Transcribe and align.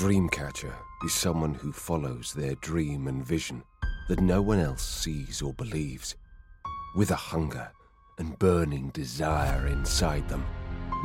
Dreamcatcher 0.00 0.72
is 1.04 1.12
someone 1.12 1.52
who 1.52 1.72
follows 1.72 2.32
their 2.32 2.54
dream 2.62 3.06
and 3.06 3.22
vision 3.22 3.62
that 4.08 4.22
no 4.22 4.40
one 4.40 4.58
else 4.58 4.80
sees 4.80 5.42
or 5.42 5.52
believes. 5.52 6.14
With 6.96 7.10
a 7.10 7.16
hunger 7.16 7.70
and 8.18 8.38
burning 8.38 8.88
desire 8.94 9.66
inside 9.66 10.26
them, 10.26 10.42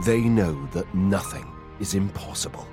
they 0.05 0.21
know 0.21 0.65
that 0.67 0.96
nothing 0.96 1.46
is 1.81 1.94
impossible. 1.94 2.65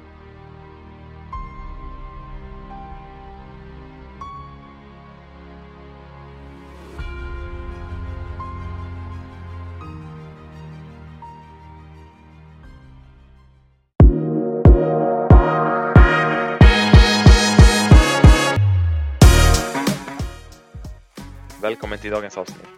Dagens 22.13 22.39
avsnitt. 22.39 22.69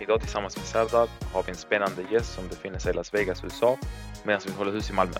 Idag 0.00 0.20
tillsammans 0.20 0.56
med 0.56 0.66
Serdar 0.66 1.08
har 1.32 1.42
vi 1.42 1.50
en 1.50 1.56
spännande 1.56 2.02
gäst 2.10 2.34
som 2.34 2.48
befinner 2.48 2.78
sig 2.78 2.90
i 2.90 2.94
Las 2.94 3.14
Vegas, 3.14 3.44
USA 3.44 3.78
medan 4.24 4.40
vi 4.46 4.52
håller 4.52 4.72
hus 4.72 4.90
i 4.90 4.92
Malmö. 4.92 5.14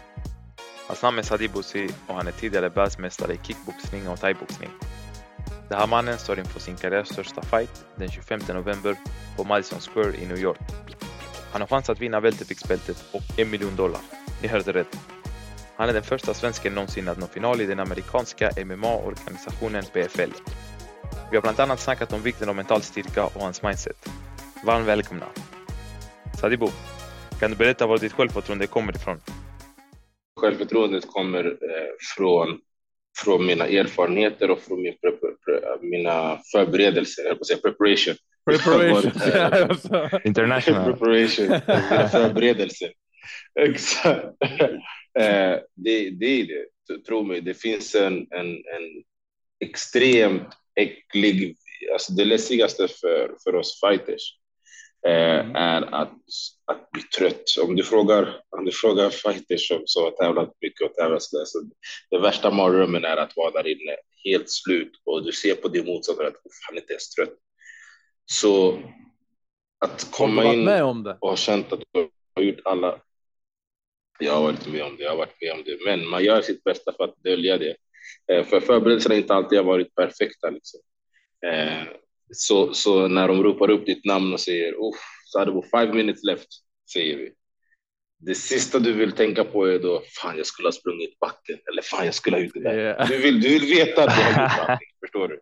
Hans 0.86 1.02
namn 1.02 1.18
är 1.18 1.22
Sadi 1.22 1.48
Bouzid 1.48 1.94
och 2.06 2.14
han 2.14 2.26
är 2.26 2.32
tidigare 2.32 2.68
världsmästare 2.68 3.32
i 3.32 3.38
kickboxning 3.42 4.08
och 4.08 4.20
thaiboxning. 4.20 4.70
Den 5.68 5.78
här 5.78 5.86
mannen 5.86 6.18
står 6.18 6.38
inför 6.38 6.60
sin 6.60 6.76
karriärs 6.76 7.08
största 7.08 7.42
fight 7.42 7.84
den 7.96 8.10
25 8.10 8.40
november 8.48 8.96
på 9.36 9.44
Madison 9.44 9.80
Square 9.80 10.16
i 10.16 10.26
New 10.26 10.38
York. 10.38 10.60
Han 11.52 11.60
har 11.60 11.68
chans 11.68 11.90
att 11.90 12.00
vinna 12.00 12.20
welterviktsbältet 12.20 13.04
och 13.12 13.38
en 13.38 13.50
miljon 13.50 13.76
dollar. 13.76 14.00
Ni 14.42 14.48
hörde 14.48 14.72
rätt. 14.72 14.98
Han 15.76 15.88
är 15.88 15.92
den 15.92 16.02
första 16.02 16.34
svensken 16.34 16.74
någonsin 16.74 17.08
att 17.08 17.18
nå 17.18 17.26
final 17.26 17.60
i 17.60 17.66
den 17.66 17.80
amerikanska 17.80 18.50
MMA-organisationen 18.64 19.84
PFL. 19.92 20.32
Vi 21.30 21.36
har 21.36 21.42
bland 21.42 21.60
annat 21.60 21.80
snackat 21.80 22.12
om 22.12 22.22
vikten 22.22 22.48
av 22.48 22.56
mental 22.56 22.82
styrka 22.82 23.24
och 23.24 23.40
hans 23.40 23.62
mindset. 23.62 24.08
Varmt 24.64 24.86
välkomna! 24.86 25.26
Sadibo, 26.40 26.68
kan 27.40 27.50
du 27.50 27.56
berätta 27.56 27.86
var 27.86 27.98
ditt 27.98 28.12
självförtroende 28.12 28.66
kommer 28.66 28.96
ifrån? 28.96 29.20
Självförtroendet 30.40 31.06
kommer 31.06 31.44
eh, 31.44 31.90
från, 32.16 32.60
från 33.18 33.46
mina 33.46 33.66
erfarenheter 33.66 34.50
och 34.50 34.60
från 34.60 34.82
min 34.82 34.94
pre, 35.00 35.10
pre, 35.10 35.60
mina 35.80 36.38
förberedelser, 36.52 37.24
jag 37.24 37.46
säga 37.46 37.58
preparation. 37.58 38.14
Preparation. 38.50 40.20
International. 40.24 40.92
preparation, 40.92 41.46
förberedelser. 42.10 42.92
Exakt. 43.60 44.24
Eh, 45.18 45.58
det, 45.74 46.10
det 46.10 46.26
är 46.26 46.46
det, 46.46 46.98
tro 47.06 47.22
mig. 47.22 47.40
Det 47.40 47.54
finns 47.54 47.94
en, 47.94 48.26
en, 48.30 48.48
en 48.50 49.02
extremt 49.60 50.59
äcklig, 50.74 51.56
alltså 51.92 52.12
det 52.12 52.24
läskigaste 52.24 52.88
för, 52.88 53.36
för 53.44 53.54
oss 53.54 53.80
fighters 53.80 54.36
eh, 55.06 55.40
Mm. 55.40 55.56
är 55.56 55.82
att, 55.94 56.12
att 56.64 56.90
bli 56.90 57.02
trött. 57.02 57.44
Om 57.62 57.76
du 57.76 57.82
frågar, 57.84 58.40
om 58.56 58.64
du 58.64 58.72
frågar 58.72 59.10
fighters 59.10 59.68
som, 59.68 59.82
som 59.86 60.02
har 60.04 60.10
tävlat 60.10 60.54
mycket 60.60 60.90
och 60.90 60.94
tävlat 60.94 61.22
så 61.22 61.38
där, 61.38 61.44
så 61.44 61.58
det 62.10 62.18
värsta 62.18 62.50
mardrömmen 62.50 63.04
är 63.04 63.16
att 63.16 63.36
vara 63.36 63.50
där 63.50 63.66
inne 63.68 63.96
helt 64.24 64.50
slut 64.50 64.92
och 65.04 65.24
du 65.24 65.32
ser 65.32 65.54
på 65.54 65.68
din 65.68 65.86
motståndare 65.86 66.26
att 66.28 66.34
"Uff, 66.34 66.58
han 66.68 66.76
är 66.76 66.80
inte 66.80 66.92
ens 66.92 67.10
trött. 67.10 67.34
Så 68.32 68.82
att 69.84 70.08
komma 70.10 70.44
in 70.54 70.64
och 71.20 71.28
ha 71.28 71.36
känt 71.36 71.72
att 71.72 71.80
du 71.92 72.08
har 72.34 72.42
gjort 72.42 72.60
alla. 72.64 73.00
Jag 74.20 74.32
har 74.32 74.42
varit 74.42 74.66
med 74.68 74.82
om 74.82 74.96
det, 74.96 75.02
jag 75.02 75.10
har 75.10 75.16
varit 75.16 75.40
med 75.40 75.52
om 75.52 75.62
det, 75.64 75.78
men 75.84 76.08
man 76.08 76.24
gör 76.24 76.42
sitt 76.42 76.64
bästa 76.64 76.92
för 76.96 77.04
att 77.04 77.22
dölja 77.24 77.58
det. 77.58 77.76
Eh, 78.32 78.44
För 78.44 78.60
förberedelserna 78.60 79.14
inte 79.14 79.34
alltid 79.34 79.58
har 79.58 79.64
varit 79.66 79.94
perfekta. 79.94 80.50
Liksom. 80.50 80.80
Eh, 81.46 81.82
Så, 82.32 82.74
så 82.74 83.08
när 83.08 83.28
de 83.28 83.42
ropar 83.42 83.70
upp 83.70 83.86
ditt 83.86 84.04
namn 84.04 84.32
och 84.32 84.40
säger 84.40 84.72
Uff, 84.72 85.00
så 85.24 85.38
hade 85.38 85.52
vi 85.52 85.62
five 85.62 85.92
minutes 85.94 86.24
left, 86.24 86.48
säger 86.92 87.16
vi. 87.16 87.32
Det 88.22 88.34
sista 88.34 88.78
du 88.78 88.92
vill 88.92 89.12
tänka 89.12 89.44
på 89.44 89.64
är 89.66 89.78
då, 89.78 90.02
fan 90.22 90.36
jag 90.36 90.46
skulle 90.46 90.68
ha 90.68 90.72
sprungit 90.72 91.18
backen, 91.18 91.58
eller 91.72 91.82
fan 91.82 92.04
jag 92.04 92.14
skulle 92.14 92.36
ha 92.36 92.42
gjort 92.42 92.54
det 92.54 92.62
där. 92.62 92.78
Yeah. 92.78 93.08
Du, 93.08 93.18
vill, 93.18 93.40
du 93.40 93.48
vill 93.48 93.74
veta 93.74 94.04
att 94.04 94.16
du 94.16 94.22
har 94.22 94.30
gjort 94.30 94.56
någonting, 94.58 94.88
förstår 95.00 95.28
du? 95.28 95.40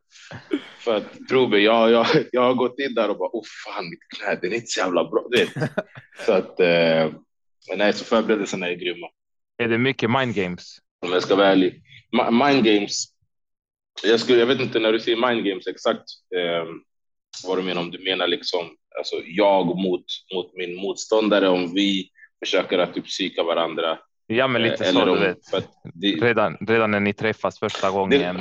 För 0.79 0.97
att 0.97 1.29
tro 1.29 1.49
mig, 1.49 1.63
jag, 1.63 1.91
jag, 1.91 2.07
jag 2.33 2.41
har 2.43 2.55
gått 2.55 2.79
in 2.79 2.95
där 2.95 3.11
och 3.11 3.19
bara, 3.19 3.31
oh 3.33 3.45
fan 3.67 3.91
mitt 3.91 4.01
knä, 4.17 4.39
det 4.41 4.47
är 4.47 4.55
inte 4.55 4.67
så 4.67 4.81
jävla 4.81 5.05
bra. 5.05 5.27
Du 5.31 5.39
vet. 5.39 5.71
Så 6.27 6.33
att, 6.33 6.61
eh, 6.61 7.13
men 7.69 7.79
nej, 7.79 7.93
så 7.93 8.05
förberedelserna 8.05 8.69
är 8.69 8.75
grymma. 8.75 9.07
Är 9.59 9.69
det 9.69 9.79
mycket 9.79 10.11
mind 10.11 10.35
games? 10.35 10.79
Om 11.07 11.13
jag 11.13 11.23
ska 11.23 11.37
vara 11.37 11.47
ärlig. 11.49 11.83
Ma- 12.17 12.47
Mind 12.47 12.65
games. 12.65 13.05
Jag, 14.03 14.21
skulle, 14.21 14.39
jag 14.39 14.47
vet 14.47 14.61
inte 14.61 14.79
när 14.79 14.93
du 14.93 15.01
säger 15.01 15.29
mind 15.29 15.47
games 15.47 15.67
exakt 15.67 16.05
eh, 16.37 16.65
vad 17.47 17.59
du 17.59 17.63
menar. 17.63 17.83
Om 17.83 17.91
du 17.91 17.99
menar 18.05 18.27
liksom 18.27 18.77
alltså 18.99 19.17
jag 19.27 19.67
mot, 19.67 20.05
mot 20.35 20.55
min 20.57 20.77
motståndare, 20.77 21.49
om 21.49 21.75
vi 21.75 22.11
försöker 22.45 22.79
att 22.79 22.95
typ 22.95 23.05
psyka 23.05 23.43
varandra. 23.43 23.99
Ja, 24.27 24.47
men 24.49 24.63
lite 24.63 24.85
eh, 24.85 24.93
så, 24.93 25.03
om, 25.11 25.19
du 25.19 25.27
vet. 25.27 25.39
Det, 25.95 26.07
Redan, 26.07 26.57
redan 26.61 26.91
när 26.91 27.01
ni 27.01 27.13
träffas 27.13 27.59
första 27.59 27.91
gången. 27.91 28.41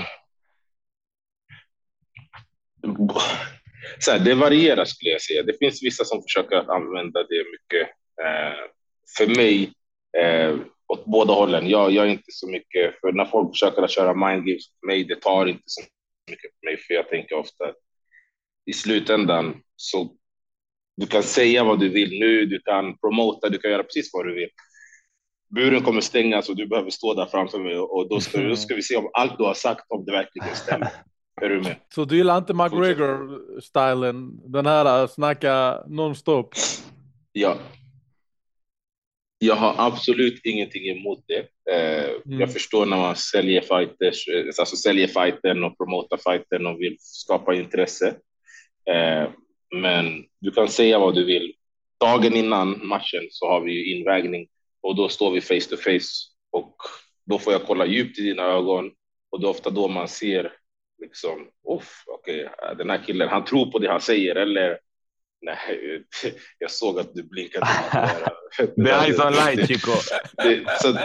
så 3.99 4.11
här, 4.11 4.19
det 4.19 4.33
varierar 4.35 4.85
skulle 4.85 5.11
jag 5.11 5.21
säga. 5.21 5.44
Det 5.44 5.57
finns 5.59 5.83
vissa 5.83 6.05
som 6.05 6.21
försöker 6.21 6.55
att 6.55 6.69
använda 6.69 7.23
det 7.23 7.44
mycket. 7.51 7.89
Eh, 8.23 8.76
för 9.18 9.28
mig, 9.28 9.73
eh, 10.18 10.56
åt 10.88 11.06
båda 11.06 11.34
hållen. 11.34 11.69
Jag, 11.69 11.91
jag 11.91 12.06
är 12.06 12.09
inte 12.09 12.31
så 12.31 12.47
mycket, 12.47 13.00
för 13.00 13.12
när 13.12 13.25
folk 13.25 13.50
försöker 13.50 13.81
att 13.81 13.91
köra 13.91 14.13
mind 14.13 14.45
games 14.45 14.63
för 14.79 14.88
mig, 14.88 15.03
det 15.03 15.22
tar 15.22 15.45
inte 15.45 15.63
så 15.66 15.81
mycket 16.29 16.51
för 16.59 16.68
mig, 16.68 16.78
för 16.78 16.94
jag 16.94 17.09
tänker 17.09 17.35
ofta 17.35 17.66
att 17.66 17.75
i 18.66 18.73
slutändan 18.73 19.56
så 19.75 20.18
du 20.97 21.07
kan 21.07 21.23
säga 21.23 21.63
vad 21.63 21.79
du 21.79 21.90
vill 21.90 22.19
nu, 22.19 22.45
du 22.45 22.59
kan 22.59 22.97
promota, 22.97 23.50
du 23.50 23.57
kan 23.57 23.72
göra 23.72 23.84
precis 23.84 24.09
vad 24.13 24.25
du 24.25 24.34
vill. 24.34 24.50
Buren 25.50 25.84
kommer 25.84 26.01
stängas 26.01 26.50
och 26.50 26.56
du 26.56 26.68
behöver 26.68 26.89
stå 26.89 27.13
där 27.13 27.25
framför 27.25 27.59
mig 27.59 27.78
och 27.78 28.09
då 28.09 28.19
ska, 28.19 28.41
då 28.41 28.56
ska 28.56 28.75
vi 28.75 28.81
se 28.81 28.95
om 28.95 29.09
allt 29.13 29.38
du 29.38 29.44
har 29.44 29.53
sagt, 29.53 29.85
om 29.89 30.06
det 30.06 30.12
verkligen 30.12 30.56
stämmer. 30.56 30.89
Är 31.41 31.50
du 31.50 31.62
med? 31.62 31.75
Så 31.95 32.06
du 32.06 32.18
gillar 32.18 32.38
inte 32.38 32.53
McGregor-stilen? 32.53 34.41
Den 34.45 34.66
här 34.66 35.01
äh, 35.01 35.07
snacka 35.07 35.84
nonstop? 35.88 36.53
Ja. 37.31 37.57
Jag 39.39 39.55
har 39.55 39.75
absolut 39.77 40.45
ingenting 40.45 40.89
emot 40.89 41.23
det. 41.27 41.71
Eh, 41.73 42.07
Mm. 42.25 42.39
Jag 42.39 42.53
förstår 42.53 42.85
när 42.85 42.97
man 42.97 43.15
säljer 43.15 43.61
fighters, 43.61 44.27
eh, 44.27 44.45
alltså 44.59 44.75
säljer 44.75 45.07
fighten 45.07 45.63
och 45.63 45.77
promotar 45.77 46.17
fighten 46.17 46.65
och 46.65 46.81
vill 46.81 46.95
skapa 46.99 47.55
intresse. 47.55 48.07
Eh, 48.89 49.29
men 49.75 50.25
du 50.39 50.51
kan 50.51 50.67
säga 50.67 50.99
vad 50.99 51.15
du 51.15 51.25
vill. 51.25 51.53
Dagen 51.99 52.35
innan 52.35 52.87
matchen 52.87 53.27
så 53.29 53.47
har 53.47 53.61
vi 53.61 53.71
ju 53.71 53.97
invägning 53.97 54.47
och 54.81 54.95
då 54.95 55.09
står 55.09 55.31
vi 55.31 55.41
face 55.41 55.69
to 55.69 55.77
face 55.77 56.13
och 56.51 56.75
då 57.25 57.39
får 57.39 57.53
jag 57.53 57.63
kolla 57.63 57.85
djupt 57.85 58.19
i 58.19 58.21
dina 58.21 58.43
ögon 58.43 58.91
och 59.29 59.41
det 59.41 59.47
är 59.47 59.49
ofta 59.49 59.69
då 59.69 59.87
man 59.87 60.07
ser 60.07 60.53
liksom, 61.01 61.47
okej, 62.07 62.49
den 62.77 62.89
här 62.89 63.03
killen, 63.05 63.29
han 63.29 63.45
tror 63.45 63.71
på 63.71 63.79
det 63.79 63.89
han 63.91 64.01
säger 64.01 64.35
eller 64.35 64.79
nej, 65.41 66.03
jag 66.59 66.71
såg 66.71 66.99
att 66.99 67.13
du 67.13 67.23
blinkade. 67.23 67.65
The 68.75 68.89
eyes 68.91 69.19
on 69.19 69.33
light, 69.33 69.67
Chico. 69.67 69.91
Så, 70.81 70.97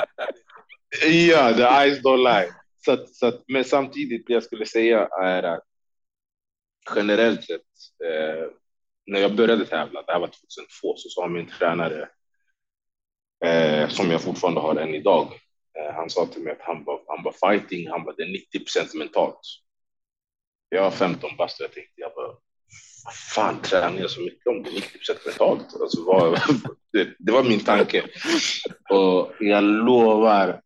ja, 1.06 1.54
the 1.54 1.62
eyes 1.62 2.02
don't 2.02 2.16
lie. 2.16 2.52
Så, 2.84 3.06
så, 3.06 3.32
men 3.48 3.64
samtidigt, 3.64 4.26
det 4.26 4.32
jag 4.32 4.42
skulle 4.42 4.66
säga 4.66 5.08
är 5.22 5.42
att 5.42 5.64
generellt 6.94 7.44
sett, 7.44 7.60
eh, 8.04 8.50
när 9.06 9.20
jag 9.20 9.36
började 9.36 9.66
tävla, 9.66 10.02
det 10.02 10.12
här 10.12 10.20
var 10.20 10.26
2002, 10.26 10.96
så 10.96 11.08
sa 11.08 11.28
min 11.28 11.48
tränare, 11.48 12.08
eh, 13.44 13.88
som 13.88 14.10
jag 14.10 14.22
fortfarande 14.22 14.60
har 14.60 14.76
än 14.76 14.94
idag, 14.94 15.32
eh, 15.78 15.94
han 15.94 16.10
sa 16.10 16.26
till 16.26 16.42
mig 16.42 16.52
att 16.52 16.66
han 16.66 16.84
var, 16.84 17.02
han 17.06 17.24
var 17.24 17.32
fighting, 17.50 17.90
han 17.90 18.04
var 18.04 18.14
det 18.16 18.26
90 18.26 18.58
procent 18.58 18.94
mentalt. 18.94 19.40
Jag 20.68 20.82
var 20.82 20.90
15 20.90 21.36
bast 21.36 21.60
och 21.60 21.64
jag 21.64 21.72
tänkte, 21.72 22.00
jag 22.00 22.12
bara, 22.14 22.21
fan 23.34 23.62
tränar 23.62 24.00
jag 24.00 24.10
så 24.10 24.20
mycket 24.20 24.46
om 24.46 24.62
det 24.62 24.70
är 24.70 24.74
90 24.74 24.98
procent 24.98 25.18
mentalt? 25.26 25.80
Alltså, 25.80 26.04
vad, 26.04 26.32
det, 26.92 27.08
det 27.18 27.32
var 27.32 27.44
min 27.44 27.60
tanke. 27.60 28.04
Och 28.90 29.32
jag 29.40 29.64
lovar, 29.64 30.62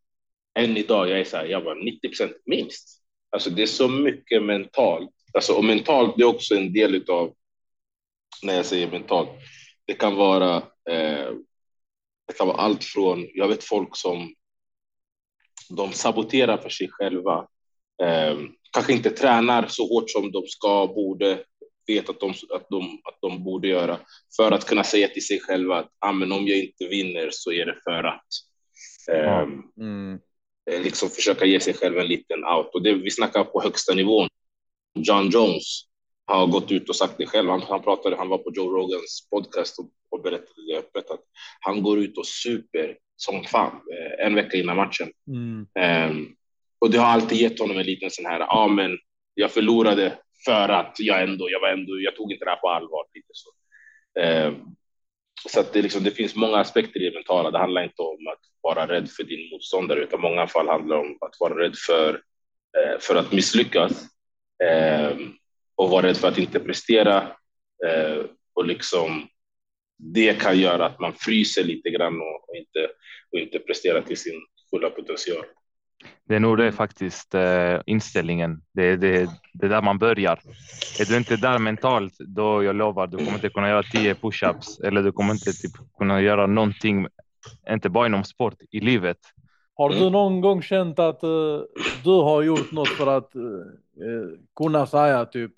än 0.59 0.77
idag, 0.77 1.09
jag 1.11 1.21
är 1.21 1.25
så 1.25 1.37
här, 1.37 1.45
jag 1.45 1.61
var 1.61 1.75
90 1.75 2.09
procent 2.09 2.33
minst. 2.47 3.03
Alltså 3.31 3.51
det 3.51 3.63
är 3.63 3.67
så 3.67 3.89
mycket 3.89 4.43
mentalt. 4.43 5.11
Alltså, 5.35 5.53
och 5.53 5.65
mentalt, 5.65 6.15
det 6.17 6.23
är 6.23 6.27
också 6.27 6.55
en 6.55 6.73
del 6.73 7.05
av 7.11 7.35
när 8.43 8.55
jag 8.55 8.67
säger 8.67 8.91
mentalt. 8.91 9.31
Det 9.87 9.95
kan 9.95 10.17
vara, 10.17 10.57
eh, 10.91 11.31
det 12.27 12.33
kan 12.39 12.47
vara 12.47 12.57
allt 12.57 12.85
från, 12.85 13.27
jag 13.35 13.49
vet 13.49 13.65
folk 13.65 13.97
som 13.97 14.35
de 15.71 15.93
saboterar 15.93 16.57
för 16.57 16.69
sig 16.69 16.89
själva. 16.91 17.49
Eh, 18.03 18.39
kanske 18.73 18.93
inte 18.93 19.11
tränar 19.11 19.67
så 19.69 19.89
hårt 19.89 20.11
som 20.11 20.33
de 20.33 20.47
ska, 20.47 20.87
borde, 20.87 21.45
vet 21.87 22.09
att 22.09 22.21
de, 22.21 22.31
att 22.31 22.67
de, 22.71 23.01
att 23.05 23.19
de 23.21 23.45
borde 23.45 23.69
göra 23.69 23.99
för 24.37 24.53
att 24.53 24.65
kunna 24.67 24.85
säga 24.85 25.09
till 25.09 25.27
sig 25.27 25.41
själva 25.41 25.77
att 25.79 25.91
ah, 25.99 26.13
men 26.13 26.33
om 26.33 26.47
jag 26.47 26.59
inte 26.59 26.87
vinner 26.87 27.29
så 27.33 27.53
är 27.53 27.67
det 27.67 27.77
för 27.85 28.05
att. 28.05 28.27
Eh, 29.13 29.43
Mm. 29.81 30.19
eh, 30.71 30.83
liksom 30.83 31.09
försöka 31.11 31.45
ge 31.45 31.61
sig 31.61 31.75
själv 31.75 31.99
en 31.99 32.07
liten 32.07 32.45
out. 32.45 32.75
Och 32.75 32.83
det, 32.83 32.95
vi 32.95 33.11
snackar 33.11 33.45
på 33.45 33.63
högsta 33.63 33.95
nivån. 33.95 34.29
John 34.95 35.31
Jones 35.31 35.83
har 36.27 36.47
gått 36.47 36.73
ut 36.73 36.89
och 36.89 36.97
sagt 36.97 37.15
det 37.19 37.27
själv. 37.27 37.51
Han, 37.51 37.63
han 37.63 37.83
pratade, 37.83 38.17
han 38.17 38.29
var 38.29 38.39
på 38.39 38.51
Joe 38.55 38.71
Rogans 38.71 39.29
podcast 39.31 39.79
och, 39.79 39.91
och 40.11 40.23
berättade 40.23 40.67
det 40.69 40.79
öppet 40.79 41.11
att 41.11 41.21
han 41.61 41.83
går 41.83 41.99
ut 41.99 42.19
och 42.19 42.27
super 42.27 42.97
som 43.17 43.45
fan 43.45 43.73
eh, 43.93 44.27
en 44.27 44.35
vecka 44.35 44.57
innan 44.57 44.77
matchen. 44.77 45.09
Mm. 45.29 46.11
Um, 46.11 46.37
och 46.79 46.91
det 46.91 46.99
har 46.99 47.07
alltid 47.07 47.39
gett 47.39 47.59
honom 47.59 47.79
en 47.79 47.87
liten 47.87 48.11
sån 48.11 48.27
här, 48.27 48.41
ja 48.41 48.47
ah, 48.49 48.69
men 48.69 48.99
jag 49.35 49.51
förlorade 49.51 50.19
för 50.45 50.69
att 50.69 50.95
jag 50.99 51.23
ändå, 51.23 51.51
jag 51.51 51.61
var 51.61 51.69
ändå, 51.69 52.01
jag 52.01 52.17
tog 52.17 52.33
inte 52.33 52.45
det 52.45 52.51
här 52.51 52.57
på 52.57 52.69
allvar. 52.69 53.05
Lite 53.15 53.29
så. 53.33 53.51
Eh, 54.21 54.53
så 55.49 55.61
att 55.61 55.73
det, 55.73 55.83
liksom, 55.83 56.05
det 56.05 56.11
finns 56.11 56.37
många 56.37 56.57
aspekter 56.57 57.03
i 57.03 57.11
det 57.11 57.15
mentala. 57.15 57.51
Det 57.51 57.59
handlar 57.59 57.83
inte 57.83 58.03
om 58.03 58.27
att 58.33 58.41
vara 58.61 58.89
rädd 58.89 59.11
för 59.11 59.25
din 59.25 59.51
motståndare, 59.51 60.01
utan 60.01 60.21
många 60.21 60.47
fall 60.47 60.69
handlar 60.69 60.97
om 60.97 61.19
att 61.21 61.35
vara 61.41 61.59
rädd 61.59 61.77
för, 61.87 62.15
eh, 62.79 62.99
för 63.01 63.17
att 63.17 63.33
misslyckas 63.33 64.07
eh, 64.65 65.17
och 65.75 65.91
vara 65.91 66.07
rädd 66.07 66.17
för 66.17 66.29
att 66.29 66.39
inte 66.39 66.61
prestera. 66.61 67.17
Eh, 67.87 68.25
och 68.55 68.67
liksom, 68.67 69.29
det 69.99 70.41
kan 70.41 70.59
göra 70.59 70.87
att 70.87 71.01
man 71.01 71.13
fryser 71.13 71.65
lite 71.65 71.91
grann 71.91 72.21
och, 72.21 72.49
och 72.49 72.57
inte, 72.57 72.89
och 73.33 73.39
inte 73.39 73.59
presterar 73.59 74.03
till 74.03 74.17
sin 74.17 74.47
fulla 74.71 74.91
potential. 74.91 75.45
Det 76.29 76.35
är 76.35 76.41
nog 76.41 76.59
det 76.59 76.73
faktiskt 76.73 77.35
eh, 77.35 77.81
inställningen. 77.87 78.63
Det 78.73 78.83
är 78.83 78.97
det, 78.97 79.31
det 79.53 79.69
där 79.69 79.83
man 79.83 79.99
börjar. 79.99 80.41
Är 81.01 81.05
du 81.05 81.17
inte 81.17 81.37
där 81.37 81.59
mentalt, 81.59 82.15
då 82.19 82.63
jag 82.63 82.77
lovar, 82.77 83.07
du 83.07 83.17
kommer 83.17 83.35
inte 83.35 83.49
kunna 83.49 83.69
göra 83.69 83.83
tio 83.83 84.15
pushups 84.15 84.81
eller 84.81 85.03
du 85.03 85.13
kommer 85.13 85.33
inte 85.33 85.53
typ, 85.53 85.73
kunna 85.99 86.21
göra 86.21 86.47
någonting, 86.47 87.07
inte 87.71 87.89
bara 87.89 88.07
inom 88.07 88.25
sport, 88.25 88.55
i 88.71 88.81
livet. 88.81 89.19
Har 89.75 89.91
du 89.91 90.11
någon 90.11 90.41
gång 90.41 90.63
känt 90.63 90.99
att 90.99 91.25
uh, 91.25 91.61
du 92.05 92.11
har 92.11 92.43
gjort 92.43 92.73
något 92.73 92.89
för 92.89 93.07
att 93.07 93.37
uh, 93.37 94.39
kunna 94.57 94.87
säga 94.87 95.25
typ 95.25 95.53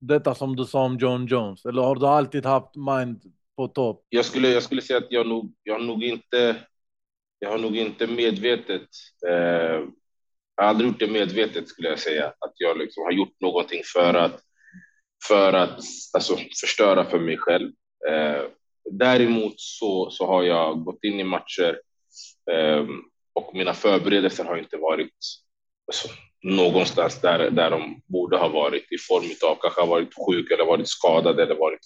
detta 0.00 0.34
som 0.34 0.56
du 0.56 0.64
sa 0.64 0.84
om 0.84 0.96
John 0.98 1.26
Jones? 1.26 1.64
Eller 1.64 1.82
har 1.82 1.94
du 1.94 2.06
alltid 2.06 2.46
haft 2.46 2.76
mind 2.76 3.22
på 3.56 3.68
topp? 3.68 4.06
Jag 4.08 4.24
skulle, 4.24 4.48
jag 4.48 4.62
skulle 4.62 4.82
säga 4.82 4.98
att 4.98 5.10
jag 5.10 5.26
nog, 5.26 5.52
jag 5.62 5.82
nog 5.82 6.04
inte 6.04 6.56
jag 7.40 7.50
har 7.50 7.58
nog 7.58 7.76
inte 7.76 8.06
medvetet, 8.06 8.88
eh, 9.28 9.84
jag 10.56 10.64
har 10.64 10.68
aldrig 10.68 10.90
gjort 10.90 10.98
det 11.00 11.06
medvetet 11.06 11.68
skulle 11.68 11.88
jag 11.88 11.98
säga, 11.98 12.26
att 12.26 12.52
jag 12.54 12.78
liksom 12.78 13.02
har 13.02 13.12
gjort 13.12 13.40
någonting 13.40 13.82
för 13.94 14.14
att, 14.14 14.40
för 15.28 15.52
att 15.52 15.80
alltså, 16.12 16.36
förstöra 16.60 17.04
för 17.04 17.18
mig 17.18 17.36
själv. 17.38 17.72
Eh, 18.08 18.42
däremot 18.90 19.54
så, 19.56 20.10
så 20.10 20.26
har 20.26 20.42
jag 20.42 20.84
gått 20.84 21.04
in 21.04 21.20
i 21.20 21.24
matcher 21.24 21.80
eh, 22.52 22.86
och 23.32 23.54
mina 23.54 23.74
förberedelser 23.74 24.44
har 24.44 24.56
inte 24.56 24.76
varit 24.76 25.14
alltså, 25.86 26.08
någonstans 26.42 27.20
där, 27.20 27.50
där 27.50 27.70
de 27.70 28.02
borde 28.06 28.36
ha 28.36 28.48
varit 28.48 28.92
i 28.92 28.98
form 28.98 29.50
av 29.50 29.56
kanske 29.60 29.86
varit 29.86 30.14
sjuk 30.26 30.50
eller 30.50 30.64
varit 30.64 30.88
skadad 30.88 31.40
eller 31.40 31.54
varit 31.54 31.80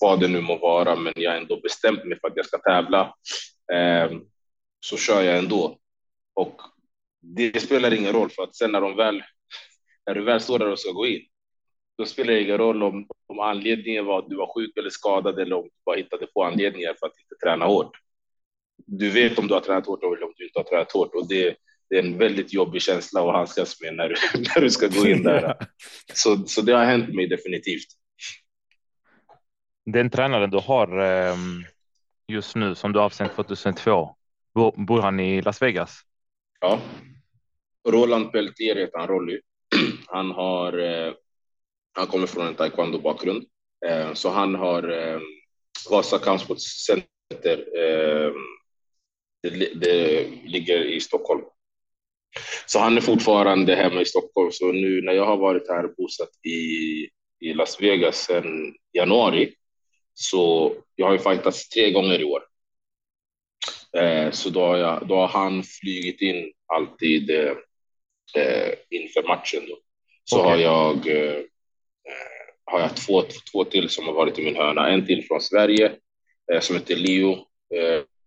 vad 0.00 0.20
det 0.20 0.28
nu 0.28 0.40
må 0.40 0.56
vara. 0.56 0.96
Men 0.96 1.12
jag 1.16 1.30
har 1.30 1.38
ändå 1.38 1.60
bestämt 1.60 2.04
mig 2.04 2.20
för 2.20 2.28
att 2.28 2.36
jag 2.36 2.46
ska 2.46 2.58
tävla. 2.58 3.14
Eh, 3.72 4.10
så 4.80 4.96
kör 4.96 5.22
jag 5.22 5.38
ändå. 5.38 5.78
Och 6.34 6.60
det 7.20 7.60
spelar 7.60 7.94
ingen 7.94 8.12
roll 8.12 8.30
för 8.30 8.42
att 8.42 8.56
sen 8.56 8.72
när 8.72 8.80
de 8.80 8.96
väl, 8.96 9.22
när 10.06 10.14
du 10.14 10.24
väl 10.24 10.40
står 10.40 10.58
där 10.58 10.70
och 10.70 10.78
ska 10.78 10.90
gå 10.90 11.06
in, 11.06 11.22
då 11.98 12.06
spelar 12.06 12.32
det 12.32 12.42
ingen 12.42 12.58
roll 12.58 12.82
om, 12.82 13.06
om 13.26 13.40
anledningen 13.40 14.06
var 14.06 14.18
att 14.18 14.28
du 14.28 14.36
var 14.36 14.54
sjuk 14.54 14.76
eller 14.76 14.90
skadad 14.90 15.38
eller 15.38 15.56
om 15.56 15.62
du 15.62 15.70
bara 15.84 15.96
hittade 15.96 16.26
på 16.26 16.44
anledningar 16.44 16.94
för 17.00 17.06
att 17.06 17.18
inte 17.18 17.34
träna 17.44 17.64
hårt. 17.64 17.90
Du 18.76 19.10
vet 19.10 19.38
om 19.38 19.48
du 19.48 19.54
har 19.54 19.60
tränat 19.60 19.86
hårt 19.86 20.02
eller 20.02 20.24
om 20.24 20.32
du 20.36 20.46
inte 20.46 20.58
har 20.58 20.64
tränat 20.64 20.92
hårt 20.92 21.14
och 21.14 21.28
det, 21.28 21.56
det 21.88 21.98
är 21.98 22.02
en 22.02 22.18
väldigt 22.18 22.52
jobbig 22.52 22.82
känsla 22.82 23.20
att 23.20 23.34
handskas 23.34 23.80
med 23.80 23.94
när 23.94 24.08
du, 24.08 24.14
när 24.54 24.60
du 24.60 24.70
ska 24.70 24.88
gå 24.88 25.06
in 25.06 25.22
där. 25.22 25.56
Så, 26.14 26.36
så 26.46 26.62
det 26.62 26.72
har 26.72 26.84
hänt 26.84 27.14
mig 27.14 27.26
definitivt. 27.26 27.86
Den 29.86 30.10
tränaren 30.10 30.50
du 30.50 30.58
har 30.58 30.98
ehm, 30.98 31.64
just 32.28 32.56
nu 32.56 32.74
som 32.74 32.92
du 32.92 32.98
har 32.98 33.10
sedan 33.10 33.28
2002, 33.28 34.16
Bor, 34.54 34.74
bor 34.86 35.00
han 35.00 35.20
i 35.20 35.42
Las 35.42 35.62
Vegas? 35.62 36.00
Ja. 36.60 36.80
Roland 37.88 38.32
Peltier 38.32 38.76
heter 38.76 38.98
han, 38.98 39.08
Rolly. 39.08 39.40
Han 40.06 40.30
har. 40.30 40.78
Eh, 40.78 41.14
han 41.92 42.06
kommer 42.06 42.26
från 42.26 42.46
en 42.46 42.54
taekwondo 42.54 42.98
bakgrund, 42.98 43.44
eh, 43.86 44.12
så 44.14 44.30
han 44.30 44.54
har 44.54 44.88
eh, 44.88 45.20
Vasa 45.90 46.18
Kampsport 46.18 46.60
Center. 46.60 47.58
Eh, 47.76 48.32
det, 49.42 49.74
det, 49.74 50.28
ligger 50.44 50.84
i 50.84 51.00
Stockholm. 51.00 51.44
Så 52.66 52.78
han 52.78 52.96
är 52.96 53.00
fortfarande 53.00 53.74
hemma 53.74 54.00
i 54.00 54.04
Stockholm. 54.04 54.52
Så 54.52 54.72
nu 54.72 55.02
när 55.02 55.12
jag 55.12 55.26
har 55.26 55.36
varit 55.36 55.68
här 55.68 55.88
bosatt 55.96 56.46
i, 56.46 57.08
i 57.40 57.54
Las 57.54 57.80
Vegas 57.80 58.16
sedan 58.16 58.74
januari 58.92 59.54
så 60.14 60.74
jag 60.94 61.06
har 61.06 61.12
ju 61.12 61.18
fightats 61.18 61.68
tre 61.68 61.90
gånger 61.90 62.20
i 62.20 62.24
år. 62.24 62.42
Eh, 63.96 64.30
så 64.30 64.50
då 64.50 64.60
har, 64.60 64.76
jag, 64.76 65.08
då 65.08 65.14
har 65.14 65.28
han 65.28 65.62
flygit 65.62 66.20
in 66.20 66.52
alltid 66.66 67.30
eh, 67.30 67.52
eh 68.36 68.74
inför 68.90 69.28
matchen. 69.28 69.62
Då. 69.68 69.78
Så 70.24 70.40
okay. 70.40 70.50
har 70.50 70.56
jag, 70.58 71.06
eh, 71.06 71.36
eh, 71.36 72.50
har 72.64 72.80
jag 72.80 72.96
två, 72.96 73.22
två 73.52 73.64
till 73.64 73.88
som 73.88 74.06
har 74.06 74.12
varit 74.12 74.38
i 74.38 74.44
min 74.44 74.56
hörna. 74.56 74.88
En 74.88 75.06
till 75.06 75.26
från 75.26 75.40
Sverige 75.40 75.92
eh, 76.52 76.60
som 76.60 76.76
heter 76.76 76.96
Leo, 76.96 77.46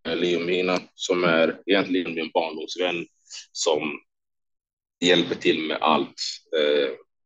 Leo 0.06 0.40
Mina, 0.40 0.80
som 0.94 1.24
är 1.24 1.62
egentligen 1.66 2.14
min 2.14 2.32
barndomsvän 2.34 3.06
som 3.52 4.00
hjälper 5.02 5.36
till 5.36 5.60
med 5.60 5.78
allt. 5.82 6.22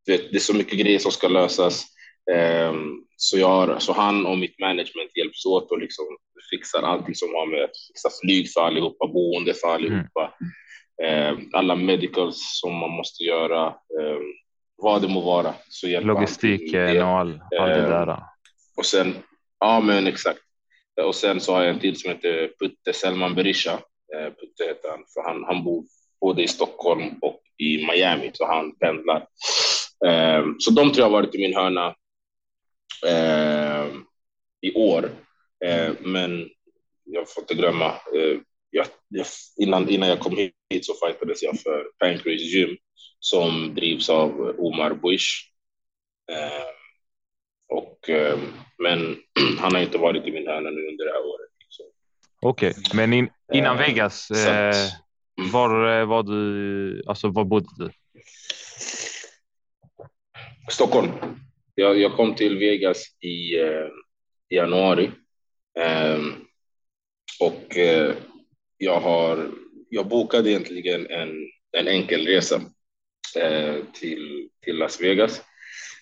det 0.06 0.36
är 0.36 0.40
så 0.40 0.56
mycket 0.56 0.80
grejer 0.80 1.00
som 1.00 1.12
ska 1.12 1.28
lösas. 1.28 1.86
Så, 3.16 3.38
jag, 3.38 3.82
så 3.82 3.94
han 3.94 4.26
och 4.26 4.38
mitt 4.38 4.60
management 4.60 5.18
hjälps 5.18 5.46
åt 5.46 5.72
och 5.72 5.80
liksom 5.80 6.06
fixar 6.50 6.84
allting 6.84 7.16
som 7.16 7.30
har 7.36 7.46
med 7.46 7.64
att 7.64 7.78
fixa 7.88 8.10
flyg 8.22 8.52
för 8.52 8.62
allihopa, 8.62 9.08
boende 9.08 9.54
för 9.54 9.68
allihopa, 9.68 10.34
mm. 11.04 11.50
alla 11.54 11.76
medicals 11.76 12.60
som 12.62 12.76
man 12.76 12.92
måste 12.92 13.24
göra, 13.24 13.68
eh, 13.68 14.20
vad 14.76 15.02
det 15.02 15.08
må 15.08 15.22
vara. 15.22 15.54
Så 15.70 16.00
Logistiken 16.00 17.02
och 17.02 17.08
all, 17.08 17.42
all 17.60 17.70
det 17.70 17.82
där. 17.82 18.08
Eh, 18.08 18.20
och 18.78 18.86
sen, 18.86 19.16
ja 19.60 19.80
men 19.80 20.08
exakt. 20.08 20.40
Och 21.02 21.16
sen 21.16 21.40
så 21.40 21.54
har 21.54 21.64
jag 21.64 21.74
en 21.74 21.80
till 21.80 22.00
som 22.00 22.12
heter 22.12 22.52
Putte 22.60 22.94
Selman 22.94 23.36
Berisha. 23.36 23.80
Putte 24.40 24.64
heter 24.68 24.90
han, 24.90 25.04
för 25.14 25.34
han, 25.34 25.44
han 25.44 25.64
bor 25.64 25.86
både 26.22 26.44
i 26.44 26.48
Stockholm 26.48 27.04
och 27.22 27.42
i 27.58 27.88
Miami, 27.88 28.32
så 28.34 28.46
han 28.46 28.76
pendlar. 28.76 29.28
Så 30.60 30.72
de 30.72 30.92
tre 30.92 31.04
har 31.04 31.10
varit 31.10 31.36
i 31.36 31.38
min 31.38 31.56
hörna 31.56 31.96
eh, 33.06 33.88
i 34.62 34.74
år. 34.74 35.12
Eh, 35.66 35.94
men 36.00 36.50
jag 37.04 37.30
får 37.30 37.44
inte 37.44 37.56
glömma, 37.56 37.86
eh, 37.88 38.40
jag, 38.70 38.88
jag, 39.08 39.26
innan, 39.58 39.90
innan 39.90 40.10
jag 40.10 40.20
kom 40.20 40.38
hit 40.70 40.86
så 40.86 40.94
fightades 40.94 41.44
jag 41.44 41.60
för 41.60 41.84
Pancrase 42.00 42.30
Gym 42.30 42.78
som 43.20 43.76
drivs 43.76 44.10
av 44.10 44.56
Omar 44.58 44.94
Bush. 44.94 45.28
Eh, 46.32 46.68
och, 47.70 48.10
eh, 48.10 48.40
men 48.78 49.18
han 49.60 49.76
har 49.76 49.82
inte 49.82 49.98
varit 49.98 50.26
i 50.28 50.32
min 50.32 50.48
hörna 50.48 50.70
nu 50.70 50.88
under 50.88 51.06
det 51.06 51.12
här 51.12 51.26
året. 51.26 51.48
Okej, 52.42 52.70
okay. 52.70 52.84
men 52.94 53.14
in, 53.14 53.30
innan 53.54 53.78
eh, 53.78 53.88
Vegas, 53.88 54.32
mm. 54.32 55.52
var 55.52 56.06
var 56.06 56.24
du? 56.24 57.04
Alltså 57.08 57.30
var 57.30 57.44
bodde 57.44 57.68
du? 57.78 57.90
Stockholm. 60.70 61.12
Jag, 61.80 62.00
jag 62.00 62.16
kom 62.16 62.36
till 62.36 62.58
Vegas 62.58 63.06
i, 63.22 63.60
eh, 63.60 63.88
januari 64.50 65.12
eh, 65.80 66.20
och 67.40 67.78
eh, 67.78 68.16
jag 68.78 69.00
har. 69.00 69.52
Jag 69.90 70.08
bokade 70.08 70.50
egentligen 70.50 71.08
en, 71.10 71.30
en 71.78 71.88
enkel 71.88 72.28
resa 72.28 72.62
eh, 73.40 73.76
till, 73.94 74.50
till 74.62 74.78
Las 74.78 75.02
Vegas. 75.02 75.42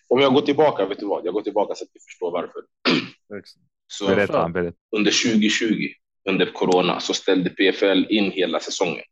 Om 0.07 0.19
jag 0.19 0.33
går 0.33 0.41
tillbaka, 0.41 0.85
vet 0.85 0.99
du 0.99 1.05
vad? 1.05 1.25
Jag 1.25 1.33
går 1.33 1.41
tillbaka 1.41 1.75
så 1.75 1.83
att 1.83 1.89
du 1.93 1.99
förstår 1.99 2.31
varför. 2.31 2.61
Så 3.87 4.07
berätta, 4.07 4.49
berätta. 4.49 4.77
under 4.95 5.11
2020, 5.11 5.89
under 6.29 6.45
corona, 6.45 6.99
så 6.99 7.13
ställde 7.13 7.49
PFL 7.49 8.05
in 8.09 8.31
hela 8.31 8.59
säsongen. 8.59 9.03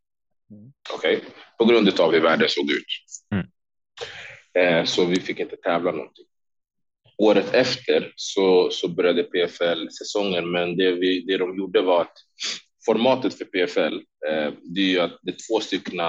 Mm. 0.50 0.72
Okej, 0.94 1.16
okay? 1.16 1.28
på 1.58 1.64
grund 1.64 2.00
av 2.00 2.12
hur 2.12 2.20
världen 2.20 2.48
såg 2.48 2.70
ut. 2.70 2.86
Mm. 3.32 3.46
Eh, 4.58 4.84
så 4.84 5.04
vi 5.04 5.20
fick 5.20 5.40
inte 5.40 5.56
tävla 5.56 5.90
någonting. 5.90 6.24
Året 7.18 7.54
efter 7.54 8.12
så, 8.16 8.70
så 8.70 8.88
började 8.88 9.22
PFL 9.22 9.88
säsongen, 9.88 10.50
men 10.50 10.76
det, 10.76 10.92
vi, 10.92 11.20
det 11.20 11.36
de 11.36 11.56
gjorde 11.58 11.82
var 11.82 12.00
att 12.00 12.16
formatet 12.86 13.38
för 13.38 13.44
PFL, 13.44 13.94
eh, 14.28 14.52
det 14.62 14.80
är 14.80 14.88
ju 14.88 15.00
att 15.00 15.18
det 15.22 15.30
är 15.30 15.36
två 15.48 15.60
stycken 15.60 16.00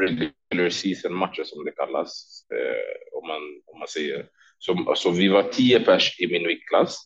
regular 0.00 0.70
season 0.70 1.14
matcher 1.14 1.44
som 1.44 1.64
det 1.64 1.72
kallas, 1.72 2.42
eh, 2.54 3.18
om, 3.18 3.28
man, 3.28 3.42
om 3.66 3.78
man 3.78 3.88
säger. 3.88 4.26
Så 4.58 4.84
alltså, 4.88 5.10
vi 5.10 5.28
var 5.28 5.42
tio 5.42 5.80
pers 5.80 6.20
i 6.20 6.26
min 6.26 6.46
viktklass. 6.46 6.98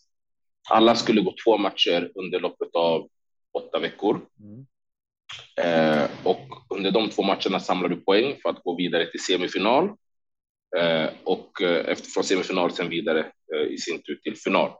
Alla 0.70 0.94
skulle 0.94 1.20
gå 1.20 1.34
två 1.44 1.58
matcher 1.58 2.12
under 2.14 2.40
loppet 2.40 2.74
av 2.74 3.08
åtta 3.52 3.78
veckor. 3.78 4.20
Mm. 4.40 4.66
Eh, 5.56 6.10
och 6.24 6.46
under 6.70 6.90
de 6.90 7.10
två 7.10 7.22
matcherna 7.22 7.60
samlar 7.60 7.88
du 7.88 7.96
poäng 7.96 8.36
för 8.42 8.48
att 8.48 8.62
gå 8.62 8.76
vidare 8.76 9.10
till 9.10 9.20
semifinal 9.20 9.88
Eh, 10.78 11.10
och 11.24 11.62
eh, 11.62 11.88
efter 11.88 12.10
från 12.10 12.24
semifinal 12.24 12.72
sen 12.72 12.88
vidare 12.88 13.32
eh, 13.54 13.72
i 13.72 13.78
sin 13.78 14.02
tur 14.02 14.20
till 14.22 14.36
final. 14.36 14.70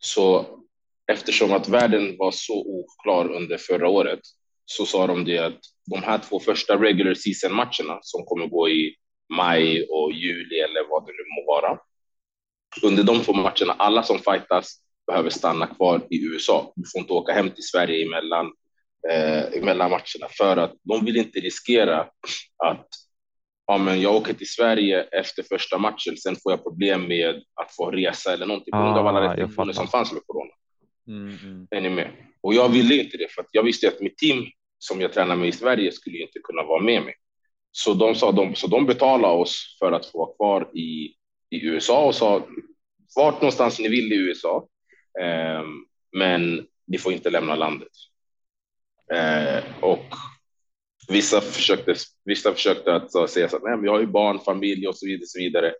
Så 0.00 0.46
eftersom 1.12 1.52
att 1.52 1.68
världen 1.68 2.16
var 2.18 2.30
så 2.30 2.64
oklar 2.66 3.32
under 3.32 3.58
förra 3.58 3.88
året 3.88 4.20
så 4.64 4.86
sa 4.86 5.06
de 5.06 5.24
det 5.24 5.38
att 5.38 5.58
de 5.86 6.02
här 6.02 6.18
två 6.18 6.40
första 6.40 6.76
regular 6.76 7.14
season 7.14 7.54
matcherna 7.54 7.98
som 8.02 8.24
kommer 8.24 8.46
gå 8.46 8.68
i 8.68 8.96
maj 9.36 9.86
och 9.90 10.12
juli 10.12 10.58
eller 10.58 10.88
vad 10.90 11.06
det 11.06 11.12
nu 11.12 11.24
må 11.36 11.52
vara. 11.52 11.78
Under 12.82 13.02
de 13.02 13.20
två 13.20 13.32
matcherna, 13.32 13.72
alla 13.78 14.02
som 14.02 14.18
fightas 14.18 14.82
behöver 15.06 15.30
stanna 15.30 15.66
kvar 15.66 16.06
i 16.10 16.24
USA. 16.24 16.72
Du 16.76 16.82
får 16.92 17.00
inte 17.00 17.12
åka 17.12 17.32
hem 17.32 17.50
till 17.50 17.64
Sverige 17.64 18.06
emellan, 18.06 18.52
eh, 19.10 19.58
emellan 19.58 19.90
matcherna 19.90 20.28
för 20.30 20.56
att 20.56 20.74
de 20.82 21.04
vill 21.04 21.16
inte 21.16 21.40
riskera 21.40 22.00
att 22.64 22.88
ja, 23.72 23.78
men 23.78 24.00
jag 24.00 24.14
åker 24.14 24.32
till 24.34 24.50
Sverige 24.50 25.02
efter 25.02 25.42
första 25.42 25.78
matchen, 25.78 26.16
sen 26.16 26.36
får 26.36 26.52
jag 26.52 26.62
problem 26.62 27.08
med 27.08 27.42
att 27.54 27.76
få 27.76 27.90
resa 27.90 28.32
eller 28.32 28.46
någonting 28.46 28.72
på 28.72 28.78
grund 28.78 28.98
av 28.98 29.06
alla 29.06 29.18
Ah, 29.18 29.30
restriktioner 29.30 29.72
som 29.72 29.88
fanns 29.88 30.12
med 30.12 30.22
corona. 30.26 30.52
Mm, 31.08 31.38
mm. 31.44 31.66
Är 31.70 31.80
ni 31.80 31.90
med? 31.90 32.10
Och 32.40 32.54
jag 32.54 32.68
ville 32.68 32.94
inte 32.94 33.16
det 33.16 33.32
för 33.32 33.42
att 33.42 33.48
jag 33.52 33.62
visste 33.62 33.88
att 33.88 34.00
mitt 34.00 34.18
team 34.18 34.46
som 34.78 35.00
jag 35.00 35.12
tränar 35.12 35.36
med 35.36 35.48
i 35.48 35.52
Sverige 35.52 35.92
skulle 35.92 36.18
inte 36.18 36.38
kunna 36.38 36.62
vara 36.62 36.82
med 36.82 37.02
mig. 37.02 37.14
Så 37.70 37.94
de 37.94 38.14
sa 38.14 38.32
de, 38.32 38.54
så 38.54 38.66
de 38.66 38.86
betalade 38.86 39.34
oss 39.34 39.76
för 39.78 39.92
att 39.92 40.06
få 40.06 40.18
vara 40.18 40.36
kvar 40.36 40.70
i, 40.78 41.14
i 41.50 41.66
USA 41.66 42.06
och 42.06 42.14
sa 42.14 42.46
vart 43.16 43.40
någonstans 43.40 43.78
ni 43.78 43.88
vill 43.88 44.12
i 44.12 44.16
USA. 44.16 44.68
Eh, 45.20 45.62
men 46.12 46.66
ni 46.86 46.98
får 46.98 47.12
inte 47.12 47.30
lämna 47.30 47.54
landet. 47.54 47.92
Eh, 49.14 49.64
och 49.80 50.04
vissa 51.08 51.40
försökte, 51.40 51.94
vissa 52.24 52.54
försökte 52.54 52.94
att 52.94 53.12
så, 53.12 53.26
säga 53.26 53.48
så 53.48 53.56
att 53.56 53.62
nej, 53.62 53.76
men 53.76 53.84
jag 53.84 53.92
har 53.92 54.00
ju 54.00 54.06
barn, 54.06 54.38
familj 54.38 54.88
och 54.88 54.96
så 54.96 55.06
vidare. 55.06 55.26
Så 55.26 55.38
vidare. 55.38 55.74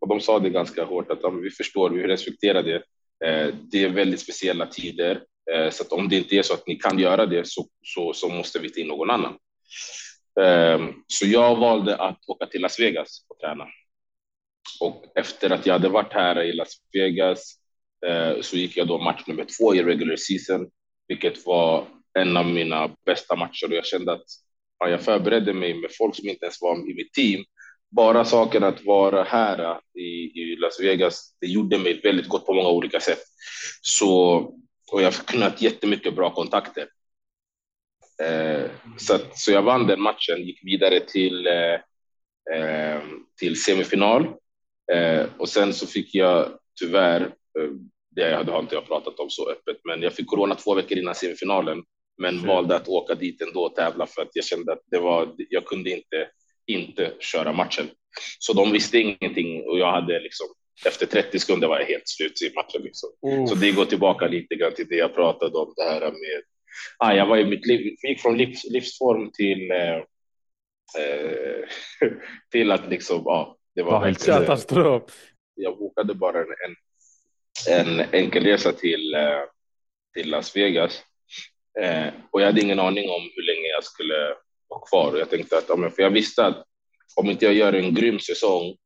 Och 0.00 0.08
de 0.08 0.20
sa 0.20 0.38
det 0.38 0.50
ganska 0.50 0.84
hårt 0.84 1.10
att 1.10 1.18
ja, 1.22 1.30
men 1.30 1.42
vi 1.42 1.50
förstår, 1.50 1.90
vi 1.90 2.02
respekterar 2.02 2.62
det. 2.62 2.82
Eh, 3.24 3.54
det 3.70 3.84
är 3.84 3.88
väldigt 3.88 4.20
speciella 4.20 4.66
tider, 4.66 5.22
eh, 5.52 5.70
så 5.70 5.82
att 5.82 5.92
om 5.92 6.08
det 6.08 6.16
inte 6.16 6.36
är 6.36 6.42
så 6.42 6.54
att 6.54 6.66
ni 6.66 6.76
kan 6.76 6.98
göra 6.98 7.26
det 7.26 7.48
så, 7.48 7.66
så, 7.82 8.12
så 8.12 8.28
måste 8.28 8.58
vi 8.58 8.70
ta 8.70 8.80
in 8.80 8.88
någon 8.88 9.10
annan. 9.10 9.38
Eh, 10.40 10.88
så 11.06 11.26
jag 11.26 11.56
valde 11.56 11.96
att 11.96 12.18
åka 12.26 12.46
till 12.46 12.60
Las 12.60 12.80
Vegas 12.80 13.26
och 13.28 13.38
träna. 13.38 13.66
Och 14.80 15.04
efter 15.14 15.50
att 15.50 15.66
jag 15.66 15.72
hade 15.72 15.88
varit 15.88 16.12
här 16.12 16.42
i 16.42 16.52
Las 16.52 16.74
Vegas 16.92 17.54
eh, 18.06 18.40
så 18.40 18.56
gick 18.56 18.76
jag 18.76 18.88
då 18.88 18.98
match 18.98 19.22
nummer 19.26 19.46
två 19.58 19.74
i 19.74 19.82
regular 19.82 20.16
season, 20.16 20.70
vilket 21.08 21.46
var 21.46 21.86
en 22.18 22.36
av 22.36 22.46
mina 22.46 22.96
bästa 23.06 23.36
matcher 23.36 23.66
och 23.66 23.72
jag 23.72 23.86
kände 23.86 24.12
att 24.12 24.26
ja, 24.78 24.90
jag 24.90 25.02
förberedde 25.02 25.52
mig 25.52 25.74
med 25.74 25.90
folk 25.98 26.16
som 26.16 26.28
inte 26.28 26.44
ens 26.44 26.62
var 26.62 26.90
i 26.90 26.94
mitt 26.94 27.12
team. 27.12 27.44
Bara 27.90 28.24
saken 28.24 28.64
att 28.64 28.84
vara 28.84 29.22
här 29.22 29.58
äh, 29.58 30.02
i, 30.02 30.32
i 30.34 30.56
Las 30.56 30.80
Vegas, 30.80 31.36
det 31.40 31.46
gjorde 31.46 31.78
mig 31.78 32.00
väldigt 32.02 32.28
gott 32.28 32.46
på 32.46 32.54
många 32.54 32.68
olika 32.68 33.00
sätt. 33.00 33.22
Så, 33.80 34.36
och 34.92 35.02
jag 35.02 35.04
har 35.04 35.12
kunnat 35.12 35.62
jättemycket 35.62 36.14
bra 36.14 36.34
kontakter. 36.34 36.88
Eh, 38.22 38.70
så, 38.96 39.14
att, 39.14 39.38
så 39.38 39.52
jag 39.52 39.62
vann 39.62 39.86
den 39.86 40.00
matchen, 40.00 40.42
gick 40.42 40.60
vidare 40.64 41.00
till, 41.00 41.46
eh, 41.46 41.74
eh 42.56 43.02
till 43.38 43.62
semifinal. 43.62 44.26
Eh, 44.92 45.26
och 45.38 45.48
sen 45.48 45.74
så 45.74 45.86
fick 45.86 46.14
jag 46.14 46.58
tyvärr, 46.80 47.20
eh, 47.20 47.70
det 48.10 48.50
har 48.50 48.60
inte 48.60 48.74
jag 48.74 48.86
pratat 48.86 49.18
om 49.18 49.30
så 49.30 49.50
öppet, 49.50 49.76
men 49.84 50.02
jag 50.02 50.12
fick 50.12 50.26
corona 50.26 50.54
två 50.54 50.74
veckor 50.74 50.98
innan 50.98 51.14
semifinalen, 51.14 51.84
men 52.18 52.38
Shit. 52.38 52.46
valde 52.46 52.76
att 52.76 52.88
åka 52.88 53.14
dit 53.14 53.42
ändå 53.42 53.64
och 53.64 53.74
tävla 53.74 54.06
för 54.06 54.22
att 54.22 54.30
jag 54.32 54.44
kände 54.44 54.72
att 54.72 54.82
det 54.90 54.98
var, 54.98 55.34
jag 55.36 55.64
kunde 55.64 55.90
inte 55.90 56.28
inte 56.68 57.12
köra 57.20 57.52
matchen. 57.52 57.90
Så 58.38 58.52
de 58.52 58.72
visste 58.72 58.98
ingenting 58.98 59.62
och 59.62 59.78
jag 59.78 59.92
hade 59.92 60.20
liksom 60.20 60.46
efter 60.86 61.06
30 61.06 61.38
sekunder 61.38 61.68
var 61.68 61.80
jag 61.80 61.86
helt 61.86 62.08
slut 62.08 62.42
i 62.42 62.54
matchen. 62.54 62.82
Liksom. 62.82 63.10
Så 63.48 63.54
det 63.54 63.72
går 63.72 63.84
tillbaka 63.84 64.26
lite 64.26 64.54
grann 64.54 64.74
till 64.74 64.88
det 64.88 64.96
jag 64.96 65.14
pratade 65.14 65.58
om 65.58 65.72
det 65.76 65.82
här 65.82 66.00
med. 66.00 66.42
Ah, 66.98 67.12
jag 67.12 67.26
var 67.26 67.36
i 67.36 67.44
mitt 67.44 67.66
liv, 67.66 67.96
gick 68.02 68.20
från 68.20 68.38
livs, 68.38 68.64
livsform 68.64 69.30
till. 69.32 69.70
Eh, 69.70 69.96
eh, 71.02 71.68
till 72.50 72.70
att 72.70 72.90
liksom, 72.90 73.22
ja, 73.24 73.56
det 73.74 73.82
var 73.82 74.04
helt 74.04 74.26
Katastrof. 74.26 75.02
jag 75.54 75.78
bokade 75.78 76.14
bara 76.14 76.38
en, 76.40 76.46
en, 77.68 78.00
en 78.00 78.06
enkelresa 78.12 78.72
till, 78.72 79.14
eh, 79.14 79.40
till 80.14 80.30
Las 80.30 80.56
Vegas. 80.56 81.02
Eh, 81.80 82.12
och 82.30 82.40
jag 82.40 82.46
hade 82.46 82.60
ingen 82.60 82.80
aning 82.80 83.10
om 83.10 83.30
hur 83.34 83.42
länge 83.42 83.68
jag 83.68 83.84
skulle 83.84 84.34
vara 84.68 84.80
kvar. 84.90 85.12
Och 85.12 85.18
jag 85.18 85.30
tänkte 85.30 85.58
att, 85.58 85.64
ja, 85.68 85.90
för 85.90 86.02
jag 86.02 86.10
visste 86.10 86.46
att 86.46 86.64
om 87.16 87.30
inte 87.30 87.44
jag 87.44 87.54
gör 87.54 87.72
en 87.72 87.94
grym 87.94 88.18
säsong 88.18 88.76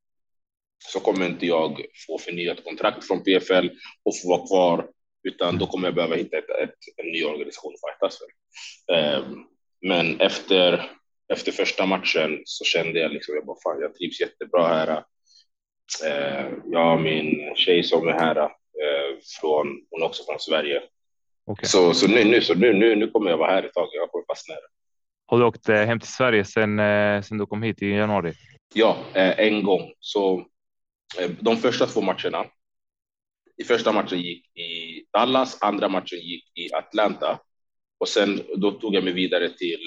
så 0.79 1.01
kommer 1.01 1.27
inte 1.27 1.47
jag 1.47 1.85
få 2.07 2.19
förnyat 2.19 2.65
kontrakt 2.65 3.07
från 3.07 3.25
PFL 3.25 3.69
och 4.05 4.21
få 4.23 4.29
vara 4.29 4.47
kvar, 4.47 4.89
utan 5.23 5.59
då 5.59 5.67
kommer 5.67 5.89
jag 5.89 5.95
behöva 5.95 6.17
hitta 6.17 6.39
ett, 6.39 6.51
ett, 6.51 6.75
en 6.97 7.07
ny 7.07 7.25
organisation 7.25 7.75
att 7.75 7.91
fightas 7.91 8.19
för. 8.19 8.29
Eh, 8.95 9.27
men 9.81 10.21
efter, 10.21 10.91
efter 11.33 11.53
första 11.53 11.87
matchen 11.87 12.43
så 12.45 12.65
kände 12.65 13.01
jag 13.01 13.13
liksom, 13.13 13.35
jag 13.35 13.47
bara, 13.47 13.57
fan, 13.65 13.81
jag 13.81 13.95
trivs 13.95 14.21
jättebra 14.21 14.67
här. 14.67 15.05
Eh, 16.05 16.53
jag 16.65 16.85
har 16.85 16.99
min 16.99 17.57
tjej 17.57 17.83
som 17.83 18.09
är 18.09 18.13
här, 18.13 18.37
eh, 18.37 19.19
från, 19.41 19.67
hon 19.91 20.03
är 20.03 20.07
också 20.07 20.25
från 20.25 20.41
Sverige. 20.41 20.83
Okej. 21.45 21.69
Så, 21.69 21.95
så, 21.95 22.09
nu, 22.09 22.25
nu, 22.25 22.41
så 22.41 22.55
nu, 22.55 22.73
nu, 22.73 22.97
nu 22.97 23.11
kommer 23.11 23.31
jag 23.31 23.39
vara 23.39 23.51
här 23.51 23.63
ett 23.63 23.75
tag, 23.75 23.89
jag 23.93 24.11
kommer 24.11 24.25
fastna 24.29 24.55
här. 24.55 24.63
Har 25.27 25.39
du 25.39 25.45
åkt 25.45 25.69
eh, 25.69 25.77
hem 25.77 26.01
till 26.01 26.09
Sverige 26.09 26.45
sen, 26.45 26.79
eh, 26.79 27.23
sen 27.23 27.39
du 27.39 27.47
kom 27.47 27.63
hit 27.63 27.83
i 27.83 27.89
januari? 27.89 28.33
Ja, 28.75 28.97
eh, 29.15 29.39
en 29.39 29.63
gång. 29.63 29.93
Så 30.01 30.47
de 31.41 31.57
första 31.57 31.87
två 31.87 32.01
matcherna. 32.01 32.45
I 33.57 33.65
första 33.65 33.93
matchen 33.93 34.21
gick 34.21 34.57
i 34.57 35.05
Dallas, 35.13 35.63
andra 35.63 35.89
matchen 35.89 36.19
gick 36.19 36.59
i 36.59 36.75
Atlanta 36.75 37.39
och 37.99 38.09
sen 38.09 38.43
då 38.57 38.71
tog 38.71 38.95
jag 38.95 39.05
mig 39.05 39.13
vidare 39.13 39.49
till 39.49 39.81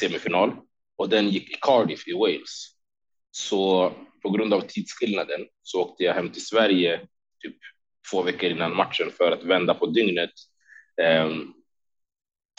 semifinal 0.00 0.56
och 0.96 1.08
den 1.08 1.28
gick 1.28 1.50
i 1.50 1.56
Cardiff 1.60 2.08
i 2.08 2.12
Wales. 2.12 2.74
Så 3.30 3.92
på 4.22 4.30
grund 4.30 4.54
av 4.54 4.60
tidsskillnaden 4.60 5.46
så 5.62 5.82
åkte 5.82 6.04
jag 6.04 6.14
hem 6.14 6.30
till 6.30 6.44
Sverige 6.44 7.00
typ 7.42 7.56
två 8.10 8.22
veckor 8.22 8.50
innan 8.50 8.76
matchen 8.76 9.10
för 9.18 9.32
att 9.32 9.44
vända 9.44 9.74
på 9.74 9.86
dygnet. 9.86 10.30
Ehm, 11.02 11.52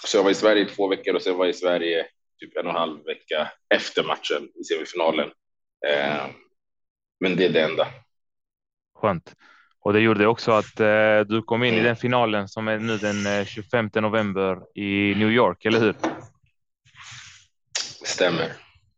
så 0.07 0.17
jag 0.17 0.23
var 0.23 0.31
i 0.31 0.35
Sverige 0.35 0.61
i 0.61 0.65
två 0.65 0.87
veckor 0.87 1.15
och 1.15 1.21
sen 1.21 1.37
var 1.37 1.45
jag 1.45 1.49
i 1.55 1.57
Sverige 1.57 2.05
typ 2.39 2.57
en 2.57 2.65
och 2.65 2.71
en 2.71 2.77
halv 2.79 3.05
vecka 3.05 3.51
efter 3.75 4.03
matchen 4.03 4.49
i 4.61 4.63
semifinalen. 4.63 5.31
Ehm, 5.87 6.29
men 7.19 7.35
det 7.35 7.45
är 7.45 7.49
det 7.49 7.61
enda. 7.61 7.87
Skönt. 8.95 9.35
Och 9.79 9.93
det 9.93 9.99
gjorde 9.99 10.27
också 10.27 10.51
att 10.51 10.79
eh, 10.79 11.19
du 11.19 11.41
kom 11.41 11.63
in 11.63 11.73
i 11.73 11.79
den 11.83 11.95
finalen 11.95 12.47
som 12.47 12.67
är 12.67 12.79
nu 12.79 12.97
den 12.97 13.25
eh, 13.25 13.45
25 13.45 13.89
november 13.93 14.57
i 14.79 15.15
New 15.15 15.31
York, 15.31 15.65
eller 15.65 15.79
hur? 15.79 15.93
Det 18.01 18.07
stämmer. 18.07 18.45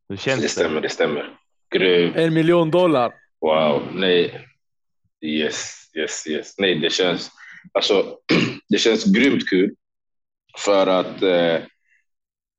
Hur 0.10 0.16
Det 0.16 0.18
känns 0.18 0.42
det? 0.42 0.50
stämmer, 0.50 0.82
det 0.82 0.90
stämmer. 0.90 1.38
Grymt. 1.76 2.16
En 2.16 2.34
miljon 2.34 2.72
dollar. 2.72 3.14
Wow, 3.42 3.82
nej. 3.94 4.48
Yes, 5.22 5.87
yes, 5.98 6.28
yes. 6.28 6.58
Nej, 6.58 6.80
det 6.80 6.90
känns, 6.90 7.32
alltså, 7.74 8.20
det 8.70 8.78
känns 8.78 9.06
grymt 9.06 9.50
kul 9.50 9.76
för 10.58 10.88
att 10.88 11.22
eh, 11.22 11.64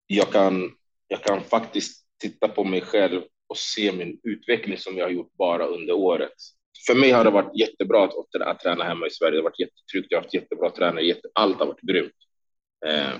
jag, 0.07 0.33
kan, 0.33 0.71
jag 1.09 1.23
kan 1.23 1.45
faktiskt 1.45 2.07
titta 2.19 2.49
på 2.49 2.65
mig 2.65 2.81
själv 2.81 3.23
och 3.47 3.57
se 3.57 3.93
min 3.93 4.21
utveckling 4.23 4.79
som 4.79 4.97
jag 4.97 5.05
har 5.05 5.11
gjort 5.11 5.33
bara 5.33 5.67
under 5.67 5.93
året. 5.93 6.33
För 6.87 6.95
mig 6.95 7.11
har 7.11 7.25
det 7.25 7.31
varit 7.31 7.59
jättebra 7.59 8.05
att, 8.05 8.41
att 8.41 8.61
träna 8.61 8.85
hemma 8.85 9.07
i 9.07 9.11
Sverige. 9.11 9.33
Det 9.33 9.39
har 9.39 9.51
varit 9.51 9.61
jättetryggt. 9.61 10.07
Jag 10.11 10.19
har 10.19 10.23
haft 10.23 10.35
jättebra 10.35 10.71
tränare. 10.71 11.05
Jätte, 11.05 11.29
allt 11.33 11.59
har 11.59 11.67
varit 11.67 11.81
grymt. 11.81 12.13
Eh, 12.87 13.15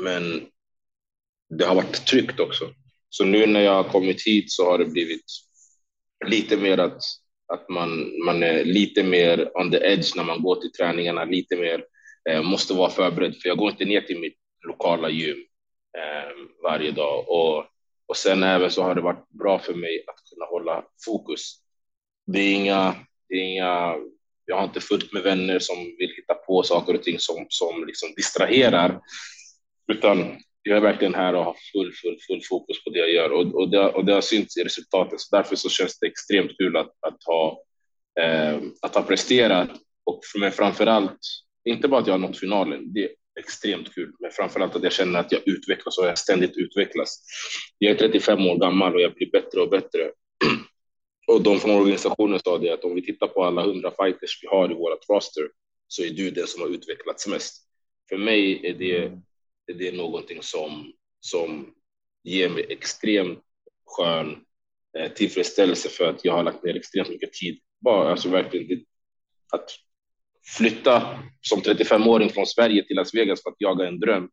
men 0.00 0.46
det 1.48 1.64
har 1.64 1.74
varit 1.74 2.06
tryggt 2.06 2.40
också. 2.40 2.74
Så 3.08 3.24
nu 3.24 3.46
när 3.46 3.60
jag 3.60 3.74
har 3.74 3.90
kommit 3.90 4.26
hit 4.26 4.52
så 4.52 4.70
har 4.70 4.78
det 4.78 4.84
blivit 4.84 5.24
lite 6.26 6.56
mer 6.56 6.78
att, 6.78 7.00
att 7.52 7.68
man, 7.68 8.12
man 8.24 8.42
är 8.42 8.64
lite 8.64 9.02
mer 9.02 9.50
on 9.54 9.70
the 9.70 9.76
edge 9.76 10.16
när 10.16 10.24
man 10.24 10.42
går 10.42 10.56
till 10.56 10.72
träningarna, 10.72 11.24
lite 11.24 11.56
mer 11.56 11.84
eh, 12.30 12.42
måste 12.42 12.74
vara 12.74 12.90
förberedd, 12.90 13.36
för 13.42 13.48
jag 13.48 13.58
går 13.58 13.70
inte 13.70 13.84
ner 13.84 14.00
till 14.00 14.20
mitt 14.20 14.38
lokala 14.66 15.10
gym 15.10 15.38
eh, 15.98 16.30
varje 16.62 16.90
dag. 16.90 17.28
Och, 17.28 17.64
och 18.06 18.16
sen 18.16 18.42
även 18.42 18.70
så 18.70 18.82
har 18.82 18.94
det 18.94 19.00
varit 19.00 19.28
bra 19.28 19.58
för 19.58 19.74
mig 19.74 20.04
att 20.06 20.30
kunna 20.30 20.44
hålla 20.44 20.84
fokus. 21.04 21.56
Det 22.26 22.40
är 22.40 22.54
inga, 22.54 22.94
det 23.28 23.34
är 23.34 23.42
inga 23.42 23.94
jag 24.46 24.56
har 24.56 24.64
inte 24.64 24.80
fullt 24.80 25.12
med 25.12 25.22
vänner 25.22 25.58
som 25.58 25.76
vill 25.98 26.12
hitta 26.16 26.34
på 26.34 26.62
saker 26.62 26.94
och 26.94 27.02
ting 27.02 27.18
som, 27.18 27.46
som 27.48 27.86
liksom 27.86 28.08
distraherar, 28.16 29.00
utan 29.92 30.36
jag 30.70 30.76
är 30.76 30.82
verkligen 30.82 31.14
här 31.14 31.34
och 31.34 31.44
har 31.44 31.56
full, 31.72 31.92
full, 31.92 32.18
full 32.28 32.40
fokus 32.48 32.84
på 32.84 32.90
det 32.90 32.98
jag 32.98 33.12
gör 33.12 33.32
och, 33.32 33.54
och, 33.54 33.70
det, 33.70 33.88
och 33.88 34.04
det 34.04 34.12
har 34.12 34.20
synts 34.20 34.56
i 34.56 34.64
resultatet. 34.64 35.20
Så 35.20 35.36
därför 35.36 35.56
så 35.56 35.68
känns 35.68 35.98
det 35.98 36.06
extremt 36.06 36.58
kul 36.58 36.76
att, 36.76 36.90
att, 37.00 37.24
ha, 37.26 37.62
eh, 38.20 38.58
att 38.82 38.94
ha 38.94 39.02
presterat 39.02 39.70
och 40.04 40.20
men 40.38 40.52
framför 40.52 40.86
allt, 40.86 41.18
inte 41.64 41.88
bara 41.88 42.00
att 42.00 42.06
jag 42.06 42.14
har 42.14 42.18
nått 42.18 42.38
finalen, 42.38 42.92
det, 42.92 43.04
är 43.04 43.10
extremt 43.40 43.94
kul. 43.94 44.12
Men 44.20 44.30
framförallt 44.30 44.76
att 44.76 44.82
jag 44.82 44.92
känner 44.92 45.20
att 45.20 45.32
jag 45.32 45.48
utvecklas 45.48 45.98
och 45.98 46.06
jag 46.06 46.18
ständigt 46.18 46.56
utvecklas. 46.56 47.22
Jag 47.78 47.90
är 47.90 47.98
35 47.98 48.46
år 48.46 48.58
gammal 48.58 48.94
och 48.94 49.00
jag 49.00 49.14
blir 49.14 49.30
bättre 49.30 49.60
och 49.60 49.70
bättre. 49.70 50.10
Och 51.28 51.42
de 51.42 51.60
från 51.60 51.70
organisationen 51.70 52.40
sa 52.44 52.58
det 52.58 52.70
att 52.70 52.84
om 52.84 52.94
vi 52.94 53.02
tittar 53.02 53.26
på 53.26 53.44
alla 53.44 53.62
hundra 53.62 53.90
fighters 53.90 54.38
vi 54.42 54.48
har 54.48 54.70
i 54.70 54.74
vårt 54.74 55.08
roster 55.08 55.48
så 55.88 56.02
är 56.02 56.10
du 56.10 56.30
den 56.30 56.46
som 56.46 56.62
har 56.62 56.68
utvecklats 56.68 57.26
mest. 57.26 57.56
För 58.08 58.16
mig 58.16 58.66
är 58.66 58.74
det, 58.74 59.12
det 59.66 59.88
är 59.88 59.92
någonting 59.92 60.42
som, 60.42 60.92
som 61.20 61.74
ger 62.24 62.48
mig 62.48 62.66
extremt 62.68 63.38
skön 63.86 64.44
eh, 64.98 65.12
tillfredsställelse 65.12 65.88
för 65.88 66.10
att 66.10 66.24
jag 66.24 66.32
har 66.32 66.42
lagt 66.42 66.64
ner 66.64 66.76
extremt 66.76 67.08
mycket 67.08 67.32
tid. 67.32 67.60
Bara 67.80 68.10
alltså 68.10 68.28
verkligen 68.28 68.84
att 69.52 69.70
flytta 70.56 71.18
som 71.40 71.60
35-åring 71.60 72.30
från 72.30 72.46
Sverige 72.46 72.86
till 72.86 72.96
Las 72.96 73.14
Vegas 73.14 73.42
för 73.42 73.50
att 73.50 73.56
jaga 73.58 73.88
en 73.88 74.00
dröm. 74.00 74.30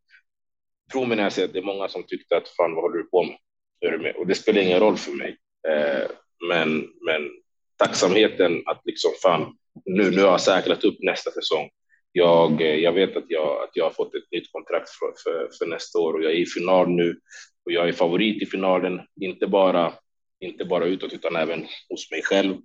Tro 0.91 1.05
mig 1.05 1.17
när 1.17 1.23
jag 1.23 1.33
säger 1.33 1.47
att 1.47 1.53
det 1.53 1.59
är 1.59 1.63
många 1.63 1.87
som 1.87 2.03
tyckte 2.03 2.37
att 2.37 2.49
fan, 2.49 2.75
vad 2.75 2.83
håller 2.83 2.97
du 2.97 3.03
på 3.03 3.23
med? 3.23 4.15
Och 4.15 4.27
det 4.27 4.35
spelar 4.35 4.61
ingen 4.61 4.79
roll 4.79 4.97
för 4.97 5.11
mig. 5.11 5.37
Eh, 5.67 6.09
men, 6.47 6.79
men 6.79 7.31
tacksamheten 7.77 8.63
att 8.65 8.81
liksom 8.85 9.11
fan, 9.21 9.57
nu, 9.85 10.11
nu 10.11 10.21
har 10.21 10.31
jag 10.31 10.41
säkrat 10.41 10.83
upp 10.83 10.97
nästa 10.99 11.31
säsong. 11.31 11.69
Jag, 12.15 12.61
eh, 12.61 12.75
jag 12.75 12.93
vet 12.93 13.17
att 13.17 13.25
jag, 13.27 13.63
att 13.63 13.69
jag 13.73 13.83
har 13.83 13.91
fått 13.91 14.15
ett 14.15 14.31
nytt 14.31 14.51
kontrakt 14.51 14.89
för, 14.89 15.13
för, 15.23 15.49
för 15.59 15.65
nästa 15.65 15.99
år 15.99 16.13
och 16.13 16.23
jag 16.23 16.31
är 16.31 16.35
i 16.35 16.45
final 16.45 16.89
nu 16.89 17.19
och 17.65 17.71
jag 17.71 17.87
är 17.87 17.93
favorit 17.93 18.43
i 18.43 18.45
finalen, 18.45 19.01
inte 19.21 19.47
bara, 19.47 19.93
inte 20.39 20.65
bara 20.65 20.85
utåt 20.85 21.13
utan 21.13 21.35
även 21.35 21.65
hos 21.89 22.11
mig 22.11 22.21
själv. 22.23 22.55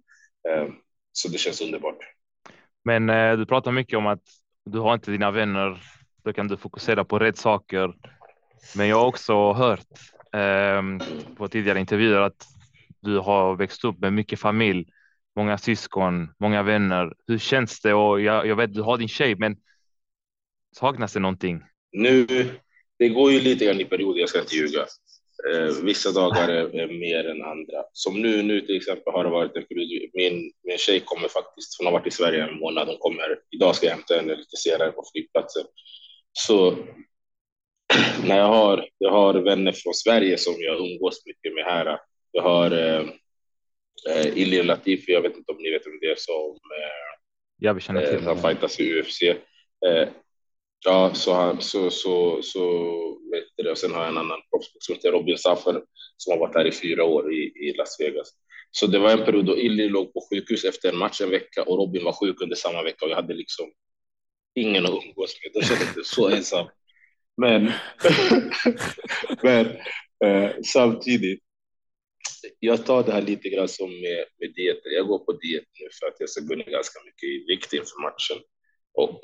Ehm, 0.49 0.75
så 1.13 1.29
det 1.29 1.39
känns 1.39 1.61
underbart. 1.61 1.99
Men 2.85 3.11
eh, 3.11 3.37
du 3.37 3.47
pratar 3.47 3.73
mycket 3.73 3.99
om 3.99 4.07
att 4.07 4.23
du 4.65 4.79
har 4.79 4.95
inte 4.95 5.11
dina 5.11 5.31
vänner. 5.31 5.83
Då 6.25 6.33
kan 6.33 6.49
du 6.49 6.57
fokusera 6.57 7.05
på 7.05 7.19
rätt 7.19 7.39
saker. 7.39 7.95
Men 8.77 8.89
jag 8.89 8.97
har 8.97 9.07
också 9.07 9.53
hört 9.53 9.87
eh, 10.33 10.83
på 11.37 11.49
tidigare 11.49 11.81
intervjuer 11.81 12.21
att 12.21 12.47
du 13.01 13.19
har 13.19 13.57
växt 13.57 13.85
upp 13.85 13.99
med 13.99 14.13
mycket 14.13 14.41
familj, 14.41 14.87
många 15.39 15.59
syskon, 15.59 16.29
många 16.39 16.63
vänner. 16.63 17.13
Hur 17.27 17.39
känns 17.39 17.81
det? 17.81 17.95
Och 17.95 18.21
jag, 18.21 18.47
jag 18.47 18.57
vet, 18.57 18.75
du 18.75 18.83
har 18.83 18.99
din 18.99 19.09
tjej, 19.09 19.35
men 19.37 19.57
saknas 20.77 21.13
det 21.13 21.21
någonting? 21.21 21.61
Nu, 21.93 22.27
det 22.99 23.09
går 23.09 23.33
ju 23.33 23.41
lite 23.41 23.65
grann 23.65 23.81
i 23.81 23.85
perioder, 23.85 24.21
jag 24.21 24.29
ska 24.29 24.41
inte 24.41 24.57
ljuga. 24.57 24.81
Eh, 25.49 25.85
vissa 25.85 26.13
dagar 26.13 26.49
är, 26.49 26.75
är, 26.81 26.87
mer 26.87 27.31
än 27.31 27.43
andra. 27.43 27.85
Som 27.93 28.23
nu, 28.23 28.43
nu 28.43 28.61
till 28.61 28.77
exempel 28.77 29.13
har 29.13 29.25
det 29.25 29.31
varit 29.31 29.57
en 29.57 29.67
period. 29.67 30.11
Min, 30.15 30.53
min 30.63 30.79
tjej 30.79 31.01
kommer 31.01 31.29
faktiskt, 31.29 31.79
hon 31.79 31.87
har 31.87 31.93
varit 31.93 32.07
i 32.07 32.11
Sverige 32.11 32.45
en 32.45 32.59
månad. 32.59 32.89
Hon 32.89 32.99
kommer, 32.99 33.39
idag 33.51 33.75
ska 33.75 33.87
jag 33.87 33.95
hämta 33.95 34.15
henne 34.15 34.37
lite 34.37 34.57
senare 34.57 34.93
på 34.93 35.05
flygplatsen. 35.13 35.65
Så 36.33 36.71
när 38.25 38.39
jag 38.39 38.49
har, 38.49 38.89
jag 38.99 39.11
har 39.11 39.35
vänner 39.35 39.73
från 39.73 39.95
Sverige 39.95 40.39
som 40.39 40.55
jag 40.59 40.79
umgås 40.79 41.23
mycket 41.27 41.55
med 41.55 41.65
här. 41.65 41.99
Jag 42.33 42.43
har 42.43 42.71
eh, 42.71 43.05
eh 44.09 44.39
Ilir 44.39 44.65
Latifi, 44.65 45.13
jag 45.13 45.23
vet 45.23 45.37
inte 45.37 45.53
om 45.53 45.59
ni 45.59 45.71
vet 45.71 45.87
vem 45.87 45.99
det 46.01 46.11
är 46.11 46.17
som 46.17 46.51
eh, 46.55 47.19
ja, 47.59 47.73
vi 47.73 47.81
känner 47.81 48.07
till 48.07 48.17
eh, 48.17 48.23
han 48.23 48.43
fightas 48.43 48.81
i 48.81 49.01
UFC. 49.01 49.23
Eh, 49.23 50.09
Ja, 50.85 51.15
så, 51.15 51.33
han, 51.33 51.61
så, 51.61 51.91
så, 51.91 52.43
så 52.43 52.61
vet 53.33 53.45
du, 53.57 53.71
och 53.71 53.79
sen 53.79 53.93
har 53.93 54.01
jag 54.01 54.09
en 54.09 54.19
annan 54.19 54.41
proffsboxare 54.51 54.81
som 54.81 54.95
heter 54.95 55.13
Robin 55.13 55.39
Saffer 55.39 55.83
som 56.17 56.31
har 56.31 56.39
varit 56.39 56.55
här 56.55 56.67
i 56.67 56.73
fyra 56.73 57.05
år 57.05 57.33
i, 57.33 57.37
i 57.37 57.73
Las 57.73 57.97
Vegas. 58.01 58.29
Så 58.71 58.87
det 58.87 58.99
var 58.99 59.11
en 59.11 59.25
period 59.25 59.47
då 59.47 59.59
Illy 59.59 59.89
låg 59.89 60.13
på 60.13 60.21
sjukhus 60.31 60.65
efter 60.65 60.89
en 60.89 60.97
match 60.97 61.21
en 61.21 61.31
vecka 61.31 61.63
och 61.63 61.79
Robin 61.79 62.05
var 62.05 62.13
sjuk 62.13 62.41
under 62.41 62.57
samma 62.57 62.83
vecka 62.83 63.05
och 63.05 63.11
jag 63.11 63.17
hade 63.17 63.35
liksom 63.35 63.73
ingen 64.55 64.87
att 64.87 64.91
umgås 64.91 65.35
med. 65.43 65.51
Jag 65.55 65.65
kände 65.65 65.85
mig 65.85 66.05
så 66.05 66.29
ensam. 66.29 66.67
Men, 67.37 67.71
men 69.43 69.67
eh, 70.25 70.51
samtidigt, 70.65 71.43
jag 72.59 72.87
tar 72.87 73.03
det 73.03 73.13
här 73.13 73.23
lite 73.23 73.49
grann 73.49 73.69
som 73.69 73.91
med, 73.91 74.25
med 74.39 74.55
dieten. 74.55 74.93
Jag 74.93 75.07
går 75.07 75.19
på 75.19 75.33
diet 75.33 75.65
nu 75.81 75.89
för 76.01 76.07
att 76.07 76.17
jag 76.19 76.29
ska 76.29 76.41
gå 76.45 76.55
ner 76.55 76.71
ganska 76.71 77.01
mycket 77.05 77.23
i 77.23 77.45
vikt 77.49 77.73
inför 77.73 78.03
matchen. 78.03 78.43
Och 78.95 79.21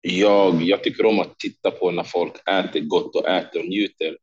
jag, 0.00 0.62
jag 0.62 0.84
tycker 0.84 1.06
om 1.06 1.20
att 1.20 1.38
titta 1.38 1.70
på 1.70 1.90
när 1.90 2.04
folk 2.04 2.48
äter 2.48 2.80
gott 2.80 3.16
och 3.16 3.28
äter 3.28 3.60
och 3.60 3.68
njuter 3.68 4.16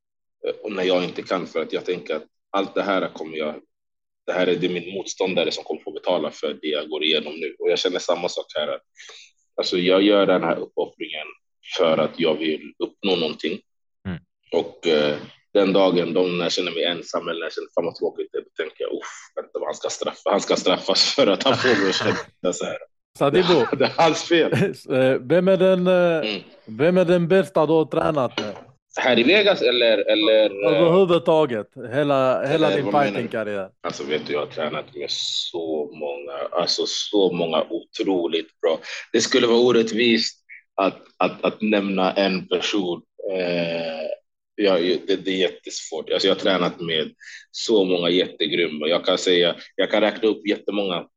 eh, 0.47 0.55
och 0.63 0.71
när 0.71 0.83
jag 0.83 1.03
inte 1.03 1.21
kan 1.21 1.47
för 1.47 1.61
att 1.61 1.73
jag 1.73 1.85
tänker 1.85 2.15
att 2.15 2.25
allt 2.49 2.75
det 2.75 2.83
här 2.83 3.13
kommer 3.13 3.37
jag. 3.37 3.55
Det 4.25 4.33
här 4.33 4.47
är 4.47 4.55
det 4.55 4.69
min 4.69 4.93
motståndare 4.93 5.51
som 5.51 5.63
kommer 5.63 5.81
få 5.81 5.91
betala 5.91 6.31
för 6.31 6.53
det 6.61 6.67
jag 6.67 6.89
går 6.89 7.03
igenom 7.03 7.33
nu 7.33 7.55
och 7.59 7.71
jag 7.71 7.79
känner 7.79 7.99
samma 7.99 8.29
sak 8.29 8.45
här. 8.55 8.79
Alltså, 9.55 9.77
jag 9.77 10.01
gör 10.01 10.25
den 10.25 10.43
här 10.43 10.57
uppoffringen 10.59 11.27
för 11.77 11.97
att 11.97 12.19
jag 12.19 12.35
vill 12.35 12.73
uppnå 12.79 13.15
någonting 13.15 13.59
mm. 14.07 14.19
och 14.51 14.87
eh, 14.87 15.17
den 15.53 15.73
dagen 15.73 16.13
då 16.13 16.21
när 16.21 16.43
jag 16.45 16.51
känner 16.51 16.71
mig 16.71 16.83
ensam 16.83 17.27
eller 17.27 17.39
när 17.39 17.45
jag 17.45 17.53
känner 17.53 17.69
fan 17.75 17.85
vad 17.85 17.95
tråkigt 17.95 18.29
det 18.31 18.39
då 18.39 18.63
tänker 18.63 18.83
jag 18.83 18.93
uff, 18.93 19.13
vänta 19.35 19.59
han 19.65 19.75
ska 19.75 19.89
straffa. 19.89 20.29
Han 20.29 20.41
ska 20.41 20.55
straffas 20.55 21.03
för 21.15 21.27
att 21.27 21.43
han 21.43 21.57
får 21.57 21.81
mig 21.81 21.89
att 21.89 21.95
känna 21.95 22.53
så 22.53 22.65
här. 22.65 22.77
Sadibo. 23.17 23.65
Det 23.77 23.85
är 23.85 23.93
hans 23.97 24.23
fel. 24.23 24.51
Vem 25.21 25.47
är 25.47 25.57
den, 25.57 25.87
eh, 25.87 26.29
mm. 26.29 26.41
vem 26.65 26.97
är 26.97 27.05
den 27.05 27.27
bästa 27.27 27.65
du 27.65 27.73
har 27.73 27.85
tränat 27.85 28.39
med? 28.39 28.55
Här 28.99 29.19
i 29.19 29.23
Vegas 29.23 29.61
eller? 29.61 29.97
eller 29.97 30.65
eh, 30.65 30.77
Överhuvudtaget, 30.77 31.67
hela, 31.93 32.47
hela 32.47 32.69
din 32.69 32.91
fightingkarriär. 32.91 33.69
Alltså 33.81 34.03
vet 34.03 34.27
du, 34.27 34.33
jag 34.33 34.39
har 34.39 34.47
tränat 34.47 34.95
med 34.95 35.09
så 35.09 35.91
många, 35.93 36.61
alltså 36.61 36.83
så 36.85 37.31
många 37.31 37.63
otroligt 37.69 38.61
bra. 38.61 38.79
Det 39.13 39.21
skulle 39.21 39.47
vara 39.47 39.59
orättvist 39.59 40.37
att, 40.81 41.01
att, 41.17 41.45
att 41.45 41.61
nämna 41.61 42.13
en 42.13 42.47
person. 42.47 43.01
Eh, 43.31 44.07
ja, 44.57 44.77
det, 45.07 45.15
det, 45.15 45.31
är 45.31 45.37
jättesvårt. 45.37 46.09
Alltså 46.09 46.27
jag 46.27 46.35
har 46.35 46.39
tränat 46.39 46.81
med 46.81 47.13
så 47.51 47.85
många 47.85 48.09
jättegrymma. 48.09 48.87
Jag 48.87 49.05
kan 49.05 49.17
säga, 49.17 49.55
jag 49.75 49.91
kan 49.91 50.01
räkna 50.01 50.29
upp 50.29 50.47
jättemånga 50.47 50.95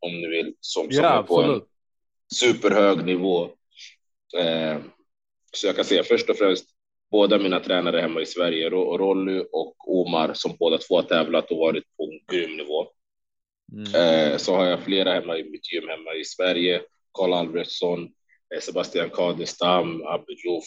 om 0.00 0.20
ni 0.20 0.28
vill 0.28 0.54
som, 0.60 0.92
som 0.92 1.04
ja, 1.04 1.18
är 1.18 1.22
på 1.22 1.40
absolut. 1.40 1.62
en 1.62 1.68
superhög 2.34 3.04
nivå. 3.04 3.44
Eh, 4.38 4.78
så 5.52 5.66
jag 5.66 5.76
kan 5.76 5.84
säga 5.84 6.02
först 6.02 6.30
och 6.30 6.36
främst 6.36 6.66
båda 7.10 7.38
mina 7.38 7.60
tränare 7.60 8.00
hemma 8.00 8.20
i 8.20 8.26
Sverige, 8.26 8.70
Rolly 8.70 9.44
och 9.52 10.00
Omar, 10.00 10.30
som 10.34 10.56
båda 10.58 10.78
två 10.78 10.96
har 10.96 11.02
tävlat 11.02 11.50
och 11.50 11.58
varit 11.58 11.84
på 11.96 12.04
en 12.04 12.36
grym 12.36 12.56
nivå. 12.56 12.86
Mm. 13.72 13.94
Eh, 13.94 14.36
så 14.36 14.54
har 14.54 14.66
jag 14.66 14.80
flera 14.80 15.12
hemma 15.12 15.38
i 15.38 15.50
mitt 15.50 15.72
gym 15.72 15.88
hemma 15.88 16.14
i 16.14 16.24
Sverige. 16.24 16.82
Karl 17.12 17.32
Albertsson, 17.32 18.02
eh, 18.54 18.60
Sebastian 18.60 19.10
Kadestam, 19.10 20.02
Jouf, 20.44 20.64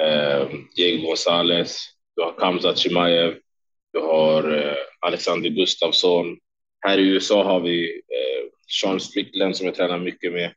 eh, 0.00 0.48
Diego 0.76 1.06
Gonzalez, 1.06 1.76
du 2.16 2.22
har 2.22 2.32
Kamzat 2.32 2.78
Chimaev, 2.78 3.34
du 3.92 4.00
har 4.00 4.52
eh, 4.52 4.76
Alexander 5.00 5.50
Gustafsson. 5.50 6.38
Här 6.80 6.98
i 6.98 7.08
USA 7.08 7.44
har 7.44 7.60
vi 7.60 7.88
eh, 7.90 8.48
Sean 8.80 9.00
Strickland 9.00 9.56
som 9.56 9.66
jag 9.66 9.74
tränar 9.74 9.98
mycket 9.98 10.32
med. 10.32 10.54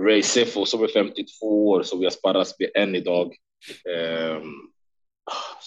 Ray 0.00 0.22
Seffo 0.22 0.64
som 0.64 0.82
är 0.82 0.88
52 0.88 1.68
år 1.68 1.82
som 1.82 1.98
vi 1.98 2.04
har 2.06 2.10
sparrats 2.10 2.58
med 2.58 2.70
än 2.74 2.94
idag. 2.94 3.36
Ehm, 3.90 4.54
ah, 5.24 5.58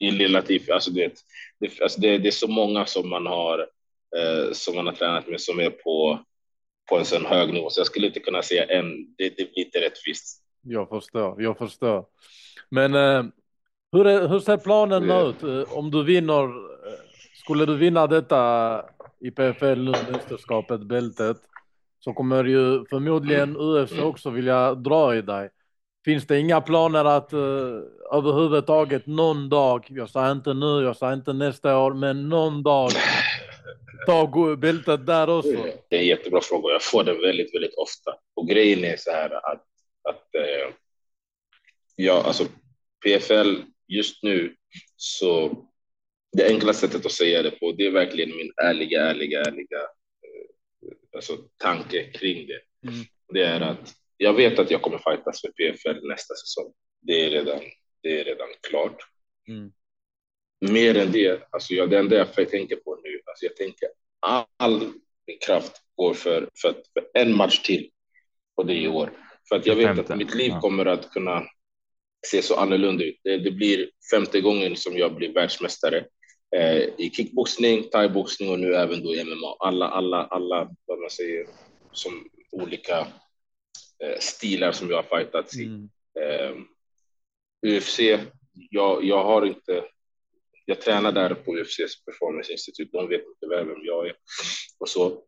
eh, 0.00 0.08
Illy 0.08 0.28
Latifi, 0.28 0.72
alltså 0.72 0.90
det, 0.90 1.12
det, 1.60 1.80
alltså 1.80 2.00
det, 2.00 2.18
det 2.18 2.28
är 2.28 2.32
så 2.32 2.48
många 2.48 2.86
som 2.86 3.08
man 3.08 3.26
har 3.26 3.58
eh, 4.16 4.52
som 4.52 4.74
man 4.74 4.86
har 4.86 4.92
tränat 4.92 5.28
med 5.28 5.40
som 5.40 5.60
är 5.60 5.70
på 5.70 6.24
på 6.88 6.98
en 6.98 7.04
sån 7.04 7.26
hög 7.26 7.52
nivå, 7.52 7.70
så 7.70 7.80
jag 7.80 7.86
skulle 7.86 8.06
inte 8.06 8.20
kunna 8.20 8.42
säga 8.42 8.64
en. 8.64 9.14
Det, 9.18 9.28
det 9.28 9.52
blir 9.52 9.64
inte 9.64 9.80
rättvist. 9.80 10.42
Jag 10.68 10.88
förstår, 10.88 11.42
jag 11.42 11.58
förstår. 11.58 12.04
Men 12.68 12.94
eh, 12.94 13.24
hur, 13.92 14.06
är, 14.06 14.28
hur 14.28 14.40
ser 14.40 14.56
planen 14.56 15.04
yeah. 15.04 15.28
ut 15.28 15.42
eh, 15.42 15.78
om 15.78 15.90
du 15.90 16.04
vinner? 16.04 16.42
Eh, 16.42 16.98
skulle 17.34 17.66
du 17.66 17.76
vinna 17.76 18.06
detta 18.06 18.82
i 19.20 19.30
PFL 19.30 19.88
mästerskapet, 20.12 20.80
bältet, 20.80 21.36
så 22.00 22.12
kommer 22.12 22.44
ju 22.44 22.84
förmodligen 22.90 23.56
UFC 23.56 23.98
också 23.98 24.30
vilja 24.30 24.74
dra 24.74 25.16
i 25.16 25.22
dig. 25.22 25.50
Finns 26.04 26.26
det 26.26 26.38
inga 26.38 26.60
planer 26.60 27.04
att 27.04 27.32
uh, 27.32 27.80
överhuvudtaget 28.12 29.06
någon 29.06 29.48
dag, 29.48 29.86
jag 29.88 30.10
säger 30.10 30.32
inte 30.32 30.54
nu, 30.54 30.82
jag 30.82 30.96
säger 30.96 31.12
inte 31.12 31.32
nästa 31.32 31.78
år, 31.78 31.94
men 31.94 32.28
någon 32.28 32.62
dag 32.62 32.90
ta 34.06 34.56
bältet 34.56 35.06
där 35.06 35.38
också? 35.38 35.52
Det 35.88 35.96
är 35.96 36.00
en 36.00 36.06
jättebra 36.06 36.40
fråga. 36.40 36.72
Jag 36.72 36.82
får 36.82 37.04
den 37.04 37.20
väldigt, 37.20 37.54
väldigt 37.54 37.74
ofta. 37.74 38.14
Och 38.36 38.48
grejen 38.48 38.84
är 38.84 38.96
så 38.96 39.10
här 39.10 39.52
att 39.52 39.64
eh, 40.36 40.74
ja, 41.96 42.22
alltså 42.22 42.46
PFL 43.04 43.62
just 43.88 44.22
nu 44.22 44.56
så 44.96 45.62
det 46.32 46.48
enkla 46.48 46.72
sättet 46.72 47.06
att 47.06 47.12
säga 47.12 47.42
det 47.42 47.50
på, 47.50 47.72
det 47.72 47.86
är 47.86 47.90
verkligen 47.90 48.36
min 48.36 48.52
ärliga, 48.62 49.02
ärliga, 49.02 49.40
ärliga 49.40 49.78
eh, 50.22 50.96
alltså, 51.14 51.36
tanke 51.56 52.12
kring 52.12 52.46
det. 52.46 52.88
Mm. 52.88 53.04
Det 53.28 53.42
är 53.42 53.60
att 53.60 53.94
jag 54.16 54.32
vet 54.32 54.58
att 54.58 54.70
jag 54.70 54.82
kommer 54.82 54.98
fightas 54.98 55.40
för 55.40 55.48
PFL 55.48 56.08
nästa 56.08 56.34
säsong. 56.34 56.72
Det 57.00 57.26
är 57.26 57.30
redan, 57.30 57.60
det 58.02 58.20
är 58.20 58.24
redan 58.24 58.48
klart. 58.68 59.02
Mm. 59.48 59.72
Mer 60.60 60.96
än 60.96 61.12
det, 61.12 61.48
alltså 61.50 61.74
jag, 61.74 61.90
det 61.90 61.98
enda 61.98 62.16
jag 62.16 62.34
tänker 62.50 62.76
på 62.76 63.00
nu, 63.04 63.20
alltså 63.26 63.44
jag 63.46 63.56
tänker 63.56 63.88
all 64.56 64.92
min 65.26 65.38
kraft 65.46 65.82
går 65.94 66.14
för, 66.14 66.50
för, 66.62 66.72
för 66.72 67.08
en 67.14 67.36
match 67.36 67.58
till 67.58 67.90
och 68.54 68.66
det 68.66 68.72
är 68.72 68.80
i 68.80 68.88
år. 68.88 69.10
För 69.48 69.56
att 69.56 69.66
jag 69.66 69.76
vet 69.76 69.86
Femte, 69.86 70.12
att 70.12 70.18
mitt 70.18 70.34
liv 70.34 70.50
ja. 70.50 70.60
kommer 70.60 70.86
att 70.86 71.10
kunna 71.10 71.42
se 72.26 72.42
så 72.42 72.56
annorlunda 72.56 73.04
ut. 73.04 73.20
Det, 73.24 73.38
det 73.38 73.50
blir 73.50 73.90
femte 74.10 74.40
gången 74.40 74.76
som 74.76 74.98
jag 74.98 75.14
blir 75.14 75.34
världsmästare 75.34 76.06
eh, 76.56 76.82
i 76.98 77.10
kickboxning, 77.16 77.90
thaiboxning 77.90 78.50
och 78.50 78.58
nu 78.58 78.74
även 78.74 79.02
då 79.02 79.14
i 79.14 79.24
MMA. 79.24 79.56
Alla, 79.58 79.88
alla, 79.88 80.24
alla, 80.24 80.70
vad 80.86 80.98
man 80.98 81.10
säger, 81.10 81.46
som 81.92 82.28
olika 82.52 82.98
eh, 84.04 84.18
stilar 84.20 84.72
som 84.72 84.90
jag 84.90 84.96
har 85.02 85.18
fightats 85.18 85.56
i. 85.56 85.64
Mm. 85.64 85.88
Eh, 86.20 86.56
UFC, 87.66 88.00
jag, 88.70 89.04
jag 89.04 89.24
har 89.24 89.46
inte, 89.46 89.84
jag 90.64 90.80
tränar 90.80 91.12
där 91.12 91.34
på 91.34 91.56
UFCs 91.56 92.04
Performance 92.04 92.52
Institute, 92.52 92.96
de 92.96 93.08
vet 93.08 93.24
inte 93.26 93.46
väl 93.46 93.66
vem 93.66 93.84
jag 93.84 94.06
är 94.06 94.14
och 94.78 94.88
så. 94.88 95.22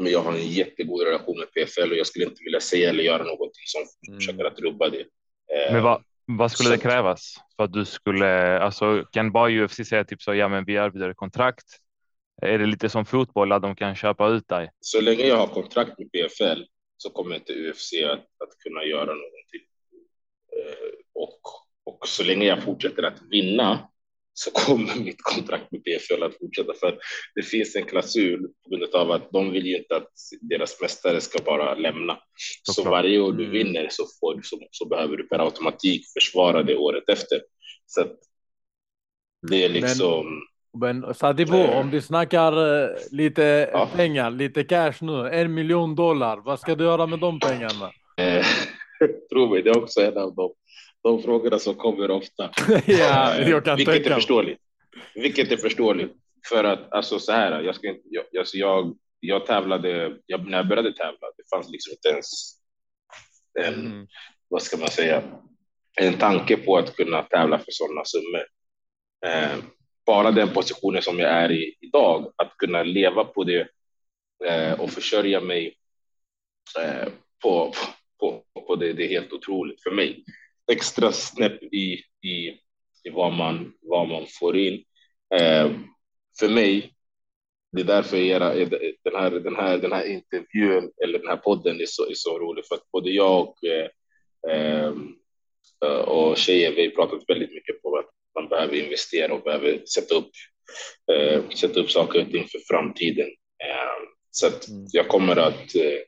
Men 0.00 0.12
jag 0.12 0.20
har 0.20 0.32
en 0.32 0.46
jättegod 0.48 1.02
relation 1.06 1.38
med 1.38 1.52
PFL 1.52 1.90
och 1.90 1.96
jag 1.96 2.06
skulle 2.06 2.24
inte 2.24 2.42
vilja 2.44 2.60
säga 2.60 2.90
eller 2.90 3.04
göra 3.04 3.22
någonting 3.24 3.62
som 3.66 3.80
Mm. 4.08 4.20
försöker 4.20 4.44
att 4.44 4.58
rubba 4.60 4.88
det. 4.88 5.00
Eh, 5.00 5.72
Men 5.72 5.82
vad, 5.82 6.02
vad 6.26 6.52
skulle 6.52 6.70
det 6.70 6.76
så- 6.76 6.82
krävas 6.82 7.34
för 7.56 7.64
att 7.64 7.72
du 7.72 7.84
skulle, 7.84 8.58
alltså 8.60 9.04
kan 9.12 9.32
bara 9.32 9.50
UFC 9.50 9.84
säga 9.84 10.04
typ 10.04 10.22
så, 10.22 10.34
ja 10.34 10.48
men 10.48 10.64
vi 10.64 10.74
erbjuder 10.74 11.12
kontrakt. 11.14 11.66
Är 12.42 12.58
det 12.58 12.66
lite 12.66 12.88
som 12.88 13.04
fotboll 13.06 13.52
att 13.52 13.62
de 13.62 13.74
kan 13.76 13.94
köpa 13.96 14.28
ut 14.28 14.48
dig? 14.48 14.70
Så 14.80 15.00
länge 15.00 15.26
jag 15.26 15.36
har 15.36 15.46
kontrakt 15.46 15.98
med 15.98 16.12
PFL 16.12 16.62
så 16.96 17.10
kommer 17.10 17.34
inte 17.34 17.52
UFC 17.52 17.92
att, 18.04 18.18
att 18.18 18.58
kunna 18.64 18.84
göra 18.84 19.04
någonting. 19.06 19.62
Eh, 20.56 20.88
och, 21.14 21.40
och 21.84 22.08
så 22.08 22.24
länge 22.24 22.44
jag 22.46 22.62
fortsätter 22.62 23.02
att 23.02 23.22
vinna 23.30 23.89
så 24.44 24.50
kommer 24.50 25.00
mitt 25.04 25.22
kontrakt 25.22 25.72
med 25.72 25.84
PFL 25.84 26.22
att 26.22 26.38
fortsätta. 26.38 26.74
För 26.74 26.98
det 27.34 27.42
finns 27.42 27.76
en 27.76 27.84
klausul 27.84 28.40
på 28.64 28.70
grund 28.76 28.94
av 28.94 29.10
att 29.10 29.30
de 29.32 29.50
vill 29.50 29.66
ju 29.66 29.76
inte 29.76 29.96
att 29.96 30.08
deras 30.40 30.80
mästare 30.80 31.20
ska 31.20 31.44
bara 31.44 31.74
lämna. 31.74 32.18
Så 32.62 32.72
Såklart. 32.72 32.90
varje 32.92 33.20
år 33.20 33.32
du 33.32 33.44
Mm. 33.44 33.52
vinner 33.52 33.88
så, 33.90 34.04
får, 34.20 34.34
du- 34.34 34.42
så, 34.42 34.58
så 34.70 34.88
behöver 34.88 35.16
du 35.16 35.28
per 35.28 35.38
automatik 35.38 36.02
försvara 36.18 36.62
det 36.62 36.76
året 36.76 37.08
efter. 37.08 37.40
Så 37.86 38.00
att 38.00 38.12
det 39.50 39.64
är 39.64 39.68
liksom... 39.68 40.40
Men 40.80 41.14
Sadibo, 41.14 41.56
Eh. 41.56 41.78
om 41.80 41.90
vi 41.90 42.00
snackar 42.02 42.52
eh, 42.82 42.88
lite 43.10 43.70
Ja. 43.72 43.88
pengar, 43.96 44.30
lite 44.30 44.64
cash 44.64 44.94
nu, 45.00 45.28
en 45.28 45.54
miljon 45.54 45.94
dollar, 45.94 46.36
vad 46.44 46.60
ska 46.60 46.74
du 46.74 46.84
göra 46.84 47.06
med 47.06 47.18
de 47.18 47.40
pengarna? 47.40 47.90
Eh, 48.16 48.44
tro 49.32 49.48
mig, 49.50 49.62
det 49.62 49.70
är 49.70 49.78
också 49.78 50.00
en 50.00 50.18
av 50.18 50.34
de, 50.34 50.52
de 51.02 51.22
frågorna 51.22 51.58
som 51.58 51.74
kommer 51.74 52.10
ofta. 52.10 52.50
ja, 52.86 53.34
Eh, 53.34 53.48
jag 53.50 53.64
kan 53.64 53.76
Vilket 53.76 53.94
tänka 53.94 54.10
är 54.10 54.14
förståeligt. 54.14 54.60
Vilket 55.14 55.52
är 55.52 55.56
förståeligt. 55.56 56.12
För 56.48 56.64
att 56.64 56.92
alltså 56.92 57.18
så 57.18 57.32
här, 57.32 57.60
jag, 57.62 57.74
ska 57.74 57.88
inte, 57.88 58.02
jag, 58.04 58.24
alltså 58.38 58.56
jag, 58.56 58.96
jag 59.20 59.46
tävlade, 59.46 60.16
jag, 60.26 60.46
när 60.48 60.58
jag 60.58 60.68
började 60.68 60.92
tävla, 60.92 61.26
det 61.36 61.56
fanns 61.56 61.70
liksom 61.70 61.92
inte 61.92 62.08
ens 62.08 62.26
en, 63.60 63.74
Mm. 63.74 64.06
vad 64.48 64.62
ska 64.62 64.76
man 64.76 64.88
säga, 64.90 65.22
en 66.00 66.18
tanke 66.18 66.56
på 66.56 66.76
att 66.76 66.96
kunna 66.96 67.22
tävla 67.22 67.58
för 67.58 67.70
sådana 67.72 68.04
summor. 68.04 68.46
Eh, 69.26 69.58
bara 70.06 70.30
den 70.30 70.48
positionen 70.48 71.02
som 71.02 71.18
jag 71.18 71.30
är 71.30 71.52
i 71.52 71.76
idag, 71.80 72.32
att 72.36 72.56
kunna 72.56 72.82
leva 72.82 73.24
på 73.24 73.44
det 73.44 73.68
eh, 74.44 74.80
och 74.80 74.90
försörja 74.90 75.40
mig 75.40 75.76
eh, 76.78 77.08
på, 77.42 77.72
på, 78.20 78.44
på 78.66 78.76
det, 78.76 78.92
det 78.92 79.04
är 79.04 79.08
helt 79.08 79.32
otroligt 79.32 79.82
för 79.82 79.90
mig. 79.90 80.24
Extra 80.70 81.12
snäpp 81.12 81.62
i, 81.62 81.92
i, 82.22 82.48
i 83.04 83.10
vad, 83.12 83.32
man, 83.32 83.72
vad 83.80 84.08
man 84.08 84.26
får 84.40 84.56
in. 84.56 84.84
Eh, 85.34 85.70
för 86.38 86.48
mig, 86.48 86.94
det 87.72 87.80
är 87.80 87.84
därför 87.86 88.16
era, 88.16 88.54
den, 89.04 89.14
här, 89.14 89.30
den, 89.30 89.56
här, 89.56 89.78
den 89.78 89.92
här 89.92 90.04
intervjun 90.06 90.92
eller 91.04 91.18
den 91.18 91.28
här 91.28 91.36
podden 91.36 91.80
är 91.80 91.86
så, 91.86 92.06
är 92.06 92.14
så 92.14 92.38
rolig 92.38 92.66
för 92.66 92.74
att 92.74 92.90
både 92.92 93.10
jag 93.10 93.40
och, 93.48 93.64
eh, 93.64 93.88
eh, 94.50 94.94
och 96.00 96.36
tjejer, 96.36 96.72
vi 96.72 96.84
har 96.84 96.90
pratat 96.90 97.28
väldigt 97.28 97.52
mycket 97.54 97.82
på 97.82 97.98
att 97.98 98.10
man 98.34 98.48
behöver 98.48 98.74
investera 98.84 99.34
och 99.34 99.42
behöver 99.42 99.84
sätta 99.86 100.14
upp, 100.14 100.30
eh, 101.12 101.48
sätta 101.48 101.80
upp 101.80 101.90
saker 101.90 102.22
och 102.22 102.30
ting 102.32 102.46
för 102.48 102.60
framtiden. 102.68 103.28
Eh, 103.64 104.08
så 104.30 104.46
att 104.46 104.68
Mm. 104.68 104.86
jag 104.92 105.08
kommer 105.08 105.36
att, 105.36 105.74
eh, 105.74 105.98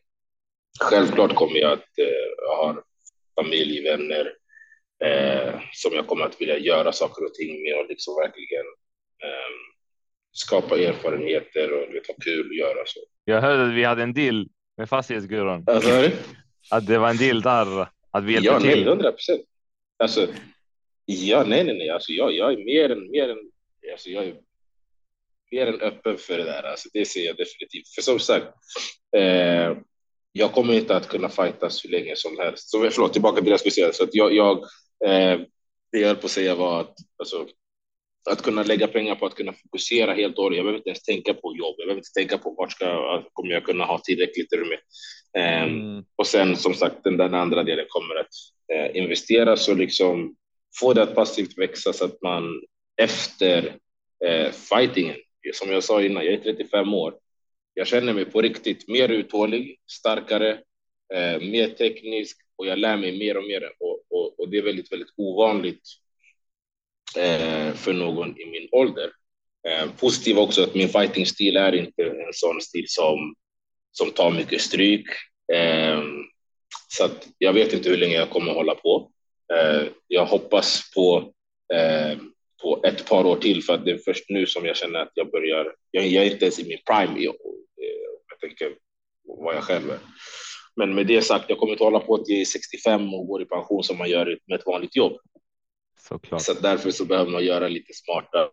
självklart 0.81 1.35
kommer 1.35 1.57
jag 1.59 1.72
att 1.72 1.88
ha 2.59 2.83
familj, 3.35 3.83
vänner 3.83 4.35
eh, 5.04 5.60
som 5.72 5.92
jag 5.92 6.06
kommer 6.06 6.24
att 6.24 6.40
vilja 6.40 6.58
göra 6.58 6.92
saker 6.92 7.24
och 7.24 7.34
ting 7.34 7.62
med 7.62 7.74
och 7.74 7.88
liksom 7.88 8.14
verkligen 8.14 8.66
eh, 9.24 9.52
skapa 10.32 10.78
erfarenheter 10.78 11.72
och 11.72 11.94
vet, 11.94 12.06
ha 12.06 12.14
kul 12.24 12.50
att 12.50 12.56
göra 12.56 12.86
så. 12.86 13.00
Jag 13.24 13.40
hörde 13.40 13.64
att 13.66 13.74
vi 13.74 13.84
hade 13.84 14.02
en 14.02 14.14
deal 14.14 14.48
med 14.76 14.88
fastighetsbyrån. 14.88 15.64
Alltså, 15.66 16.10
Att 16.70 16.86
det 16.86 16.98
var 16.98 17.10
en 17.10 17.16
deal 17.16 17.42
där, 17.42 17.88
att 18.10 18.24
vi 18.24 18.32
hjälpte 18.32 18.52
ja, 18.52 18.60
till. 18.60 18.88
hundra 18.88 19.12
procent. 19.12 19.42
Alltså, 19.98 20.26
ja, 21.04 21.44
nej, 21.46 21.64
nej, 21.64 21.78
nej, 21.78 21.90
alltså 21.90 22.12
jag, 22.12 22.32
jag 22.32 22.52
är 22.52 22.64
mer 22.64 22.90
än, 22.90 23.10
mer 23.10 23.28
än, 23.28 23.38
alltså 23.92 24.10
jag 24.10 24.24
är 24.24 24.34
mer 25.50 25.66
än 25.66 25.80
öppen 25.80 26.18
för 26.18 26.38
det 26.38 26.44
där. 26.44 26.62
Alltså, 26.62 26.88
det 26.92 27.04
ser 27.04 27.26
jag 27.26 27.36
definitivt. 27.36 27.88
För 27.94 28.02
som 28.02 28.18
sagt, 28.18 28.46
eh, 29.16 29.76
jag 30.32 30.52
kommer 30.52 30.74
inte 30.74 30.96
att 30.96 31.08
kunna 31.08 31.28
fightas 31.28 31.84
hur 31.84 31.90
länge 31.90 32.16
som 32.16 32.38
helst. 32.38 32.70
Så, 32.70 32.90
förlåt, 32.90 33.12
tillbaka 33.12 33.36
till 33.36 33.44
det 33.44 33.50
jag 33.50 33.60
skulle 33.60 33.72
säga. 33.72 33.92
Så 33.92 34.04
att 34.04 34.14
jag, 34.14 34.34
jag 34.34 34.64
eh, 35.06 35.40
det 35.92 35.98
jag 35.98 36.08
höll 36.08 36.16
på 36.16 36.26
att 36.26 36.30
säga 36.30 36.54
var 36.54 36.80
att 36.80 36.96
alltså, 37.18 37.46
att 38.30 38.42
kunna 38.42 38.62
lägga 38.62 38.86
pengar 38.88 39.14
på 39.14 39.26
att 39.26 39.34
kunna 39.34 39.52
fokusera 39.52 40.14
helt 40.14 40.38
och 40.38 40.42
hållet. 40.44 40.56
Jag 40.56 40.64
behöver 40.64 40.78
inte 40.78 40.88
ens 40.88 41.02
tänka 41.02 41.34
på 41.34 41.56
jobb. 41.56 41.74
Jag 41.78 41.86
behöver 41.86 42.00
inte 42.00 42.12
tänka 42.16 42.38
på 42.38 42.50
vart 42.50 42.72
ska, 42.72 43.22
kommer 43.32 43.50
jag 43.52 43.64
kunna 43.64 43.84
ha 43.84 43.98
tillräckligt 43.98 44.52
rum. 44.52 44.72
Eh, 44.72 45.62
Mm. 45.62 46.04
och 46.16 46.26
sen 46.26 46.56
som 46.56 46.74
sagt, 46.74 47.04
den 47.04 47.16
där 47.16 47.32
andra 47.32 47.62
delen 47.62 47.86
kommer 47.88 48.14
att 48.20 48.34
eh, 48.72 48.96
investeras 48.96 49.68
och 49.68 49.76
liksom 49.76 50.36
få 50.80 50.92
det 50.92 51.02
att 51.02 51.14
passivt 51.14 51.58
växa 51.58 51.92
så 51.92 52.04
att 52.04 52.22
man 52.22 52.62
efter 52.96 53.76
eh, 54.24 54.50
fightingen, 54.50 55.16
som 55.54 55.72
jag 55.72 55.84
sa 55.84 56.02
innan, 56.02 56.24
jag 56.24 56.34
är 56.34 56.38
35 56.38 56.94
år. 56.94 57.14
Jag 57.74 57.86
känner 57.86 58.12
mig 58.12 58.24
på 58.24 58.42
riktigt 58.42 58.88
mer 58.88 59.08
uthållig, 59.08 59.78
starkare, 59.90 60.50
eh, 61.14 61.40
mer 61.40 61.68
teknisk 61.68 62.38
och 62.62 62.68
jag 62.68 62.79
lär 62.79 62.96
mig 62.96 63.18
mer 63.18 63.37
och 63.37 63.44
mer. 63.44 63.72
Och, 63.81 64.01
och, 64.11 64.40
och 64.40 64.48
det 64.48 64.59
är 64.59 64.62
väldigt, 64.62 64.92
väldigt 64.92 65.14
ovanligt 65.16 65.83
eh, 67.16 67.72
för 67.75 67.92
någon 67.92 68.40
i 68.40 68.46
min 68.46 68.68
ålder. 68.72 69.11
Eh, 69.68 69.90
positivt 70.01 70.38
också 70.38 70.62
att 70.62 70.75
min 70.75 70.88
fightingstil 70.88 71.57
är 71.57 71.72
inte 71.72 72.03
en 72.03 72.33
sån 72.33 72.61
stil 72.61 72.85
som, 72.88 73.35
som 73.92 74.11
tar 74.11 74.31
mycket 74.31 74.61
stryk. 74.61 75.07
Eh, 75.53 76.03
så 76.88 77.05
att 77.05 77.29
jag 77.38 77.53
vet 77.53 77.72
inte 77.72 77.88
hur 77.88 77.96
länge 77.96 78.14
jag 78.14 78.31
kommer 78.31 78.53
hålla 78.53 78.75
på. 78.75 79.11
Eh, 79.55 79.83
jag 80.09 80.27
hoppas 80.27 80.90
på, 80.94 81.33
eh, 81.75 82.18
på 82.62 82.83
ett 82.85 83.09
par 83.09 83.27
år 83.27 83.37
till 83.37 83.62
för 83.62 83.75
att 83.75 83.85
det 83.85 83.90
är 83.90 83.98
först 83.98 84.25
nu 84.29 84.46
som 84.46 84.66
jag 84.66 84.77
känner 84.77 84.98
att 84.98 85.12
jag 85.14 85.31
börjar. 85.31 85.75
Jag, 85.90 86.07
jag 86.07 86.27
är 86.27 86.31
inte 86.31 86.44
ens 86.44 86.59
i 86.59 86.68
min 86.68 86.79
prime. 86.87 87.20
Jag, 87.20 87.35
eh, 87.35 88.11
jag 88.29 88.40
tänker 88.40 88.75
vad 89.25 89.55
jag 89.55 89.62
själv 89.62 89.90
är. 89.90 89.98
Men 90.76 90.94
med 90.94 91.06
det 91.06 91.22
sagt, 91.22 91.44
jag 91.48 91.58
kommer 91.58 91.72
inte 91.72 91.85
hålla 91.85 92.00
på 92.00 92.18
till 92.18 92.35
jag 92.35 92.40
är 92.40 92.44
65 92.44 93.14
och 93.14 93.26
går 93.26 93.42
i 93.42 93.44
pension 93.44 93.85
som 93.85 93.98
man 93.98 94.11
gör 94.11 94.38
med 94.46 94.61
ett 94.61 94.66
vanligt 94.66 94.96
jobb. 94.96 95.12
Såklart. 96.08 96.42
Så 96.42 96.52
därför 96.52 96.90
så 96.90 97.04
behöver 97.04 97.30
man 97.30 97.44
göra 97.44 97.68
lite 97.68 97.92
smarta, 97.94 98.50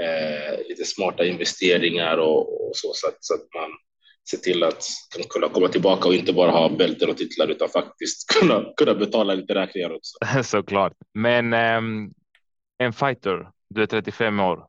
eh, 0.00 0.66
lite 0.68 0.84
smarta 0.84 1.24
investeringar 1.24 2.18
och, 2.18 2.68
och 2.68 2.76
så, 2.76 2.90
så 2.94 3.08
att, 3.08 3.16
så 3.20 3.34
att 3.34 3.54
man 3.54 3.70
ser 4.30 4.38
till 4.38 4.62
att 4.62 4.84
kunna 5.28 5.48
komma 5.48 5.68
tillbaka 5.68 6.08
och 6.08 6.14
inte 6.14 6.32
bara 6.32 6.50
ha 6.50 6.68
bälten 6.68 7.10
och 7.10 7.16
titlar 7.16 7.48
utan 7.48 7.68
faktiskt 7.68 8.28
kunna, 8.40 8.72
kunna 8.76 8.94
betala 8.94 9.34
lite 9.34 9.54
räkningar 9.54 9.90
också. 9.90 10.42
Såklart. 10.44 10.92
Men 11.14 11.52
ehm, 11.52 12.12
en 12.78 12.92
fighter, 12.92 13.50
du 13.68 13.82
är 13.82 13.86
35 13.86 14.40
år. 14.40 14.66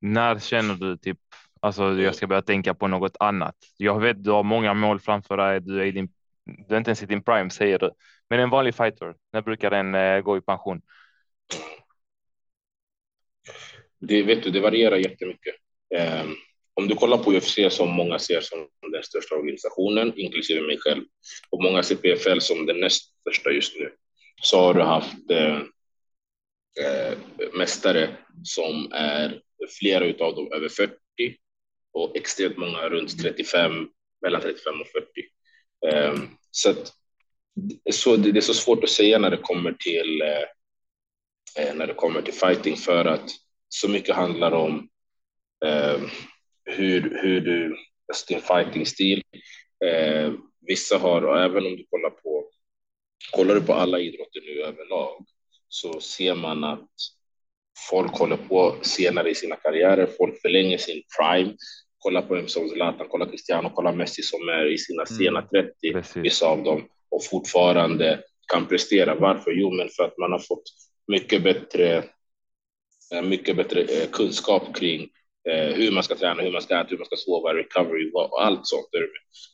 När 0.00 0.38
känner 0.38 0.74
du 0.74 0.96
typ, 0.96 1.18
alltså 1.64 1.92
jag 1.92 2.14
ska 2.14 2.26
börja 2.26 2.42
tänka 2.42 2.74
på 2.74 2.88
något 2.88 3.16
annat? 3.20 3.56
Jag 3.76 4.00
vet 4.00 4.24
du 4.24 4.30
har 4.30 4.42
många 4.42 4.74
mål 4.74 5.00
framför 5.00 5.36
dig, 5.36 5.60
du 5.60 5.88
är, 5.88 5.92
din, 5.92 6.08
du 6.68 6.74
är 6.74 6.78
inte 6.78 6.90
ens 6.90 7.02
i 7.02 7.06
din 7.06 7.22
prime 7.22 7.50
säger 7.50 7.78
du. 7.78 7.90
Men 8.28 8.40
en 8.40 8.50
vanlig 8.50 8.74
fighter, 8.74 9.14
när 9.32 9.42
brukar 9.42 9.70
den 9.70 9.94
eh, 9.94 10.20
gå 10.20 10.36
i 10.36 10.40
pension? 10.40 10.82
Det, 13.98 14.22
vet 14.22 14.42
du, 14.42 14.50
det 14.50 14.60
varierar 14.60 14.96
jättemycket. 14.96 15.54
Eh, 15.94 16.24
om 16.74 16.88
du 16.88 16.94
kollar 16.94 17.18
på 17.18 17.32
UFC 17.32 17.58
som 17.70 17.90
många 17.90 18.18
ser 18.18 18.40
som 18.40 18.58
den 18.92 19.02
största 19.02 19.34
organisationen, 19.34 20.12
inklusive 20.16 20.66
mig 20.66 20.78
själv, 20.78 21.04
och 21.50 21.62
många 21.62 21.82
ser 21.82 21.96
PFL 21.96 22.38
som 22.38 22.66
den 22.66 22.80
näst 22.80 23.20
största 23.20 23.50
just 23.50 23.76
nu, 23.78 23.90
så 24.42 24.60
har 24.60 24.74
du 24.74 24.82
haft 24.82 25.30
eh, 25.30 25.56
eh, 26.84 27.18
mästare 27.52 28.16
som 28.44 28.92
är 28.92 29.40
flera 29.78 30.04
utav 30.04 30.34
dem 30.34 30.52
över 30.52 30.68
40 30.68 30.94
och 31.94 32.16
extremt 32.16 32.56
många 32.56 32.88
runt 32.88 33.22
35, 33.22 33.88
mellan 34.22 34.40
35 34.40 34.80
och 34.80 34.86
40. 34.86 35.06
Eh, 35.86 36.22
så, 36.50 36.70
att, 36.70 36.92
så 37.90 38.16
det, 38.16 38.32
det 38.32 38.38
är 38.38 38.40
så 38.40 38.54
svårt 38.54 38.84
att 38.84 38.90
säga 38.90 39.18
när 39.18 39.30
det 39.30 39.36
kommer 39.36 39.72
till 39.72 40.22
eh, 40.22 41.74
när 41.74 41.86
det 41.86 41.94
kommer 41.94 42.22
till 42.22 42.34
fighting 42.34 42.76
för 42.76 43.04
att 43.04 43.30
så 43.68 43.88
mycket 43.88 44.14
handlar 44.14 44.52
om 44.52 44.88
eh, 45.64 46.00
hur, 46.64 47.18
hur 47.22 47.40
du, 47.40 47.76
alltså 48.08 48.26
din 48.28 48.40
fighting-stil, 48.40 49.22
eh, 49.84 50.32
vissa 50.60 50.98
har, 50.98 51.22
och 51.22 51.40
även 51.40 51.66
om 51.66 51.76
du 51.76 51.86
kollar 51.90 52.10
på, 52.10 52.50
kollar 53.32 53.54
du 53.54 53.60
på 53.60 53.72
alla 53.72 54.00
idrotter 54.00 54.40
nu 54.40 54.62
överlag 54.62 55.26
så 55.68 56.00
ser 56.00 56.34
man 56.34 56.64
att 56.64 56.90
folk 57.90 58.12
håller 58.12 58.36
på 58.36 58.76
senare 58.82 59.30
i 59.30 59.34
sina 59.34 59.56
karriärer, 59.56 60.06
folk 60.18 60.40
förlänger 60.40 60.78
sin 60.78 61.02
prime. 61.18 61.56
Kolla 62.04 62.22
på 62.22 62.36
en 62.36 62.48
som 62.48 62.68
Zlatan, 62.68 63.06
kolla 63.10 63.26
Cristiano, 63.26 63.70
kolla 63.74 63.92
Messi 63.92 64.22
som 64.22 64.48
är 64.48 64.72
i 64.72 64.78
sina 64.78 65.02
mm, 65.02 65.18
sena 65.18 65.42
30, 65.42 65.92
Precis. 65.92 66.16
vissa 66.16 66.46
av 66.46 66.62
dem, 66.62 66.88
och 67.10 67.24
fortfarande 67.24 68.22
kan 68.52 68.66
prestera. 68.66 69.14
Varför? 69.14 69.50
Jo, 69.50 69.70
men 69.70 69.88
för 69.88 70.04
att 70.04 70.18
man 70.18 70.32
har 70.32 70.38
fått 70.38 70.62
mycket 71.08 71.42
bättre, 71.42 72.04
eh, 73.12 73.22
mycket 73.22 73.56
bättre 73.56 73.80
eh, 73.80 74.08
kunskap 74.10 74.76
kring 74.76 75.08
eh, 75.48 75.74
hur 75.74 75.92
man 75.92 76.02
ska 76.02 76.14
träna, 76.14 76.42
hur 76.42 76.52
man 76.52 76.62
ska 76.62 76.80
äta, 76.80 76.88
hur 76.90 76.98
man 76.98 77.06
ska 77.06 77.16
sova, 77.16 77.54
recovery 77.54 78.10
och 78.14 78.44
allt 78.44 78.66
sånt. 78.66 78.88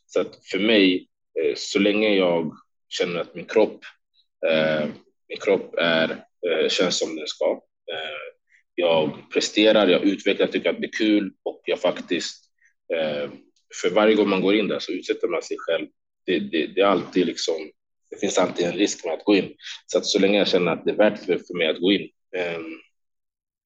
Så 0.07 0.21
att 0.21 0.39
för 0.51 0.59
mig, 0.59 1.07
så 1.55 1.79
länge 1.79 2.15
jag 2.15 2.51
känner 2.89 3.19
att 3.19 3.35
min 3.35 3.45
kropp, 3.45 3.79
min 5.27 5.37
kropp 5.37 5.75
är, 5.77 6.23
känns 6.69 6.99
som 6.99 7.15
den 7.15 7.27
ska, 7.27 7.61
jag 8.81 9.31
presterar, 9.33 9.87
jag 9.87 10.03
utvecklar, 10.03 10.47
tycker 10.47 10.69
att 10.69 10.81
det 10.81 10.87
är 10.87 10.97
kul 10.97 11.33
och 11.43 11.61
jag 11.65 11.79
faktiskt, 11.79 12.43
eh, 12.93 13.29
för 13.81 13.89
varje 13.89 14.15
gång 14.15 14.29
man 14.29 14.41
går 14.41 14.55
in 14.55 14.67
där 14.67 14.79
så 14.79 14.91
utsätter 14.91 15.27
man 15.27 15.41
sig 15.41 15.57
själv. 15.59 15.87
Det, 16.25 16.39
det, 16.39 16.67
det 16.67 16.81
är 16.81 16.85
alltid 16.85 17.25
liksom 17.25 17.55
det 18.09 18.17
finns 18.17 18.37
alltid 18.37 18.65
en 18.65 18.73
risk 18.73 19.05
med 19.05 19.13
att 19.13 19.25
gå 19.25 19.35
in. 19.35 19.53
Så 19.85 19.97
att 19.97 20.05
så 20.05 20.19
länge 20.19 20.37
jag 20.37 20.47
känner 20.47 20.71
att 20.71 20.85
det 20.85 20.91
är 20.91 20.95
värt 20.95 21.19
för, 21.19 21.25
för 21.25 21.57
mig 21.57 21.69
att 21.69 21.79
gå 21.79 21.91
in, 21.91 22.09
ehm, 22.37 22.79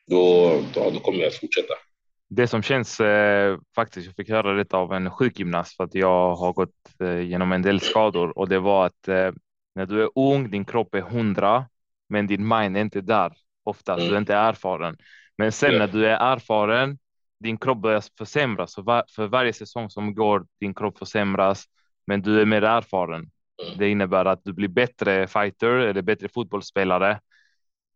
då, 0.08 0.52
då, 0.74 0.90
då 0.90 1.00
kommer 1.00 1.20
jag 1.20 1.28
att 1.28 1.36
fortsätta. 1.36 1.74
Det 2.30 2.48
som 2.48 2.64
känns 2.64 3.00
eh, 3.00 3.58
faktiskt, 3.76 4.06
jag 4.06 4.16
fick 4.16 4.30
höra 4.30 4.54
detta 4.54 4.78
av 4.78 4.94
en 4.94 5.12
sjukgymnast 5.12 5.76
för 5.76 5.84
att 5.84 5.96
jag 5.96 6.36
har 6.36 6.54
gått 6.54 7.02
eh, 7.02 7.20
genom 7.20 7.52
en 7.52 7.62
del 7.62 7.80
skador 7.80 8.38
och 8.38 8.50
det 8.50 8.60
var 8.60 8.86
att 8.86 9.08
eh, 9.08 9.32
när 9.76 9.86
du 9.86 10.04
är 10.04 10.10
ung, 10.16 10.52
din 10.52 10.66
kropp 10.66 10.96
är 10.96 11.02
hundra, 11.02 11.66
men 12.10 12.28
din 12.28 12.48
mind 12.48 12.78
är 12.78 12.82
inte 12.82 13.02
där 13.02 13.34
ofta, 13.66 13.94
mm. 13.94 14.00
du 14.00 14.06
är 14.06 14.12
mm. 14.12 14.22
inte 14.22 14.36
erfaren. 14.36 14.98
Men 15.38 15.52
sen 15.52 15.72
yeah. 15.72 15.80
när 15.80 15.94
du 15.94 16.08
är 16.08 16.34
erfaren, 16.34 16.98
din 17.40 17.58
kropp 17.58 17.78
börjar 17.78 18.04
försämras. 18.18 18.76
För, 18.76 18.82
var, 18.82 19.04
för 19.16 19.28
varje 19.28 19.54
säsong 19.54 19.90
som 19.90 20.16
går, 20.16 20.46
din 20.60 20.74
kropp 20.74 20.98
försämras, 20.98 21.66
men 22.08 22.22
du 22.22 22.42
är 22.42 22.46
mer 22.46 22.62
erfaren. 22.62 23.32
Mm. 23.66 23.78
Det 23.78 23.90
innebär 23.90 24.26
att 24.26 24.44
du 24.44 24.54
blir 24.54 24.68
bättre 24.68 25.28
fighter 25.28 25.70
eller 25.70 26.02
bättre 26.02 26.28
fotbollsspelare. 26.34 27.12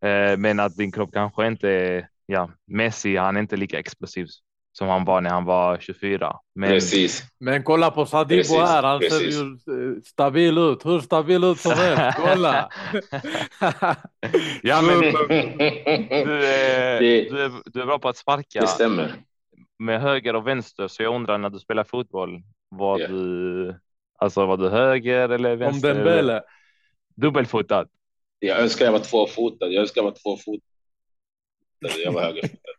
Eh, 0.05 0.37
men 0.37 0.59
att 0.59 0.75
din 0.75 0.91
kropp 0.91 1.13
kanske 1.13 1.47
inte, 1.47 2.07
ja, 2.25 2.51
Messi, 2.67 3.15
han 3.17 3.35
är 3.35 3.39
inte 3.39 3.57
lika 3.57 3.79
explosiv 3.79 4.27
som 4.71 4.87
han 4.87 5.05
var 5.05 5.21
när 5.21 5.29
han 5.29 5.45
var 5.45 5.77
24. 5.77 6.35
Men, 6.55 6.69
Precis. 6.69 7.23
men 7.39 7.63
kolla 7.63 7.91
på 7.91 8.05
Sadibo 8.05 8.57
här, 8.57 8.83
han 8.83 8.99
Precis. 8.99 9.37
ser 9.37 9.43
ju 9.43 9.95
eh, 9.95 10.01
stabil 10.01 10.57
ut, 10.57 10.85
hur 10.85 10.99
stabil 10.99 11.43
ut 11.43 11.59
som 11.59 11.71
helst, 11.71 12.17
kolla. 12.23 12.69
ja, 14.61 14.81
men 14.81 14.99
du, 15.01 15.07
är, 16.45 16.99
du, 16.99 17.41
är, 17.43 17.51
du 17.65 17.81
är 17.81 17.85
bra 17.85 17.99
på 17.99 18.09
att 18.09 18.17
sparka. 18.17 18.61
Det 18.61 18.67
stämmer. 18.67 19.13
Med 19.79 20.01
höger 20.01 20.35
och 20.35 20.47
vänster, 20.47 20.87
så 20.87 21.03
jag 21.03 21.15
undrar 21.15 21.37
när 21.37 21.49
du 21.49 21.59
spelar 21.59 21.83
fotboll, 21.83 22.41
vad 22.69 22.99
yeah. 22.99 23.11
du 23.11 23.75
Alltså 24.21 24.45
var 24.45 24.57
du 24.57 24.69
höger 24.69 25.29
eller 25.29 25.55
vänster? 25.55 25.91
Om 25.91 25.97
Dembele. 25.97 26.43
Dubbelfotad. 27.15 27.87
Jag 28.39 28.59
önskar 28.59 28.85
jag 28.85 28.91
var 28.91 28.99
tvåfotad. 28.99 29.67
Jag 29.67 29.81
önskar 29.81 30.01
jag 30.01 30.05
var 30.05 30.17
tvåfotad. 30.23 30.65
Jag 32.03 32.11
var 32.11 32.21
högerfotad. 32.21 32.71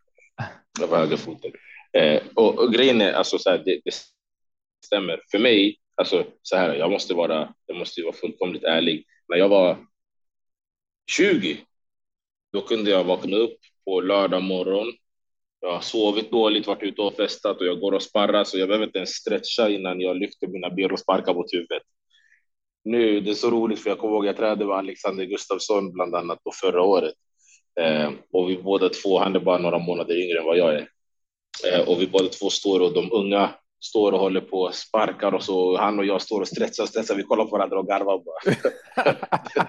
Jag 0.79 0.87
var 0.87 0.97
högerfotad. 0.97 1.49
Eh, 1.93 2.21
och, 2.35 2.59
och 2.59 2.73
grejen 2.73 3.01
är 3.01 3.13
alltså 3.13 3.37
så 3.37 3.49
här, 3.49 3.57
det, 3.57 3.81
det, 3.85 3.93
stämmer 4.85 5.21
för 5.31 5.39
mig. 5.39 5.77
Alltså 5.95 6.25
så 6.41 6.55
här, 6.55 6.75
jag 6.75 6.91
måste 6.91 7.13
vara. 7.13 7.53
Jag 7.65 7.77
måste 7.77 8.03
vara 8.03 8.13
fullkomligt 8.13 8.63
ärlig. 8.63 9.05
När 9.27 9.37
jag 9.37 9.49
var 9.49 9.77
20. 11.11 11.57
Då 12.53 12.61
kunde 12.61 12.91
jag 12.91 13.03
vakna 13.03 13.37
upp 13.37 13.57
på 13.85 14.01
lördag 14.01 14.43
morgon 14.43 14.93
jag 15.61 15.73
har 15.73 15.81
sovit 15.81 16.31
dåligt, 16.31 16.67
varit 16.67 16.83
ute 16.83 17.01
och 17.01 17.15
festat 17.15 17.59
och 17.59 17.65
jag 17.65 17.79
går 17.79 17.91
och 17.91 18.03
sparrar 18.03 18.43
så 18.43 18.57
jag 18.57 18.67
behöver 18.67 18.85
inte 18.85 18.97
ens 18.97 19.09
stretcha 19.09 19.69
innan 19.69 20.01
jag 20.01 20.17
lyfter 20.17 20.47
mina 20.47 20.69
ben 20.69 20.91
och 20.91 20.99
sparkar 20.99 21.33
mot 21.33 21.53
huvudet. 21.53 21.83
Nu, 22.83 23.21
det 23.21 23.29
är 23.29 23.33
så 23.33 23.49
roligt 23.49 23.79
för 23.79 23.89
jag 23.89 23.99
kommer 23.99 24.13
ihåg 24.13 24.25
jag 24.25 24.37
tränade 24.37 24.65
med 24.65 24.75
Alexander 24.75 25.25
Gustafsson 25.25 25.91
bland 25.91 26.15
annat 26.15 26.43
på 26.43 26.51
förra 26.61 26.81
året. 26.81 27.13
Eh, 27.79 28.11
och 28.31 28.49
vi 28.49 28.57
båda 28.57 28.89
två, 28.89 29.19
han 29.19 29.35
är 29.35 29.39
bara 29.39 29.57
några 29.57 29.79
månader 29.79 30.23
yngre 30.23 30.39
än 30.39 30.45
vad 30.45 30.57
jag 30.57 30.75
är. 30.75 30.87
Eh, 31.65 31.89
och 31.89 32.01
vi 32.01 32.07
båda 32.07 32.29
två 32.29 32.49
står 32.49 32.79
och 32.79 32.93
de 32.93 33.11
unga 33.11 33.49
står 33.79 34.11
och 34.11 34.19
håller 34.19 34.41
på 34.41 34.61
och 34.61 34.75
sparkar 34.75 35.33
och 35.33 35.43
så 35.43 35.77
han 35.77 35.99
och 35.99 36.05
jag 36.05 36.21
står 36.21 36.41
och 36.41 36.47
stressar 36.47 36.83
och 36.83 36.89
stressar. 36.89 37.15
Vi 37.15 37.23
kollar 37.23 37.45
på 37.45 37.51
varandra 37.51 37.79
och 37.79 37.87
garvar 37.87 38.21
bara. 38.25 38.55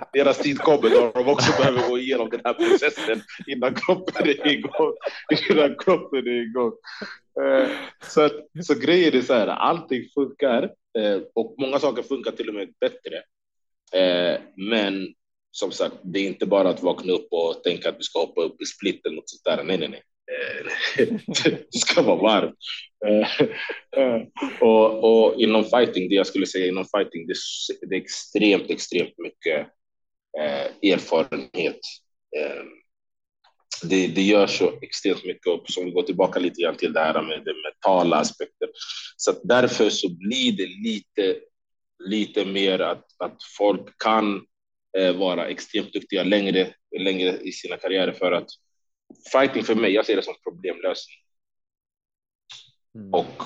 Deras 0.12 0.38
tid 0.38 0.58
kommer 0.58 0.90
då 0.90 1.12
de 1.14 1.28
också 1.28 1.52
behöver 1.58 1.88
gå 1.88 1.98
igenom 1.98 2.28
den 2.30 2.40
här 2.44 2.54
processen 2.54 3.22
innan 3.46 3.74
kroppen 3.74 4.28
är 4.28 4.46
igång. 4.46 4.94
Innan 5.50 5.76
kroppen 5.78 6.26
är 6.26 6.42
igång. 6.42 6.72
Eh, 7.42 7.68
så, 8.04 8.28
så 8.62 8.74
grejen 8.74 9.14
är 9.14 9.22
så 9.22 9.34
här, 9.34 9.46
allting 9.46 10.02
funkar 10.14 10.62
eh, 10.98 11.20
och 11.34 11.54
många 11.58 11.78
saker 11.78 12.02
funkar 12.02 12.30
till 12.30 12.48
och 12.48 12.54
med 12.54 12.68
bättre. 12.80 13.22
Men 14.56 15.14
som 15.50 15.72
sagt, 15.72 15.94
det 16.02 16.18
är 16.18 16.26
inte 16.26 16.46
bara 16.46 16.68
att 16.68 16.82
vakna 16.82 17.12
upp 17.12 17.26
och 17.30 17.62
tänka 17.64 17.88
att 17.88 17.98
vi 17.98 18.02
ska 18.02 18.20
hoppa 18.20 18.42
upp 18.42 18.62
i 18.62 18.66
splitten 18.66 19.18
och 19.18 19.24
sånt 19.26 19.44
där. 19.44 19.64
Nej, 19.64 19.78
nej, 19.78 19.88
nej 19.88 20.02
det 21.44 21.78
ska 21.78 22.02
vara 22.02 22.22
varmt. 22.22 22.54
Eh, 23.06 24.22
och, 24.60 25.04
och 25.04 25.40
inom 25.40 25.64
fighting, 25.64 26.08
det 26.08 26.14
jag 26.14 26.26
skulle 26.26 26.46
säga 26.46 26.66
inom 26.66 26.84
fighting, 26.96 27.26
det, 27.26 27.34
det 27.88 27.96
är 27.96 28.00
extremt, 28.00 28.70
extremt 28.70 29.18
mycket 29.18 29.66
eh, 30.38 30.92
erfarenhet. 30.92 31.80
Eh, 32.36 32.64
det, 33.82 34.06
det 34.06 34.22
gör 34.22 34.46
så 34.46 34.78
extremt 34.82 35.24
mycket 35.24 35.46
Och 35.46 35.64
som 35.68 35.84
vi 35.84 35.90
går 35.90 36.02
tillbaka 36.02 36.40
lite 36.40 36.62
grann 36.62 36.76
till 36.76 36.92
det 36.92 37.00
här 37.00 37.22
med 37.22 37.44
den 37.44 37.62
mentala 37.62 38.16
aspekten. 38.16 38.68
Så 39.16 39.32
därför 39.44 39.90
så 39.90 40.08
blir 40.08 40.52
det 40.52 40.66
lite, 40.66 41.40
lite 42.04 42.44
mer 42.44 42.78
att, 42.78 43.04
att 43.18 43.36
folk 43.58 44.02
kan 44.02 44.46
eh, 44.98 45.16
vara 45.16 45.48
extremt 45.48 45.92
duktiga 45.92 46.24
längre, 46.24 46.74
längre 46.98 47.38
i 47.42 47.52
sina 47.52 47.76
karriärer 47.76 48.12
för 48.12 48.32
att 48.32 48.48
fighting 49.32 49.62
för 49.62 49.74
mig, 49.74 49.92
jag 49.92 50.06
ser 50.06 50.16
det 50.16 50.22
som 50.22 50.34
problemlösning. 50.42 51.16
Mm. 52.94 53.14
Och 53.14 53.42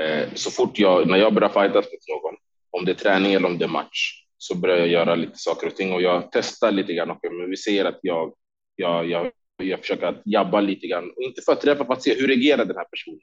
eh, 0.00 0.34
så 0.34 0.50
fort 0.50 0.78
jag, 0.78 1.08
när 1.08 1.18
jag 1.18 1.34
börjar 1.34 1.48
fightas 1.48 1.84
mot 1.84 2.08
någon, 2.08 2.34
om 2.70 2.84
det 2.84 2.92
är 2.92 2.96
träning 2.96 3.32
eller 3.32 3.46
om 3.46 3.58
det 3.58 3.64
är 3.64 3.68
match, 3.68 4.24
så 4.38 4.56
börjar 4.56 4.76
jag 4.76 4.88
göra 4.88 5.14
lite 5.14 5.38
saker 5.38 5.66
och 5.66 5.76
ting 5.76 5.92
och 5.92 6.02
jag 6.02 6.28
testar 6.32 6.70
lite 6.70 6.92
grann. 6.92 7.10
Okay, 7.10 7.30
men 7.30 7.50
vi 7.50 7.56
ser 7.56 7.84
att 7.84 7.98
jag, 8.02 8.34
jag, 8.76 9.10
jag, 9.10 9.32
jag 9.56 9.80
försöker 9.80 10.06
att 10.06 10.22
jabba 10.24 10.60
lite 10.60 10.86
grann, 10.86 11.10
och 11.16 11.22
inte 11.22 11.42
för 11.42 11.52
att 11.52 11.60
träffa, 11.60 11.84
för 11.84 11.92
att 11.92 12.02
se 12.02 12.14
hur 12.14 12.28
reagerar 12.28 12.64
den 12.64 12.76
här 12.76 12.84
personen. 12.84 13.20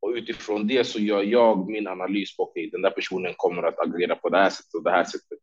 Och 0.00 0.10
utifrån 0.10 0.66
det 0.66 0.84
så 0.84 0.98
gör 0.98 1.22
jag 1.22 1.70
min 1.70 1.86
analys 1.86 2.36
på, 2.36 2.50
okay, 2.50 2.70
den 2.70 2.82
där 2.82 2.90
personen 2.90 3.34
kommer 3.36 3.62
att 3.62 3.78
agera 3.78 4.16
på 4.16 4.28
det 4.28 4.38
här 4.38 4.50
sättet 4.50 4.74
och 4.74 4.84
det 4.84 4.90
här 4.90 5.04
sättet. 5.04 5.38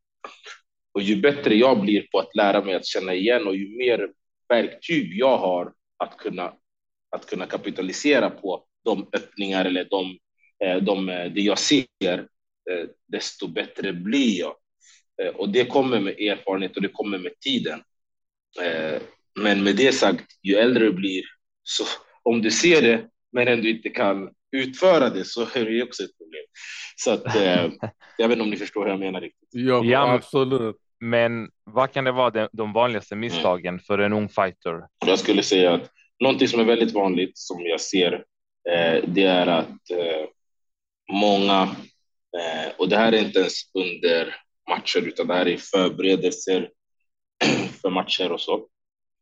Och 0.92 1.02
ju 1.02 1.16
bättre 1.16 1.56
jag 1.56 1.82
blir 1.82 2.08
på 2.12 2.20
att 2.20 2.36
lära 2.36 2.64
mig 2.64 2.76
att 2.76 2.86
känna 2.86 3.14
igen 3.14 3.48
och 3.48 3.56
ju 3.56 3.78
mer 3.78 4.10
verktyg 4.50 5.14
jag 5.14 5.38
har 5.38 5.74
att 6.00 6.18
kunna, 6.18 6.54
att 7.16 7.26
kunna 7.26 7.46
kapitalisera 7.46 8.30
på 8.30 8.66
de 8.86 9.10
öppningar 9.14 9.66
eller 9.66 9.88
de, 9.90 10.18
eh, 10.64 10.78
de, 10.78 11.10
eh, 11.10 11.32
det 11.32 11.42
jag 11.42 11.60
ser, 11.60 12.20
eh, 12.72 12.90
desto 13.08 13.48
bättre 13.48 13.94
blir 13.94 14.40
jag. 14.40 14.56
Och 15.36 15.50
det 15.50 15.66
kommer 15.66 16.00
med 16.00 16.20
erfarenhet 16.20 16.76
och 16.76 16.82
det 16.82 16.90
kommer 16.90 17.18
med 17.18 17.40
tiden. 17.40 17.84
Men 19.40 19.64
med 19.64 19.76
det 19.76 19.92
sagt, 19.92 20.26
ju 20.44 20.56
äldre 20.56 20.86
du 20.86 20.94
blir, 20.94 21.24
så 21.64 21.84
om 22.24 22.42
du 22.42 22.52
ser 22.52 22.82
det 22.82 23.08
men 23.32 23.48
ändå 23.48 23.68
inte 23.68 23.90
kan 23.90 24.30
utföra 24.52 25.10
det 25.10 25.26
så 25.26 25.42
är 25.42 25.66
det 25.66 25.84
också 25.84 26.04
ett 26.04 26.18
problem. 26.18 26.44
Så 26.96 27.12
att, 27.12 27.24
jag 28.18 28.28
vet 28.28 28.32
inte 28.32 28.42
om 28.42 28.50
ni 28.50 28.58
förstår 28.58 28.84
hur 28.84 28.92
jag 28.92 29.00
menar 29.00 29.22
riktigt. 29.22 29.50
Ja, 29.52 30.14
absolut. 30.14 30.76
Men 31.00 31.50
vad 31.64 31.92
kan 31.92 32.04
det 32.04 32.12
vara 32.12 32.50
de, 32.52 32.74
vanligaste 32.74 33.16
misstagen 33.16 33.74
mm. 33.74 33.80
för 33.80 34.00
en 34.00 34.14
ung 34.14 34.30
fighter? 34.30 34.88
Jag 35.06 35.20
skulle 35.20 35.44
säga 35.44 35.74
att 35.74 35.92
någonting 36.20 36.48
som 36.48 36.60
är 36.60 36.64
väldigt 36.64 36.94
vanligt 36.94 37.38
som 37.38 37.66
jag 37.66 37.82
ser, 37.82 38.14
eh, 38.70 39.04
det 39.08 39.24
är 39.24 39.48
att 39.48 39.92
eh, 39.92 40.28
många, 41.12 41.62
eh, 42.38 42.72
och 42.78 42.90
det 42.90 42.98
här 42.98 43.12
är 43.12 43.26
inte 43.26 43.40
ens 43.40 43.54
under 43.74 44.36
matcher, 44.70 45.08
utan 45.08 45.28
det 45.28 45.34
här 45.34 45.48
är 45.48 45.58
förberedelser 45.58 46.70
för 47.82 47.90
matcher 47.90 48.32
och 48.32 48.42
så, 48.42 48.68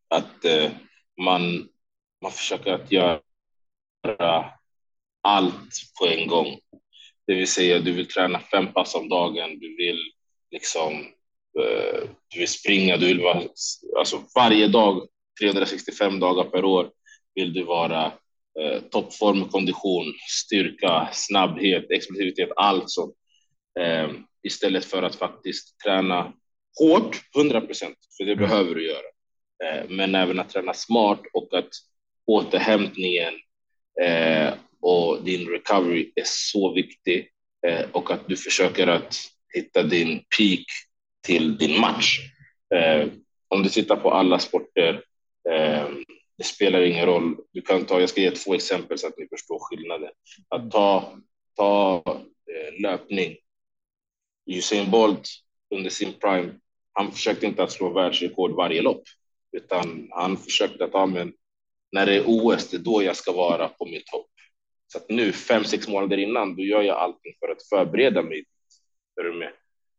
att 0.09 0.45
eh, 0.45 0.71
man, 1.21 1.69
man 2.21 2.31
försöker 2.31 2.73
att 2.73 2.91
göra 2.91 3.21
allt 5.21 5.73
på 5.99 6.07
en 6.07 6.27
gång. 6.27 6.59
Det 7.27 7.35
vill 7.35 7.47
säga, 7.47 7.79
du 7.79 7.91
vill 7.91 8.07
träna 8.07 8.39
fem 8.39 8.73
pass 8.73 8.95
om 8.95 9.09
dagen, 9.09 9.59
du 9.59 9.75
vill 9.75 9.99
liksom 10.51 11.05
du 12.27 12.39
vill 12.39 12.47
springa, 12.47 12.97
du 12.97 13.05
vill 13.05 13.21
vara, 13.21 13.41
alltså 13.97 14.21
varje 14.35 14.67
dag, 14.67 15.07
365 15.41 16.19
dagar 16.19 16.43
per 16.43 16.65
år 16.65 16.89
vill 17.35 17.53
du 17.53 17.63
vara 17.63 18.05
eh, 18.59 18.81
toppform, 18.91 19.49
kondition, 19.49 20.13
styrka, 20.29 21.09
snabbhet, 21.13 21.91
explosivitet, 21.91 22.49
allt 22.55 22.89
sånt. 22.89 23.15
Eh, 23.79 24.09
istället 24.43 24.85
för 24.85 25.03
att 25.03 25.15
faktiskt 25.15 25.79
träna 25.79 26.33
hårt, 26.79 27.21
100 27.35 27.61
procent, 27.61 27.97
för 28.17 28.23
det 28.23 28.31
Mm. 28.31 28.49
behöver 28.49 28.75
du 28.75 28.87
göra. 28.87 29.07
Eh, 29.63 29.89
men 29.89 30.15
även 30.15 30.39
att 30.39 30.49
träna 30.49 30.73
smart 30.73 31.21
och 31.33 31.53
att 31.57 31.69
återhämtningen 32.27 33.33
eh, 34.01 34.53
och 34.81 35.23
din 35.23 35.47
recovery 35.49 36.11
är 36.15 36.23
så 36.25 36.73
viktig 36.73 37.29
eh, 37.67 37.85
och 37.91 38.11
att 38.11 38.27
du 38.27 38.37
försöker 38.37 38.87
att 38.87 39.15
hitta 39.53 39.83
din 39.83 40.19
peak 40.37 40.65
till 41.27 41.57
din 41.57 41.79
match. 41.79 42.19
Eh, 42.75 43.07
om 43.47 43.63
du 43.63 43.69
tittar 43.69 43.95
på 43.95 44.11
alla 44.11 44.39
sporter, 44.39 45.03
eh, 45.49 45.87
det 46.37 46.43
spelar 46.43 46.81
ingen 46.81 47.05
roll. 47.05 47.35
Du 47.51 47.61
kan 47.61 47.85
ta, 47.85 47.99
jag 47.99 48.09
ska 48.09 48.21
ge 48.21 48.31
två 48.31 48.53
exempel 48.53 48.97
så 48.97 49.07
att 49.07 49.17
ni 49.17 49.27
förstår 49.27 49.59
skillnaden. 49.59 50.09
Att 50.49 50.71
ta, 50.71 51.17
ta 51.55 52.03
eh, 52.51 52.81
löpning. 52.81 53.37
Usain 54.45 54.91
Bolt 54.91 55.29
under 55.75 55.89
sin 55.89 56.13
prime, 56.13 56.53
han 56.93 57.11
försökte 57.11 57.45
inte 57.45 57.63
att 57.63 57.71
slå 57.71 57.89
världsrekord 57.89 58.51
varje 58.51 58.81
lopp, 58.81 59.03
utan 59.51 60.07
han 60.11 60.37
försökte 60.37 60.83
att, 60.83 60.89
ja, 60.93 61.05
men 61.05 61.33
när 61.91 62.05
det 62.05 62.15
är 62.15 62.23
OS, 62.25 62.69
det 62.69 62.77
är 62.77 62.81
då 62.81 63.03
jag 63.03 63.15
ska 63.15 63.31
vara 63.31 63.67
på 63.67 63.85
min 63.85 64.01
topp. 64.05 64.29
Så 64.87 64.97
att 64.97 65.09
nu, 65.09 65.31
fem, 65.31 65.63
sex 65.63 65.87
månader 65.87 66.17
innan, 66.17 66.55
då 66.55 66.63
gör 66.63 66.81
jag 66.81 66.97
allting 66.97 67.33
för 67.39 67.51
att 67.51 67.67
förbereda 67.69 68.21
mig. 68.21 68.45
Är 69.19 69.23
du 69.23 69.33
med? 69.33 69.51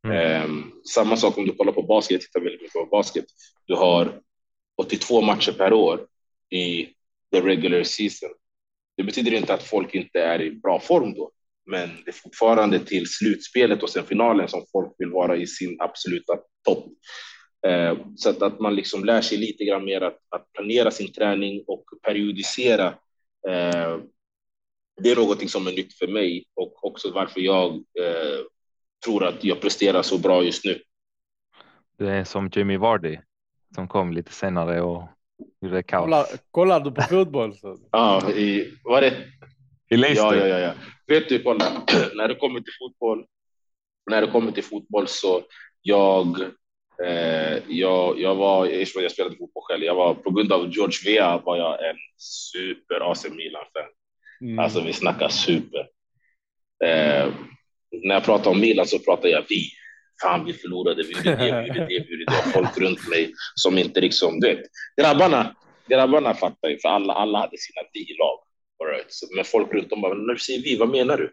Mm. 0.04 0.16
Ehm, 0.16 0.72
samma 0.94 1.16
sak 1.16 1.38
om 1.38 1.46
du 1.46 1.52
kollar 1.52 1.72
på 1.72 1.82
basket, 1.82 2.12
jag 2.12 2.20
tittar 2.20 2.40
väldigt 2.40 2.60
mycket 2.60 2.72
på 2.72 2.88
basket. 2.90 3.24
Du 3.66 3.74
har 3.74 4.20
82 4.82 5.20
matcher 5.20 5.52
per 5.52 5.72
år 5.72 6.06
i 6.50 6.88
the 7.32 7.40
regular 7.40 7.82
season. 7.82 8.30
Det 8.96 9.02
betyder 9.02 9.34
inte 9.34 9.54
att 9.54 9.62
folk 9.62 9.94
inte 9.94 10.20
är 10.20 10.42
i 10.42 10.50
bra 10.50 10.80
form 10.80 11.14
då, 11.14 11.30
men 11.66 11.88
det 12.04 12.10
är 12.10 12.12
fortfarande 12.12 12.78
till 12.78 13.06
slutspelet 13.06 13.82
och 13.82 13.90
sen 13.90 14.04
finalen 14.04 14.48
som 14.48 14.64
folk 14.72 14.94
vill 14.98 15.10
vara 15.10 15.36
i 15.36 15.46
sin 15.46 15.76
absoluta 15.80 16.38
topp. 16.64 16.86
Eh, 17.66 17.96
så 18.16 18.30
att, 18.30 18.42
att 18.42 18.60
man 18.60 18.76
liksom 18.76 19.04
lär 19.04 19.20
sig 19.20 19.38
lite 19.38 19.64
grann 19.64 19.84
mer 19.84 20.00
att, 20.00 20.18
att 20.28 20.52
planera 20.52 20.90
sin 20.90 21.12
träning 21.12 21.64
och 21.66 21.84
periodisera. 22.02 22.86
Eh, 23.48 23.98
det 25.02 25.10
är 25.10 25.16
någonting 25.16 25.48
som 25.48 25.66
är 25.66 25.72
nytt 25.72 25.94
för 25.94 26.08
mig 26.08 26.44
och 26.54 26.84
också 26.84 27.10
varför 27.10 27.40
jag 27.40 27.74
eh, 27.74 28.44
tror 29.04 29.24
att 29.24 29.44
jag 29.44 29.60
presterar 29.60 30.02
så 30.02 30.18
bra 30.18 30.42
just 30.42 30.64
nu. 30.64 30.78
Du 31.98 32.08
är 32.08 32.24
som 32.24 32.50
Jimmy 32.52 32.76
Vardy 32.76 33.18
som 33.74 33.88
kom 33.88 34.12
lite 34.12 34.32
senare 34.32 34.82
och 34.82 35.08
gjorde 35.60 35.82
kaos. 35.82 36.04
Kollar, 36.04 36.26
kollar 36.50 36.80
du 36.80 36.90
på 36.90 37.02
fotboll? 37.02 37.54
Så? 37.54 37.78
Ja, 37.90 38.30
i, 38.30 38.74
var 38.84 39.00
det 39.00 39.14
I 39.90 39.96
Leicester. 39.96 40.36
Ja, 40.36 40.46
ja, 40.46 40.46
ja, 40.46 40.58
ja. 40.58 40.72
Vet 41.06 41.28
du, 41.28 41.42
kolla, 41.42 41.64
när 42.14 42.28
det 42.28 42.34
kommer 42.34 42.60
till 42.60 42.72
fotboll, 42.78 43.26
när 44.10 44.20
det 44.20 44.26
kommer 44.26 44.52
till 44.52 44.64
fotboll 44.64 45.06
så 45.08 45.42
jag, 45.82 46.40
eh, 47.04 47.58
jag, 47.68 48.20
jag 48.20 48.34
var, 48.34 48.66
jag 48.66 48.88
spelade 48.88 49.36
fotboll 49.36 49.62
själv, 49.66 49.84
jag 49.84 49.94
var 49.94 50.14
på 50.14 50.30
grund 50.30 50.52
av 50.52 50.70
George 50.70 50.98
Vea 51.04 51.38
var 51.38 51.56
jag 51.56 51.88
en 51.90 51.96
super 52.16 53.10
AC 53.10 53.26
Milan-fan. 53.30 53.90
Mm. 54.40 54.58
Alltså 54.58 54.80
vi 54.80 54.92
snackar 54.92 55.28
super. 55.28 55.88
Eh, 56.84 57.28
när 57.92 58.14
jag 58.14 58.24
pratar 58.24 58.50
om 58.50 58.60
Milan 58.60 58.86
så 58.86 58.98
pratar 58.98 59.28
jag 59.28 59.44
vi. 59.48 59.70
Fan, 60.22 60.44
vi 60.44 60.52
förlorade, 60.52 61.02
vi 61.02 61.12
gjorde 61.12 61.36
det, 61.36 61.62
vi 61.62 61.68
gjorde 61.68 61.80
det, 61.80 61.86
vi 61.88 61.94
gjorde 61.94 62.24
det. 62.24 62.52
Folk 62.52 62.78
runt 62.78 63.08
mig 63.08 63.32
som 63.54 63.78
inte 63.78 64.00
liksom, 64.00 64.40
du 64.40 64.48
vet. 64.48 64.60
Grabbarna, 65.00 65.56
grabbarna 65.88 66.34
fattar 66.34 66.68
ju, 66.68 66.78
för 66.78 66.88
alla, 66.88 67.12
alla 67.12 67.38
hade 67.38 67.58
sina 67.58 67.80
vi-lag. 67.92 68.38
Right. 68.92 69.14
Men 69.36 69.44
folk 69.44 69.74
runt 69.74 69.92
om 69.92 70.00
bara, 70.00 70.14
när 70.14 70.34
du 70.34 70.38
säger 70.38 70.62
vi, 70.62 70.76
vad 70.76 70.88
menar 70.88 71.16
du? 71.16 71.32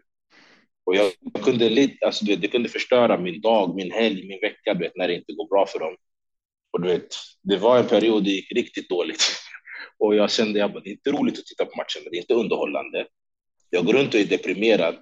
Och 0.86 0.96
jag, 0.96 1.12
kunde 1.44 1.68
lite, 1.68 2.06
alltså 2.06 2.24
du 2.24 2.30
vet, 2.30 2.40
det 2.40 2.48
kunde 2.48 2.68
förstöra 2.68 3.18
min 3.18 3.40
dag, 3.40 3.74
min 3.76 3.92
helg, 3.92 4.28
min 4.28 4.40
vecka, 4.40 4.74
du 4.74 4.80
vet, 4.80 4.96
när 4.96 5.08
det 5.08 5.14
inte 5.14 5.32
går 5.32 5.48
bra 5.48 5.66
för 5.66 5.78
dem. 5.78 5.96
Och 6.70 6.82
du 6.82 6.88
vet, 6.88 7.16
det 7.42 7.56
var 7.56 7.78
en 7.78 7.86
period 7.86 8.24
det 8.24 8.30
gick 8.30 8.52
riktigt 8.52 8.88
dåligt. 8.88 9.24
Och 9.98 10.14
jag 10.14 10.30
kände, 10.30 10.58
jag 10.58 10.72
bara, 10.72 10.80
det 10.80 10.88
är 10.88 10.92
inte 10.92 11.12
roligt 11.12 11.38
att 11.38 11.46
titta 11.46 11.64
på 11.64 11.76
matchen, 11.76 12.02
men 12.02 12.10
det 12.10 12.16
är 12.16 12.20
inte 12.20 12.34
underhållande. 12.34 13.06
Jag 13.70 13.84
går 13.84 13.92
runt 13.92 14.14
och 14.14 14.20
är 14.20 14.24
deprimerad. 14.24 14.96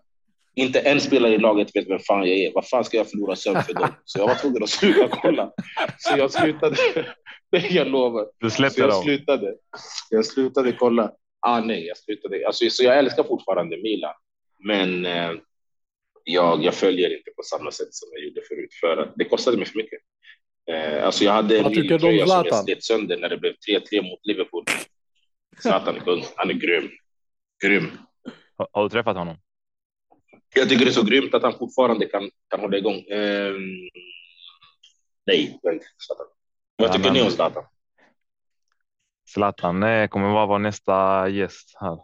Inte 0.56 0.80
en 0.80 1.00
spelare 1.00 1.34
i 1.34 1.38
laget 1.38 1.76
vet 1.76 1.88
vem 1.90 1.98
fan 1.98 2.18
jag 2.28 2.38
är. 2.38 2.52
Vad 2.54 2.68
fan 2.68 2.84
ska 2.84 2.96
jag 2.96 3.10
förlora 3.10 3.36
sömn 3.36 3.62
för 3.62 3.74
dem? 3.74 3.88
Så 4.04 4.18
jag 4.18 4.26
var 4.28 4.34
tvungen 4.34 4.62
att 4.62 4.70
sluta 4.70 5.08
kolla. 5.08 5.52
Så 5.98 6.18
jag 6.18 6.30
slutade. 6.32 6.76
Det 7.50 7.70
jag 7.70 7.86
lovar. 7.88 8.26
Du 8.38 8.50
Så 8.50 8.56
släppte 8.56 8.80
jag 8.80 8.90
dem. 8.90 9.02
slutade. 9.02 9.54
Jag 10.10 10.26
slutade 10.26 10.72
kolla. 10.72 11.12
Ah, 11.40 11.60
nej, 11.60 11.86
jag 11.86 11.96
slutade. 11.98 12.46
Alltså, 12.46 12.70
så 12.70 12.84
jag 12.84 12.98
älskar 12.98 13.22
fortfarande 13.24 13.76
Milan. 13.76 14.14
Men 14.64 15.06
eh, 15.06 15.32
jag, 16.24 16.64
jag 16.64 16.74
följer 16.74 17.16
inte 17.18 17.30
på 17.30 17.42
samma 17.42 17.70
sätt 17.70 17.94
som 17.94 18.08
jag 18.12 18.24
gjorde 18.24 18.40
förut. 18.48 18.74
För 18.80 18.96
att 18.96 19.12
det 19.16 19.24
kostade 19.24 19.56
mig 19.56 19.66
för 19.66 19.76
mycket. 19.76 19.98
Eh, 20.70 21.06
alltså 21.06 21.24
jag 21.24 21.32
hade 21.32 21.58
en 21.58 21.70
Milan-tröja 21.70 22.26
som 22.26 22.44
jag 22.46 22.64
slet 22.64 22.84
sönder 22.84 23.16
när 23.18 23.28
det 23.28 23.36
blev 23.36 23.52
3-3 23.70 24.02
mot 24.02 24.20
Liverpool. 24.22 24.64
Zlatan 25.62 25.96
är 25.96 26.00
kung. 26.00 26.24
Han 26.36 26.50
är 26.50 26.54
grym. 26.54 26.90
Grym. 27.64 27.90
Har, 28.56 28.68
har 28.72 28.82
du 28.82 28.88
träffat 28.88 29.16
honom? 29.16 29.36
Jag 30.54 30.68
tycker 30.68 30.84
det 30.84 30.90
är 30.90 30.92
så 30.92 31.04
grymt 31.06 31.34
att 31.34 31.42
han 31.42 31.58
fortfarande 31.58 32.06
kan, 32.06 32.30
kan 32.50 32.60
hålla 32.60 32.76
igång. 32.76 32.94
Ehm, 33.10 33.54
nej, 35.26 35.58
jag 35.62 35.72
inte 35.74 35.86
Zlatan. 36.06 36.26
Vad 36.76 36.88
Ja, 36.88 36.92
tycker 36.92 37.04
men- 37.04 37.12
ni 37.14 37.22
om 37.22 37.30
Zlatan? 37.30 37.64
Zlatan 39.28 39.82
eh, 39.82 40.08
kommer 40.08 40.28
vara 40.32 40.46
vår 40.46 40.58
nästa 40.58 41.28
gäst 41.28 41.76
här. 41.80 41.98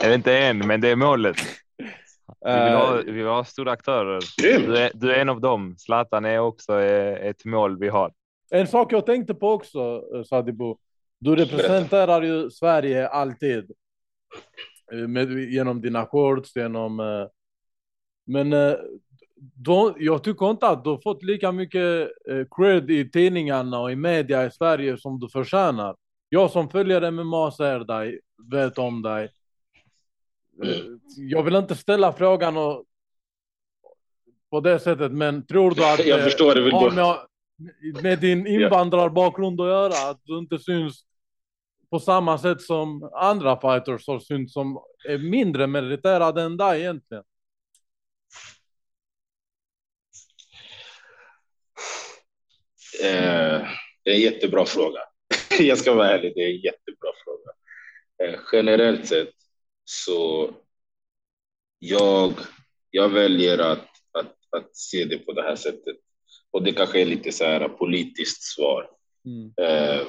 Eller 0.00 0.14
inte 0.14 0.38
än, 0.38 0.58
men 0.58 0.80
det 0.80 0.88
är 0.88 0.96
målet. 0.96 1.36
Vi 1.78 2.52
vill 2.52 2.54
ha, 2.74 2.98
Eh, 2.98 3.04
vi 3.04 3.12
vill 3.12 3.26
ha 3.26 3.44
stora 3.44 3.72
aktörer. 3.72 4.20
Du 4.42 4.76
är, 4.76 4.90
du 4.94 5.12
är 5.12 5.18
en 5.20 5.28
av 5.28 5.40
dem. 5.40 5.74
Zlatan 5.78 6.24
är 6.24 6.38
också 6.38 6.80
eh, 6.80 7.26
ett 7.26 7.44
mål 7.44 7.78
vi 7.78 7.88
har. 7.88 8.12
En 8.50 8.66
sak 8.66 8.92
jag 8.92 9.06
tänkte 9.06 9.34
på 9.34 9.50
också, 9.50 10.02
eh, 10.14 10.22
Sadibou. 10.22 10.76
Du 11.20 11.36
representerar 11.36 12.22
ju 12.22 12.50
Sverige 12.50 13.08
alltid. 13.08 13.70
Eh, 14.92 14.98
Med, 14.98 15.32
genom 15.38 15.80
dina 15.80 16.06
shorts, 16.06 16.56
genom... 16.56 17.00
Men 18.26 18.52
eh, 18.52 18.74
då, 19.54 19.94
jag 19.98 20.24
tycker 20.24 20.50
inte 20.50 20.68
att 20.68 20.84
du 20.84 20.90
har 20.90 20.98
fått 20.98 21.22
lika 21.22 21.52
mycket 21.52 22.10
eh, 22.30 22.46
cred 22.56 22.90
i 22.90 23.10
tidningarna 23.10 23.80
och 23.80 23.92
i 23.92 23.96
media 23.96 24.46
i 24.46 24.50
Sverige 24.50 24.98
som 24.98 25.20
du 25.20 25.28
förtjänar. 25.28 25.96
Jag 26.28 26.50
som 26.50 26.68
följer 26.70 27.10
MMA 27.10 27.50
ser 27.50 27.78
dig, 27.78 28.20
vet 28.50 28.78
om 28.78 29.02
dig. 29.02 29.24
Eh, 30.64 30.76
Jag 31.16 31.42
vill 31.42 31.54
inte 31.54 31.74
ställa 31.74 32.12
frågan 32.12 32.56
och, 32.56 32.84
på 34.50 34.60
det 34.60 34.78
sättet, 34.78 35.12
men 35.12 35.46
tror 35.46 35.70
du 35.70 35.84
att 35.84 36.06
Jag 36.06 36.24
förstår, 36.24 36.54
det 36.54 36.70
har 36.70 36.90
med, 36.90 38.02
med 38.02 38.18
din 38.20 38.46
invandrarbakgrund 38.46 39.60
att 39.60 39.66
göra, 39.68 40.10
att 40.10 40.20
du 40.24 40.38
inte 40.38 40.58
syns 40.58 41.04
på 41.90 42.00
samma 42.00 42.38
sätt 42.38 42.60
som 42.62 43.10
andra 43.14 43.60
fighters 43.60 44.06
har 44.06 44.18
synts 44.18 44.52
som 44.52 44.78
är 45.08 45.18
mindre 45.18 45.66
meriterade 45.66 46.42
än 46.42 46.56
dig 46.56 46.80
egentligen? 46.80 47.24
Eh, 53.02 53.68
det 54.04 54.10
är 54.10 54.14
en 54.14 54.20
jättebra 54.20 54.66
fråga. 54.66 55.00
Jag 55.58 55.78
ska 55.78 55.94
vara 55.94 56.10
ärlig, 56.10 56.32
det 56.34 56.40
är 56.40 56.50
en 56.50 56.60
jättebra 56.60 57.10
fråga. 57.24 57.50
Eh, 58.22 58.40
generellt 58.52 59.06
sett 59.06 59.32
så 59.84 60.50
jag, 61.78 62.32
jag 62.90 63.08
väljer 63.08 63.58
att, 63.58 63.88
att, 64.12 64.36
att 64.56 64.76
se 64.76 65.04
det 65.04 65.18
på 65.18 65.32
det 65.32 65.42
här 65.42 65.56
sättet. 65.56 65.96
Och 66.50 66.62
det 66.62 66.72
kanske 66.72 67.00
är 67.00 67.06
lite 67.06 67.32
så 67.32 67.44
här 67.44 67.68
politiskt 67.68 68.42
svar. 68.42 68.90
Mm. 69.24 69.52
Eh, 69.60 70.06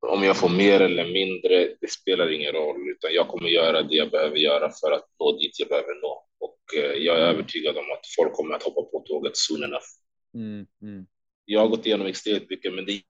om 0.00 0.22
jag 0.22 0.36
får 0.36 0.48
mer 0.48 0.80
eller 0.80 1.04
mindre, 1.12 1.76
det 1.80 1.90
spelar 1.90 2.32
ingen 2.32 2.52
roll, 2.52 2.90
utan 2.90 3.12
jag 3.12 3.28
kommer 3.28 3.48
göra 3.48 3.82
det 3.82 3.94
jag 3.94 4.10
behöver 4.10 4.36
göra 4.36 4.70
för 4.80 4.92
att 4.92 5.04
nå 5.20 5.38
dit 5.38 5.60
jag 5.60 5.68
behöver 5.68 6.02
nå. 6.02 6.26
Och 6.38 6.60
eh, 6.76 6.92
jag 6.92 7.16
är 7.16 7.20
övertygad 7.20 7.76
om 7.76 7.84
att 7.92 8.06
folk 8.16 8.32
kommer 8.32 8.54
att 8.54 8.62
hoppa 8.62 8.82
på 8.82 9.04
tåget 9.06 9.36
soon 9.36 9.64
enough. 9.64 9.86
Mm. 10.34 10.66
Mm. 10.82 11.06
Jag 11.48 11.60
har 11.60 11.68
gått 11.68 11.86
igenom 11.86 12.06
extremt 12.06 12.50
mycket, 12.50 12.74
men 12.74 12.84
det 12.86 13.00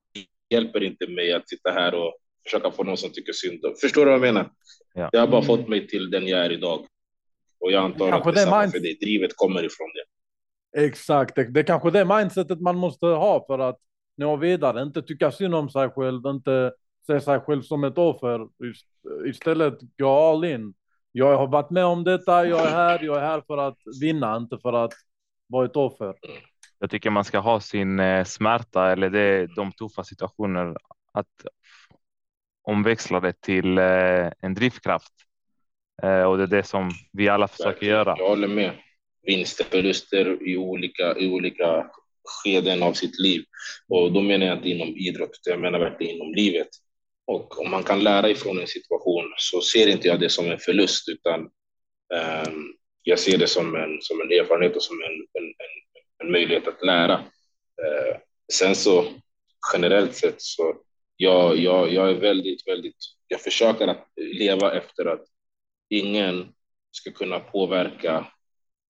hjälper 0.50 0.82
inte 0.82 1.06
mig 1.06 1.32
att 1.32 1.48
sitta 1.48 1.70
här 1.70 1.94
och 1.94 2.14
försöka 2.44 2.70
få 2.70 2.84
någon 2.84 2.96
som 2.96 3.10
tycker 3.10 3.32
synd 3.32 3.64
om. 3.64 3.74
Förstår 3.80 4.00
du 4.00 4.06
vad 4.06 4.14
jag 4.14 4.34
menar? 4.34 4.50
Ja. 4.94 5.08
Det 5.12 5.18
har 5.18 5.26
bara 5.26 5.42
Mm. 5.42 5.46
fått 5.46 5.68
mig 5.68 5.88
till 5.88 6.10
den 6.10 6.26
jag 6.26 6.40
är 6.40 6.52
idag. 6.52 6.86
Och 7.60 7.72
jag 7.72 7.84
antar 7.84 8.10
Kanske 8.10 8.28
att 8.28 8.34
det 8.34 8.40
är 8.40 8.44
det 8.46 8.50
samma 8.50 8.68
för 8.70 8.78
dig. 8.80 8.98
Drivet 9.00 9.36
kommer 9.36 9.64
ifrån 9.64 9.88
det. 9.94 10.04
Exakt, 10.86 11.34
det, 11.34 11.44
det 11.44 11.60
är 11.60 11.64
kanske 11.64 11.90
det 11.90 12.04
mindsetet 12.04 12.60
man 12.60 12.76
måste 12.76 13.06
ha 13.06 13.44
för 13.46 13.58
att 13.58 13.78
nå 14.16 14.36
vidare. 14.36 14.82
Inte 14.82 15.02
tycka 15.02 15.32
synd 15.32 15.54
om 15.54 15.70
sig 15.70 15.88
själv, 15.90 16.26
inte 16.26 16.72
se 17.06 17.20
sig 17.20 17.40
själv 17.40 17.62
som 17.62 17.84
ett 17.84 17.98
offer. 17.98 18.38
Ist- 18.38 19.26
Istället 19.28 19.78
gå 19.98 20.08
all 20.10 20.44
in. 20.44 20.74
Jag 21.12 21.36
har 21.36 21.46
varit 21.46 21.70
med 21.70 21.84
om 21.84 22.04
detta, 22.04 22.46
jag 22.46 22.60
är 22.66 22.70
här, 22.70 23.02
jag 23.04 23.16
är 23.16 23.20
här 23.20 23.42
för 23.46 23.58
att 23.58 23.78
vinna, 24.00 24.36
inte 24.36 24.58
för 24.58 24.72
att 24.72 24.92
vara 25.46 25.66
ett 25.66 25.76
offer. 25.76 26.14
Jag 26.78 26.90
tycker 26.90 27.10
man 27.10 27.24
ska 27.24 27.38
ha 27.38 27.60
sin 27.60 28.00
eh, 28.00 28.24
smärta 28.24 28.92
eller 28.92 29.10
det, 29.10 29.46
de 29.46 29.72
tuffa 29.72 30.04
situationer 30.04 30.76
att 31.12 31.46
omväxla 32.62 33.20
det 33.20 33.40
till 33.40 33.78
eh, 33.78 34.30
en 34.40 34.54
drivkraft. 34.54 35.12
Eh, 36.02 36.22
och 36.22 36.36
det 36.36 36.42
är 36.42 36.46
det 36.46 36.62
som 36.62 36.90
vi 37.12 37.28
alla 37.28 37.48
försöker 37.48 37.86
göra. 37.86 38.14
Jag 38.18 38.28
håller 38.28 38.48
med. 38.48 38.72
vinster, 39.22 39.64
förluster 39.64 40.48
i 40.48 40.56
olika, 40.56 41.18
i 41.18 41.28
olika 41.28 41.90
skeden 42.26 42.82
av 42.82 42.92
sitt 42.92 43.18
liv. 43.18 43.44
Och 43.88 44.12
då 44.12 44.20
menar 44.20 44.46
jag 44.46 44.56
inte 44.56 44.68
inom 44.68 44.88
idrott, 44.88 45.40
jag 45.44 45.60
menar 45.60 45.78
verkligen 45.78 46.16
inom 46.16 46.34
livet. 46.34 46.68
Och 47.26 47.60
om 47.60 47.70
man 47.70 47.82
kan 47.82 48.00
lära 48.02 48.30
ifrån 48.30 48.60
en 48.60 48.66
situation 48.66 49.24
så 49.36 49.60
ser 49.60 49.88
inte 49.88 50.08
jag 50.08 50.20
det 50.20 50.28
som 50.28 50.50
en 50.50 50.58
förlust, 50.58 51.08
utan 51.08 51.40
um, 52.46 52.74
jag 53.02 53.18
ser 53.18 53.38
det 53.38 53.46
som 53.46 53.74
en, 53.74 53.98
som 54.00 54.20
en 54.20 54.40
erfarenhet 54.40 54.76
och 54.76 54.82
som 54.82 54.96
en, 55.02 55.42
en, 55.42 55.44
en, 55.44 55.95
en 56.18 56.32
möjlighet 56.32 56.68
att 56.68 56.84
lära. 56.84 57.18
Uh, 57.18 58.16
sen 58.52 58.74
så 58.74 59.04
generellt 59.72 60.14
sett 60.14 60.42
så 60.42 60.76
jag, 61.16 61.58
jag, 61.58 61.92
jag 61.92 62.10
är 62.10 62.14
väldigt, 62.14 62.68
väldigt, 62.68 62.96
jag 63.28 63.40
försöker 63.40 63.88
att 63.88 64.08
leva 64.16 64.74
efter 64.74 65.06
att 65.06 65.24
ingen 65.88 66.54
ska 66.90 67.10
kunna 67.10 67.40
påverka. 67.40 68.26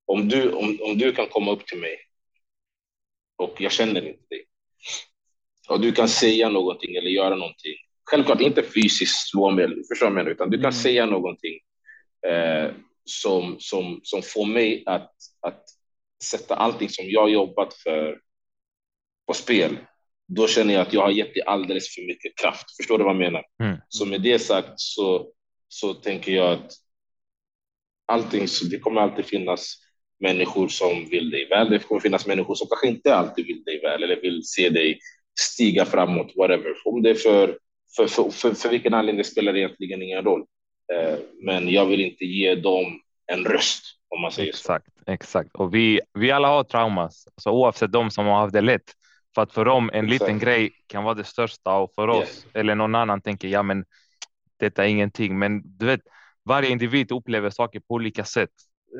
Om 0.07 0.29
du, 0.29 0.53
om, 0.53 0.79
om 0.83 0.99
du 0.99 1.13
kan 1.13 1.29
komma 1.29 1.53
upp 1.53 1.67
till 1.67 1.81
mig 1.81 1.97
och 3.37 3.61
jag 3.61 3.73
känner 3.73 4.09
inte 4.09 4.25
dig 4.31 4.47
och 5.69 5.81
du 5.81 5.93
kan 5.93 6.09
säga 6.09 6.49
någonting 6.49 6.97
eller 6.97 7.11
göra 7.11 7.35
någonting. 7.35 7.75
Självklart 8.11 8.41
inte 8.41 8.63
fysiskt 8.63 9.29
slå 9.29 9.51
mig, 9.51 9.69
förstår 9.93 10.11
mig, 10.11 10.29
utan 10.29 10.51
du 10.51 10.57
kan 10.57 10.65
mm. 10.65 10.73
säga 10.73 11.07
någonting 11.07 11.59
eh, 12.27 12.71
som, 13.05 13.57
som, 13.59 14.01
som 14.03 14.23
får 14.23 14.47
mig 14.47 14.83
att, 14.87 15.13
att 15.41 15.65
sätta 16.25 16.55
allting 16.55 16.89
som 16.89 17.05
jag 17.09 17.31
jobbat 17.31 17.75
för 17.75 18.21
på 19.27 19.35
spel 19.35 19.79
då 20.29 20.47
känner 20.47 20.75
jag 20.75 20.81
att 20.81 20.93
jag 20.93 21.03
har 21.03 21.11
gett 21.11 21.35
dig 21.35 21.43
alldeles 21.47 21.95
för 21.95 22.03
mycket 22.03 22.39
kraft. 22.39 22.77
Förstår 22.77 22.99
du 22.99 23.05
vad 23.05 23.15
jag 23.15 23.21
menar? 23.21 23.45
Mm. 23.63 23.77
Så 23.89 24.07
med 24.07 24.23
det 24.23 24.39
sagt 24.39 24.73
så, 24.77 25.33
så 25.69 25.95
tänker 25.95 26.33
jag 26.33 26.53
att 26.53 26.73
allting, 28.07 28.49
så 28.49 28.65
det 28.65 28.79
kommer 28.79 29.01
alltid 29.01 29.25
finnas 29.25 29.77
människor 30.21 30.69
som 30.69 31.09
vill 31.11 31.31
dig 31.31 31.49
väl. 31.49 31.71
Det 31.71 31.79
kommer 31.79 32.01
finnas 32.01 32.27
människor 32.27 32.55
som 32.55 32.69
kanske 32.69 32.89
inte 32.89 33.15
alltid 33.15 33.47
vill 33.47 33.65
dig 33.65 33.81
väl 33.81 34.03
eller 34.03 34.21
vill 34.21 34.43
se 34.45 34.71
dig 34.71 34.99
stiga 35.41 35.85
framåt, 35.85 36.33
whatever. 36.37 36.75
Om 36.85 37.03
det 37.03 37.11
är 37.11 37.15
för, 37.15 37.59
för, 37.97 38.07
för, 38.07 38.31
för, 38.31 38.55
för 38.55 38.69
vilken 38.69 38.95
anledning 38.95 39.19
det 39.19 39.25
spelar 39.25 39.57
egentligen 39.57 40.03
ingen 40.03 40.25
roll. 40.25 40.45
Eh, 40.93 41.19
men 41.43 41.69
jag 41.69 41.87
vill 41.87 42.01
inte 42.01 42.25
ge 42.25 42.55
dem 42.55 43.01
en 43.33 43.45
röst 43.45 43.83
om 44.09 44.21
man 44.21 44.33
säger 44.33 44.49
exakt, 44.49 44.87
så. 44.87 45.13
Exakt, 45.13 45.55
och 45.55 45.75
vi, 45.75 46.01
vi 46.15 46.31
alla 46.31 46.49
har 46.49 46.65
traumas, 46.65 47.29
alltså, 47.35 47.51
oavsett 47.51 47.93
de 47.93 48.11
som 48.11 48.27
har 48.27 48.35
haft 48.35 48.53
det 48.53 48.61
lätt. 48.61 48.93
För 49.35 49.43
att 49.43 49.53
för 49.53 49.65
dem 49.65 49.91
en 49.93 50.07
liten 50.07 50.27
Exakt. 50.27 50.45
grej 50.45 50.73
kan 50.87 51.05
vara 51.05 51.15
det 51.15 51.25
största 51.25 51.77
och 51.77 51.95
för 51.95 52.09
oss 52.09 52.19
yes. 52.19 52.47
eller 52.55 52.75
någon 52.75 52.95
annan 52.95 53.21
tänker 53.21 53.49
ja, 53.49 53.63
men 53.63 53.85
detta 54.57 54.85
är 54.85 54.89
ingenting. 54.89 55.39
Men 55.39 55.63
du 55.79 55.87
vet, 55.87 56.01
varje 56.45 56.71
individ 56.71 57.13
upplever 57.13 57.51
saker 57.51 57.81
på 57.81 57.95
olika 57.95 58.25
sätt. 58.25 58.51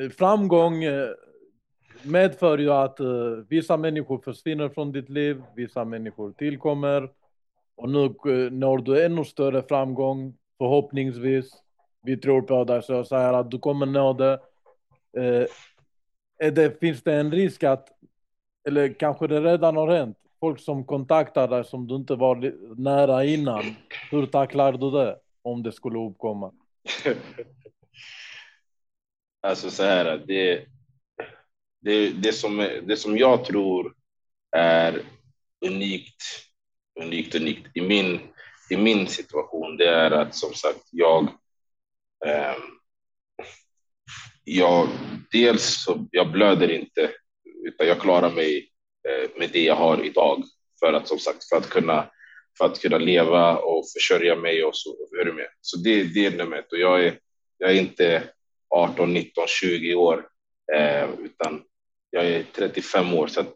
Eh, 0.01 0.11
framgång 0.11 0.85
eh, 0.85 1.09
medför 2.03 2.59
ju 2.59 2.71
att 2.73 3.01
uh, 3.01 3.37
vissa 3.49 3.77
människor 3.77 4.19
försvinner 4.19 4.69
från 4.69 4.93
ditt 4.93 5.09
liv, 5.09 5.43
vissa 5.55 5.85
människor 5.85 6.33
tillkommer 6.33 7.11
och 7.77 7.91
nu 7.91 8.15
uh, 8.27 8.51
når 8.51 8.79
du 8.79 9.05
ännu 9.05 9.25
större 9.25 9.63
framgång 9.63 10.35
förhoppningsvis. 10.59 11.51
Vi 12.03 12.17
tror 12.17 12.43
på 12.43 12.65
dig 12.65 12.83
så 12.83 12.93
jag 12.93 13.07
säger 13.07 13.33
att 13.33 13.51
du 13.51 13.59
kommer 13.59 13.87
nå 13.87 14.13
det. 14.13 14.41
Eh, 15.17 16.53
det 16.53 16.81
finns 16.81 17.03
det 17.03 17.15
en 17.15 17.33
risk 17.33 17.63
att, 17.63 17.89
eller 18.69 18.93
kanske 18.99 19.27
det 19.27 19.41
redan 19.41 19.77
har 19.77 19.89
hänt, 19.89 20.19
folk 20.41 20.61
som 20.61 20.85
kontaktar 20.85 21.49
dig 21.49 21.65
som 21.65 21.87
du 21.87 21.95
inte 21.97 22.15
var 22.15 22.53
nära 22.77 23.25
innan. 23.25 23.65
Hur 24.11 24.27
tacklar 24.27 24.73
du 24.73 24.91
det 24.91 25.19
om 25.43 25.63
det 25.63 25.73
skulle 25.73 25.99
uppkomma? 25.99 26.53
alltså 29.43 29.71
så 29.71 29.83
här, 29.83 30.25
det, 30.27 30.67
det, 31.81 32.11
det, 32.11 32.33
som, 32.33 32.69
det 32.83 32.97
som 32.97 33.19
jag 33.19 33.45
tror 33.45 33.95
är 34.57 35.03
unikt, 35.67 36.23
unikt, 37.01 37.35
unikt 37.35 37.71
i 37.75 37.81
min, 37.81 38.21
i 38.71 38.77
min 38.77 39.07
situation, 39.07 39.77
det 39.77 39.89
är 39.89 40.11
att 40.11 40.35
som 40.35 40.55
sagt 40.55 40.89
jag, 40.91 41.23
eh, 42.27 42.55
jag 44.49 44.89
dels 45.33 45.85
så 45.85 46.07
jag 46.11 46.33
blöder 46.33 46.71
inte, 46.71 47.11
utan 47.65 47.87
jag 47.87 48.01
klarar 48.01 48.31
mig 48.31 48.69
eh, 49.09 49.31
med 49.39 49.51
det 49.53 49.65
jag 49.65 49.75
har 49.75 50.05
idag 50.05 50.45
för 50.81 50.93
att 50.93 51.09
som 51.09 51.19
sagt 51.19 51.49
för 51.49 51.57
att 51.57 51.69
kunna 51.69 52.11
för 52.59 52.65
att 52.65 52.81
kunna 52.81 52.99
leva 52.99 53.57
och 53.57 53.85
försörja 53.97 54.37
mig 54.37 54.65
och 54.65 54.77
så. 54.77 54.97
Är 55.21 55.25
du 55.25 55.33
med? 55.33 55.47
Så 55.61 55.79
det, 55.79 56.03
det 56.03 56.27
är 56.27 56.31
nummer 56.31 56.57
ett 56.57 56.73
och 56.73 56.79
jag 56.79 57.05
är, 57.05 57.19
jag 57.59 57.71
är 57.71 57.75
inte 57.75 58.23
18, 58.69 59.13
19, 59.13 59.45
20 59.47 59.95
år 59.95 60.29
eh, 60.75 61.09
utan 61.25 61.63
jag 62.11 62.27
är 62.27 62.45
35 62.53 63.15
år 63.15 63.27
så 63.27 63.41
att 63.41 63.55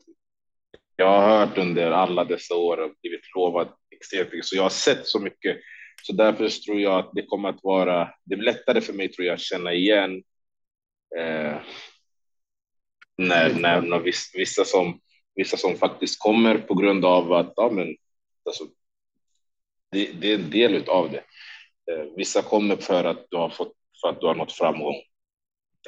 jag 0.97 1.07
har 1.07 1.39
hört 1.39 1.59
under 1.59 1.91
alla 1.91 2.25
dessa 2.25 2.55
år 2.55 2.77
och 2.81 2.91
blivit 3.03 3.35
lovad 3.37 3.69
extremt 3.91 4.33
mycket 4.33 4.47
så 4.47 4.57
jag 4.57 4.63
har 4.63 4.71
sett 4.71 5.07
så 5.07 5.21
mycket 5.21 5.57
så 6.03 6.13
därför 6.13 6.49
tror 6.49 6.81
jag 6.81 6.99
att 6.99 7.11
det 7.15 7.27
kommer 7.27 7.49
att 7.49 7.63
vara 7.63 8.09
det 8.25 8.37
blir 8.37 8.53
lättare 8.53 8.81
för 8.81 8.93
mig 8.93 9.09
tror 9.09 9.27
jag 9.27 9.35
att 9.35 9.41
känna 9.41 9.73
igen 9.73 10.23
eh, 11.19 11.57
när, 13.19 13.55
när, 13.55 13.81
när 13.81 13.99
vissa, 14.35 14.65
som 14.65 15.01
vissa 15.35 15.57
som 15.57 15.77
faktiskt 15.77 16.19
kommer 16.19 16.59
på 16.59 16.75
grund 16.75 17.05
av 17.05 17.33
att 17.33 17.53
ja, 17.57 17.71
men, 17.71 17.97
alltså, 18.45 18.65
det, 19.91 20.13
det 20.13 20.31
är 20.31 20.35
en 20.35 20.51
del 20.51 20.89
av 20.89 21.11
det. 21.11 21.25
Eh, 21.93 22.05
vissa 22.17 22.43
kommer 22.43 22.77
för 22.77 23.05
att 23.05 23.27
du 23.31 23.37
har 23.37 23.51
fått 23.51 23.73
för 24.01 24.09
att 24.09 24.21
du 24.21 24.27
har 24.27 24.35
nått 24.35 24.53
framgång. 24.53 24.95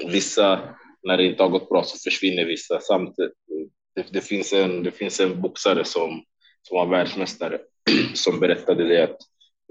Vissa, 0.07 0.77
när 1.03 1.17
det 1.17 1.27
inte 1.27 1.43
har 1.43 1.51
gått 1.51 1.69
bra 1.69 1.83
så 1.85 2.11
försvinner 2.11 2.45
vissa. 2.45 2.81
Samtidigt, 2.81 3.33
eh, 3.33 3.67
det, 3.95 4.13
det, 4.13 4.21
finns 4.21 4.53
en, 4.53 4.83
det 4.83 4.91
finns 4.91 5.21
en 5.21 5.41
boxare 5.41 5.85
som, 5.85 6.25
som 6.63 6.77
var 6.77 6.87
världsmästare 6.87 7.61
som 8.15 8.41
berättade 8.41 8.89
det 8.89 9.05
att 9.05 9.19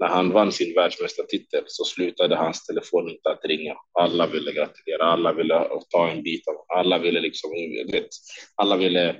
när 0.02 0.08
han 0.08 0.32
vann 0.32 0.52
sin 0.52 0.74
världsmästartitel 0.74 1.64
så 1.66 1.84
slutade 1.84 2.36
hans 2.36 2.66
telefon 2.66 3.10
inte 3.10 3.30
att 3.30 3.44
ringa. 3.44 3.74
Alla 3.92 4.26
ville 4.26 4.52
gratulera, 4.52 5.04
alla 5.04 5.32
ville 5.32 5.68
ta 5.90 6.08
en 6.08 6.22
bit 6.22 6.48
av 6.48 6.54
alla 6.78 6.98
ville 6.98 7.20
liksom, 7.20 7.50
vet, 7.92 8.08
alla 8.54 8.76
ville 8.76 9.16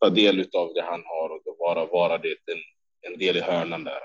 ta 0.00 0.10
del 0.10 0.40
av 0.40 0.74
det 0.74 0.82
han 0.82 1.02
har 1.04 1.28
och 1.28 1.56
vara, 1.58 1.86
vara 1.86 2.18
det 2.18 2.28
en, 2.28 3.12
en 3.12 3.18
del 3.18 3.36
i 3.36 3.40
hörnan 3.40 3.84
där. 3.84 4.00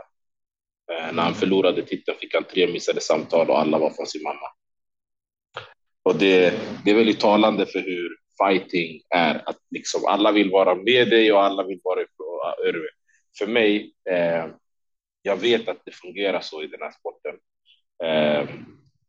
Eh, 0.91 1.13
när 1.13 1.23
han 1.23 1.33
förlorade 1.33 1.81
titeln 1.81 2.17
fick 2.17 2.33
han 2.33 2.43
tre 2.43 2.67
missade 2.67 3.01
samtal 3.01 3.49
och 3.49 3.59
alla 3.59 3.77
var 3.77 3.89
från 3.89 4.07
sin 4.07 4.23
mamma. 4.23 4.47
Och 6.03 6.15
det, 6.15 6.53
det 6.85 6.91
är 6.91 6.95
väldigt 6.95 7.19
talande 7.19 7.65
för 7.65 7.79
hur 7.79 8.17
fighting 8.43 9.01
är, 9.15 9.43
att 9.45 9.57
liksom 9.71 10.05
alla 10.05 10.31
vill 10.31 10.51
vara 10.51 10.75
med 10.75 11.09
dig 11.09 11.33
och 11.33 11.43
alla 11.43 11.63
vill 11.63 11.79
vara 11.83 12.01
ifrån. 12.01 12.87
För 13.37 13.47
mig, 13.47 13.93
eh, 14.09 14.45
jag 15.21 15.37
vet 15.37 15.67
att 15.67 15.81
det 15.85 15.91
fungerar 15.91 16.41
så 16.41 16.63
i 16.63 16.67
den 16.67 16.81
här 16.81 16.91
sporten. 16.91 17.35
Eh, 18.03 18.49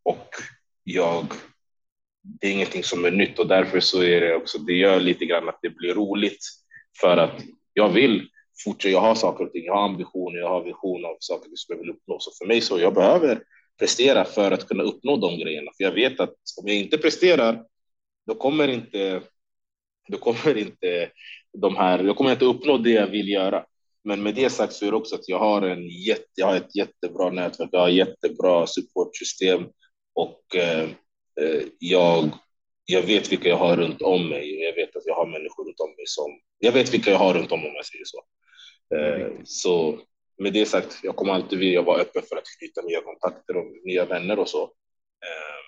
och 0.02 0.28
jag, 0.84 1.26
det 2.22 2.46
är 2.46 2.52
ingenting 2.52 2.84
som 2.84 3.04
är 3.04 3.10
nytt 3.10 3.38
och 3.38 3.48
därför 3.48 3.80
så 3.80 4.02
är 4.02 4.20
det 4.20 4.36
också, 4.36 4.58
det 4.58 4.72
gör 4.72 5.00
lite 5.00 5.24
grann 5.24 5.48
att 5.48 5.58
det 5.62 5.70
blir 5.70 5.94
roligt 5.94 6.44
för 7.00 7.16
att 7.16 7.42
jag 7.72 7.88
vill 7.88 8.28
fortsätta. 8.64 8.92
Jag 8.92 9.00
har 9.00 9.14
saker 9.14 9.44
och 9.44 9.52
ting, 9.52 9.64
jag 9.64 9.74
har 9.74 9.84
ambitioner, 9.84 10.38
jag 10.38 10.48
har 10.48 10.64
visioner 10.64 11.08
av 11.08 11.16
saker 11.20 11.50
som 11.54 11.74
jag 11.74 11.82
vill 11.82 11.90
uppnå. 11.90 12.16
Så 12.20 12.30
för 12.38 12.46
mig 12.46 12.60
så 12.60 12.78
jag 12.78 12.94
behöver 12.94 13.42
prestera 13.78 14.24
för 14.24 14.50
att 14.50 14.68
kunna 14.68 14.82
uppnå 14.82 15.16
de 15.16 15.38
grejerna. 15.38 15.70
För 15.76 15.84
jag 15.84 15.92
vet 15.92 16.20
att 16.20 16.34
om 16.62 16.68
jag 16.68 16.76
inte 16.76 16.98
presterar, 16.98 17.64
då 18.26 18.34
kommer 18.34 18.68
inte, 18.68 19.22
då 20.08 20.18
kommer 20.18 20.58
inte 20.58 21.10
de 21.58 21.76
här, 21.76 22.04
jag 22.04 22.16
kommer 22.16 22.32
inte 22.32 22.44
uppnå 22.44 22.78
det 22.78 22.90
jag 22.90 23.06
vill 23.06 23.28
göra. 23.28 23.64
Men 24.04 24.22
med 24.22 24.34
det 24.34 24.50
sagt 24.50 24.72
så 24.72 24.86
är 24.86 24.90
det 24.90 24.96
också 24.96 25.14
att 25.14 25.28
jag 25.28 25.38
har 25.38 25.62
en 25.62 25.88
jätte, 25.88 26.30
jag 26.34 26.46
har 26.46 26.56
ett 26.56 26.76
jättebra 26.76 27.30
nätverk, 27.30 27.68
jag 27.72 27.80
har 27.80 27.88
jättebra 27.88 28.66
supportsystem 28.66 29.66
och 30.14 30.56
eh, 30.56 30.82
eh 31.40 31.62
jag 31.78 32.30
jag 32.84 33.02
vet 33.02 33.32
vilka 33.32 33.48
jag 33.48 33.56
har 33.56 33.76
runt 33.76 34.02
om 34.02 34.28
mig 34.28 34.62
jag 34.62 34.74
vet 34.74 34.96
att 34.96 35.06
jag 35.06 35.14
har 35.14 35.26
människor 35.26 35.64
runt 35.64 35.80
om 35.80 35.90
mig 35.90 36.06
som 36.06 36.40
jag 36.58 36.72
vet 36.72 36.94
vilka 36.94 37.10
jag 37.10 37.18
har 37.18 37.34
runt 37.34 37.52
om 37.52 37.66
om 37.66 37.72
jag 37.74 37.86
säger 37.86 38.04
så. 38.04 38.22
Eh, 38.96 39.32
så 39.44 39.98
med 40.38 40.52
det 40.52 40.66
sagt, 40.66 41.00
jag 41.02 41.16
kommer 41.16 41.32
alltid 41.32 41.58
vilja 41.58 41.82
vara 41.82 42.00
öppen 42.00 42.22
för 42.22 42.36
att 42.36 42.44
knyta 42.58 42.82
nya 42.82 43.00
kontakter 43.00 43.56
och 43.56 43.66
nya 43.84 44.04
vänner 44.04 44.38
och 44.38 44.48
så. 44.48 44.62
Eh, 45.26 45.62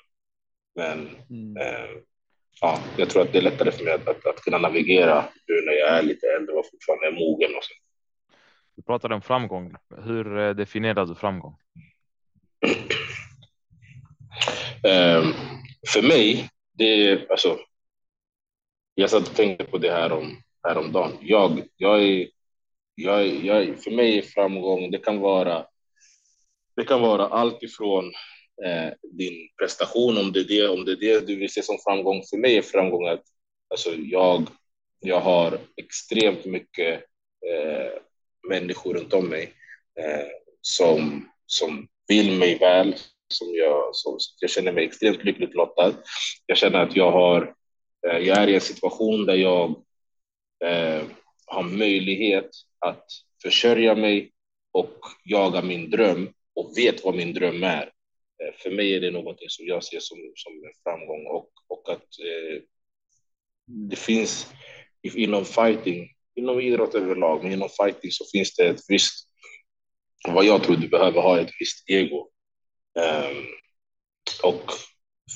men 0.74 1.08
mm. 1.30 1.56
eh, 1.56 1.90
ja, 2.60 2.78
jag 2.96 3.10
tror 3.10 3.22
att 3.22 3.32
det 3.32 3.38
är 3.38 3.42
lättare 3.42 3.70
för 3.70 3.84
mig 3.84 3.92
att, 3.92 4.08
att, 4.08 4.26
att, 4.26 4.40
kunna 4.40 4.58
navigera 4.58 5.24
nu 5.46 5.54
när 5.66 5.72
jag 5.72 5.98
är 5.98 6.02
lite 6.02 6.26
äldre 6.26 6.54
och 6.54 6.66
fortfarande 6.70 7.06
är 7.06 7.12
mogen. 7.12 7.56
Och 7.56 7.64
så. 7.64 7.74
Du 8.76 8.82
pratade 8.82 9.14
om 9.14 9.22
framgång. 9.22 9.74
Hur 10.04 10.38
eh, 10.38 10.54
definierar 10.54 11.06
du 11.06 11.14
framgång? 11.14 11.56
Um, 14.82 15.34
för 15.88 16.02
mig 16.02 16.48
det 16.72 16.84
är 16.84 17.26
alltså. 17.30 17.58
Jag 18.94 19.10
satt 19.10 19.28
och 19.28 19.34
tänkte 19.34 19.64
på 19.64 19.78
det 19.78 19.90
här 19.90 20.12
om 20.12 20.42
häromdagen. 20.62 21.12
Jag, 21.20 21.62
jag 21.76 22.02
är, 22.02 22.28
jag, 22.94 23.26
jag, 23.26 23.82
för 23.82 23.90
mig 23.90 24.18
är 24.18 24.22
framgång. 24.22 24.90
Det 24.90 24.98
kan 24.98 25.20
vara. 25.20 25.66
Det 26.76 26.84
kan 26.84 27.00
vara 27.00 27.26
allt 27.26 27.62
ifrån 27.62 28.04
eh, 28.64 28.92
din 29.02 29.48
prestation 29.58 30.18
om 30.18 30.32
det 30.32 30.40
är 30.40 30.44
det, 30.44 30.68
om 30.68 30.84
det 30.84 30.92
är 30.92 30.96
det 30.96 31.26
du 31.26 31.36
vill 31.36 31.52
se 31.52 31.62
som 31.62 31.78
framgång. 31.84 32.22
För 32.30 32.36
mig 32.36 32.56
är 32.56 32.62
framgång 32.62 33.08
att, 33.08 33.22
Alltså 33.74 33.94
jag, 33.94 34.48
jag 35.00 35.20
har 35.20 35.58
extremt 35.76 36.44
mycket 36.44 36.94
eh, 37.46 37.92
människor 38.48 38.94
runt 38.94 39.12
om 39.12 39.28
mig 39.28 39.52
eh, 40.00 40.26
som, 40.60 41.28
som 41.46 41.88
vill 42.08 42.38
mig 42.38 42.58
väl, 42.58 42.94
som 43.28 43.54
jag, 43.54 43.94
som, 43.94 44.18
jag 44.40 44.50
känner 44.50 44.72
mig 44.72 44.84
extremt 44.84 45.24
lyckligt 45.24 45.54
lottad. 45.54 45.94
Jag 46.46 46.58
känner 46.58 46.78
att 46.78 46.96
jag 46.96 47.12
har, 47.12 47.54
eh, 48.08 48.18
jag 48.18 48.38
är 48.38 48.48
i 48.48 48.54
en 48.54 48.60
situation 48.60 49.26
där 49.26 49.34
jag 49.34 49.70
eh, 50.64 51.02
har 51.46 51.62
möjlighet 51.62 52.50
att 52.78 53.06
försörja 53.42 53.94
mig 53.94 54.32
och 54.72 54.98
jaga 55.24 55.62
min 55.62 55.90
dröm 55.90 56.32
och 56.54 56.72
vet 56.76 57.04
vad 57.04 57.14
min 57.14 57.34
dröm 57.34 57.62
är. 57.62 57.90
Eh, 58.42 58.54
för 58.58 58.70
mig 58.70 58.94
är 58.94 59.00
det 59.00 59.10
någonting 59.10 59.48
som 59.48 59.66
jag 59.66 59.84
ser 59.84 60.00
som, 60.00 60.18
som 60.34 60.52
en 60.52 60.82
framgång 60.82 61.26
och, 61.26 61.50
och 61.68 61.88
att 61.88 61.98
eh, 62.00 62.62
det 63.66 63.96
finns 63.96 64.52
inom 65.02 65.44
fighting, 65.44 66.13
inom 66.34 66.60
idrott 66.60 66.94
överlag, 66.94 67.42
men 67.42 67.52
inom 67.52 67.68
fighting 67.68 68.10
så 68.10 68.24
finns 68.32 68.54
det 68.54 68.68
ett 68.68 68.80
visst, 68.88 69.28
vad 70.28 70.44
jag 70.44 70.62
tror 70.62 70.76
du 70.76 70.88
behöver 70.88 71.20
ha 71.20 71.40
ett 71.40 71.50
visst 71.60 71.90
ego. 71.90 72.28
Um, 72.98 73.44
och 74.42 74.70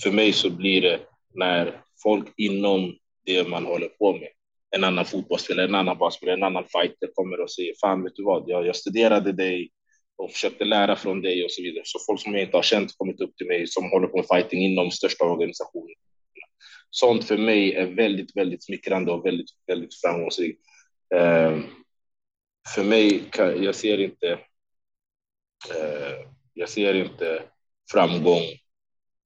för 0.03 0.11
mig 0.11 0.33
så 0.33 0.51
blir 0.51 0.83
det 0.83 1.01
när 1.35 1.83
folk 2.03 2.27
inom 2.37 2.97
det 3.27 3.49
man 3.49 3.67
håller 3.67 3.89
på 3.89 4.13
med, 4.13 4.29
en 4.77 4.85
annan 4.85 5.05
fotbollsspelare, 5.05 5.67
en 5.67 5.75
annan 5.75 5.99
basketspelare, 5.99 6.37
en 6.37 6.43
annan 6.43 6.65
fighter 6.65 7.09
kommer 7.15 7.41
och 7.41 7.51
säger 7.51 7.75
fan 7.81 8.05
vet 8.05 8.17
du 8.17 8.25
vad, 8.25 8.45
jag, 8.47 8.67
jag 8.67 8.77
studerade 8.77 9.33
dig 9.33 9.71
och 10.17 10.33
försökte 10.33 10.65
lära 10.65 10.97
från 10.97 11.23
dig 11.23 11.45
och 11.45 11.51
så 11.51 11.63
vidare. 11.63 11.83
Så 11.87 11.99
folk 12.07 12.21
som 12.21 12.35
jag 12.35 12.43
inte 12.43 12.57
har 12.57 12.63
känt 12.63 12.99
kommit 12.99 13.21
upp 13.21 13.37
till 13.37 13.47
mig 13.47 13.67
som 13.67 13.91
håller 13.91 14.07
på 14.07 14.17
med 14.17 14.27
fighting 14.27 14.65
inom 14.65 14.91
största 14.91 15.25
organisationen. 15.25 15.95
Sånt 16.91 17.25
för 17.25 17.39
mig 17.39 17.75
är 17.75 17.87
väldigt, 17.87 18.37
väldigt 18.37 18.65
smickrande 18.65 19.13
och 19.13 19.27
väldigt, 19.27 19.51
väldigt 19.67 20.01
framgångsrikt. 20.01 20.61
Eh, 21.15 21.59
för 22.75 22.85
mig, 22.85 23.25
kan, 23.31 23.63
jag 23.63 23.75
ser 23.75 23.99
inte. 23.99 24.29
Eh, 25.71 26.27
jag 26.55 26.69
ser 26.69 26.95
inte 26.95 27.43
framgång 27.93 28.43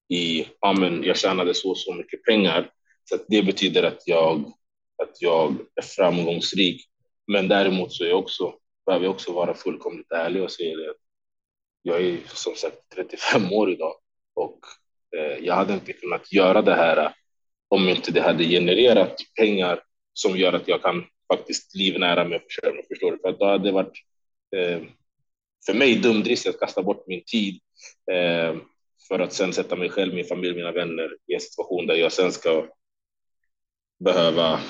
i, 0.09 0.47
ja 0.61 0.73
men 0.73 1.05
jag 1.05 1.17
tjänade 1.17 1.55
så 1.55 1.75
så 1.75 1.95
mycket 1.95 2.25
pengar. 2.25 2.71
Så 3.05 3.15
att 3.15 3.25
det 3.29 3.43
betyder 3.43 3.83
att 3.83 4.03
jag, 4.07 4.53
att 5.03 5.23
jag 5.23 5.57
är 5.75 5.83
framgångsrik. 5.83 6.89
Men 7.27 7.49
däremot 7.49 7.93
så 7.93 8.05
är 8.05 8.09
jag 8.09 8.19
också 8.19 8.55
behöver 8.87 9.05
jag 9.05 9.15
också 9.15 9.33
vara 9.33 9.55
fullkomligt 9.55 10.13
ärlig 10.13 10.43
och 10.43 10.53
säga 10.53 10.77
det. 10.77 10.95
Jag 11.83 12.03
är 12.03 12.19
som 12.27 12.55
sagt 12.55 12.77
35 12.95 13.53
år 13.53 13.71
idag 13.71 13.95
och 14.35 14.59
eh, 15.17 15.45
jag 15.45 15.55
hade 15.55 15.75
inte 15.75 15.93
kunnat 15.93 16.33
göra 16.33 16.63
det 16.63 16.75
här 16.75 16.97
eh, 16.97 17.11
om 17.69 17.89
inte 17.89 18.13
det 18.13 18.21
hade 18.21 18.45
genererat 18.45 19.17
pengar 19.39 19.83
som 20.13 20.37
gör 20.37 20.53
att 20.53 20.69
jag 20.69 20.83
kan 20.83 21.05
faktiskt 21.33 21.75
livnära 21.75 22.25
mig 22.25 22.37
och 22.37 22.43
försörja 22.43 22.75
mig. 22.75 22.85
Förstår 22.89 23.11
du? 23.13 23.19
För 23.19 23.29
att 23.29 23.39
då 23.39 23.47
hade 23.47 23.65
det 23.65 23.73
varit 23.73 23.93
eh, 24.57 24.81
för 25.67 25.75
mig 25.75 25.97
dumdristigt 25.97 26.55
att 26.55 26.61
kasta 26.61 26.83
bort 26.83 27.05
min 27.07 27.23
tid 27.27 27.61
eh, 28.13 28.57
för 29.09 29.19
att 29.19 29.33
sen 29.33 29.53
sätta 29.53 29.77
mig 29.77 29.91
själv, 29.91 30.15
min 30.15 30.25
familj, 30.25 30.55
mina 30.57 30.73
vänner 30.73 31.17
i 31.27 31.35
en 31.35 31.41
situation 31.41 31.87
där 31.87 31.95
jag 31.95 32.13
sen 32.13 32.33
ska 32.33 32.67
behöva 34.05 34.61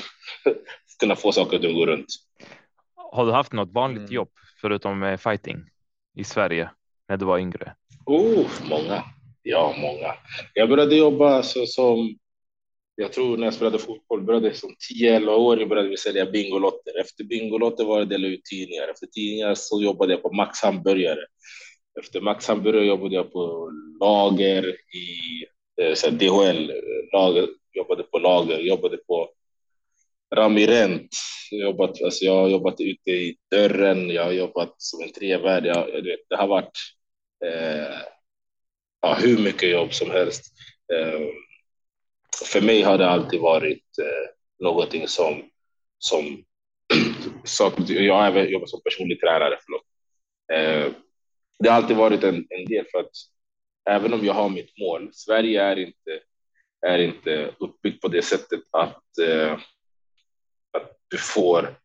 kunna 1.01 1.17
få 1.17 1.33
saker 1.33 1.57
att 1.57 1.75
gå 1.75 1.87
runt. 1.87 2.07
Har 2.95 3.27
du 3.27 3.33
haft 3.33 3.53
något 3.53 3.73
vanligt 3.73 3.99
Mm. 4.03 4.13
jobb 4.13 4.31
förutom 4.61 5.19
fighting 5.21 5.57
i 6.17 6.25
Sverige 6.25 6.71
när 7.09 7.17
du 7.17 7.25
var 7.25 7.39
yngre? 7.39 7.75
Oh, 8.07 8.47
många. 8.69 9.05
Ja, 9.43 9.75
många. 9.79 10.15
Jag 10.55 10.69
började 10.69 10.97
jobba 10.97 11.43
så, 11.43 11.67
som, 11.67 12.19
jag 12.95 13.13
tror 13.13 13.37
när 13.37 13.47
jag 13.47 13.55
spelade 13.55 13.79
fotboll, 13.79 14.23
började 14.23 14.55
som 14.55 14.75
10-11 15.01 15.29
år, 15.29 15.67
började 15.67 15.89
vi 15.89 15.97
sälja 15.97 16.27
Bingolotter. 16.27 17.01
Efter 17.01 17.25
Bingolotter 17.25 17.85
var 17.85 17.99
det 17.99 18.07
dela 18.07 18.29
ut 18.29 18.45
tidningar. 18.45 18.89
Efter 18.89 19.07
tidningar 19.07 19.55
så 19.55 19.83
jobbade 19.83 20.13
jag 20.13 20.23
på 20.23 20.33
Max 20.33 20.63
hamburgare. 20.63 21.21
Efter 22.01 22.21
Max 22.21 22.49
hamburgare 22.49 22.87
jobbade 22.87 23.15
jag 23.15 23.33
på 23.33 23.71
lager 24.01 24.69
i 24.97 25.45
eh, 25.83 25.95
så 25.95 26.11
här 26.11 26.17
DHL, 26.17 26.73
lager, 27.13 27.49
jobbade 27.73 28.03
på 28.03 28.19
lager, 28.19 28.59
jobbade 28.59 28.97
på 28.97 29.31
Ramirent, 30.35 31.09
jobbat, 31.51 32.03
alltså 32.03 32.25
jag 32.25 32.37
har 32.37 32.49
jobbat 32.49 32.81
ute 32.81 33.11
i 33.11 33.37
dörren, 33.51 34.11
jag 34.11 34.25
har 34.25 34.33
jobbat 34.33 34.75
som 34.77 35.03
en 35.03 35.13
trevärd. 35.13 35.67
Jag, 35.67 35.89
jag 35.89 36.03
vet, 36.03 36.21
det 36.29 36.37
har 36.37 36.47
varit 36.47 36.79
eh, 37.45 37.99
ja, 39.03 39.15
hur 39.21 39.39
mycket 39.39 39.71
jobb 39.71 39.95
som 39.95 40.11
helst. 40.11 40.45
Eh, 40.95 41.21
för 42.45 42.61
mig 42.61 42.83
har 42.83 42.99
det 42.99 43.09
alltid 43.09 43.41
varit 43.41 43.99
eh, 43.99 44.31
någonting 44.65 45.09
som, 45.09 45.43
som 47.45 47.73
jag 47.89 48.15
har 48.15 48.27
även 48.27 48.51
jobbat 48.51 48.69
som 48.69 48.83
personlig 48.83 49.21
tränare. 49.21 49.59
Förlåt. 49.65 49.85
Eh, 50.53 50.93
det 51.59 51.69
har 51.69 51.77
alltid 51.77 51.97
varit 51.97 52.25
en, 52.25 52.47
en 52.49 52.65
del 52.65 52.85
för 52.93 52.99
att 52.99 53.11
även 53.91 54.15
om 54.15 54.25
jag 54.25 54.35
har 54.35 54.49
mitt 54.49 54.79
mål, 54.79 55.11
Sverige 55.13 55.63
är 55.63 55.77
inte, 55.77 56.21
är 56.87 56.99
inte 56.99 57.55
uppbyggt 57.61 58.03
på 58.03 58.09
det 58.09 58.23
sättet 58.23 58.61
att 58.71 59.19
eh, 59.19 59.59
att 60.73 60.97
du 61.11 61.19
får 61.19 61.79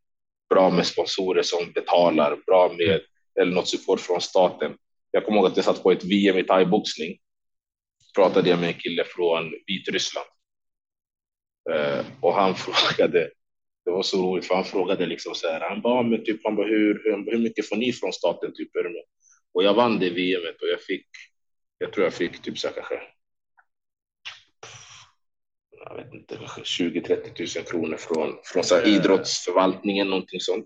bra 0.50 0.70
med 0.70 0.88
sponsorer 0.88 1.44
som 1.44 1.72
betalar, 1.72 2.38
bra 2.46 2.74
med 2.78 3.02
eller 3.40 3.52
något 3.52 3.68
support 3.68 4.00
från 4.00 4.22
staten. 4.22 4.78
Jag 5.12 5.26
kommer 5.26 5.38
ihåg 5.38 5.48
att 5.48 5.56
jag 5.56 5.66
satt 5.66 5.84
på 5.84 5.92
ett 5.92 6.04
VM 6.04 6.38
i 6.38 6.44
thaiboxning. 6.44 7.18
Pratade 8.16 8.50
jag 8.50 8.60
med 8.60 8.68
en 8.68 8.80
kille 8.80 9.04
från 9.04 9.54
Vitryssland. 9.68 10.28
Eh, 11.72 12.06
och 12.22 12.34
han 12.34 12.56
frågade, 12.56 13.30
det 13.86 13.92
var 13.92 14.04
så 14.04 14.18
roligt 14.18 14.46
för 14.46 14.56
han 14.56 14.64
frågade 14.64 15.06
liksom 15.06 15.36
så 15.36 15.48
här, 15.48 15.60
han 15.70 15.82
bara, 15.82 16.04
men 16.04 16.26
typ, 16.26 16.42
han 16.44 16.56
bara, 16.56 16.68
hur, 16.68 17.02
hur, 17.04 17.32
hur 17.32 17.40
mycket 17.40 17.70
får 17.70 17.76
ni 17.76 17.94
från 17.94 18.14
staten 18.14 18.54
typ? 18.54 18.70
Och 19.54 19.64
jag 19.64 19.74
vann 19.74 20.00
det 20.00 20.10
VMet 20.10 20.62
och 20.62 20.68
jag 20.68 20.82
fick, 20.82 21.08
jag 21.78 21.94
tror 21.94 22.04
jag 22.04 22.14
fick 22.14 22.42
typ 22.42 22.58
så 22.58 22.68
här 22.68 22.74
kanske 22.74 23.00
jag 25.90 25.96
vet 25.96 26.14
inte, 26.14 26.36
20-30 26.36 27.58
000 27.58 27.66
kronor 27.66 27.98
från, 27.98 28.38
från 28.44 28.64
så 28.64 28.76
här 28.76 28.88
idrottsförvaltningen, 28.88 30.10
någonting 30.10 30.40
sånt. 30.40 30.66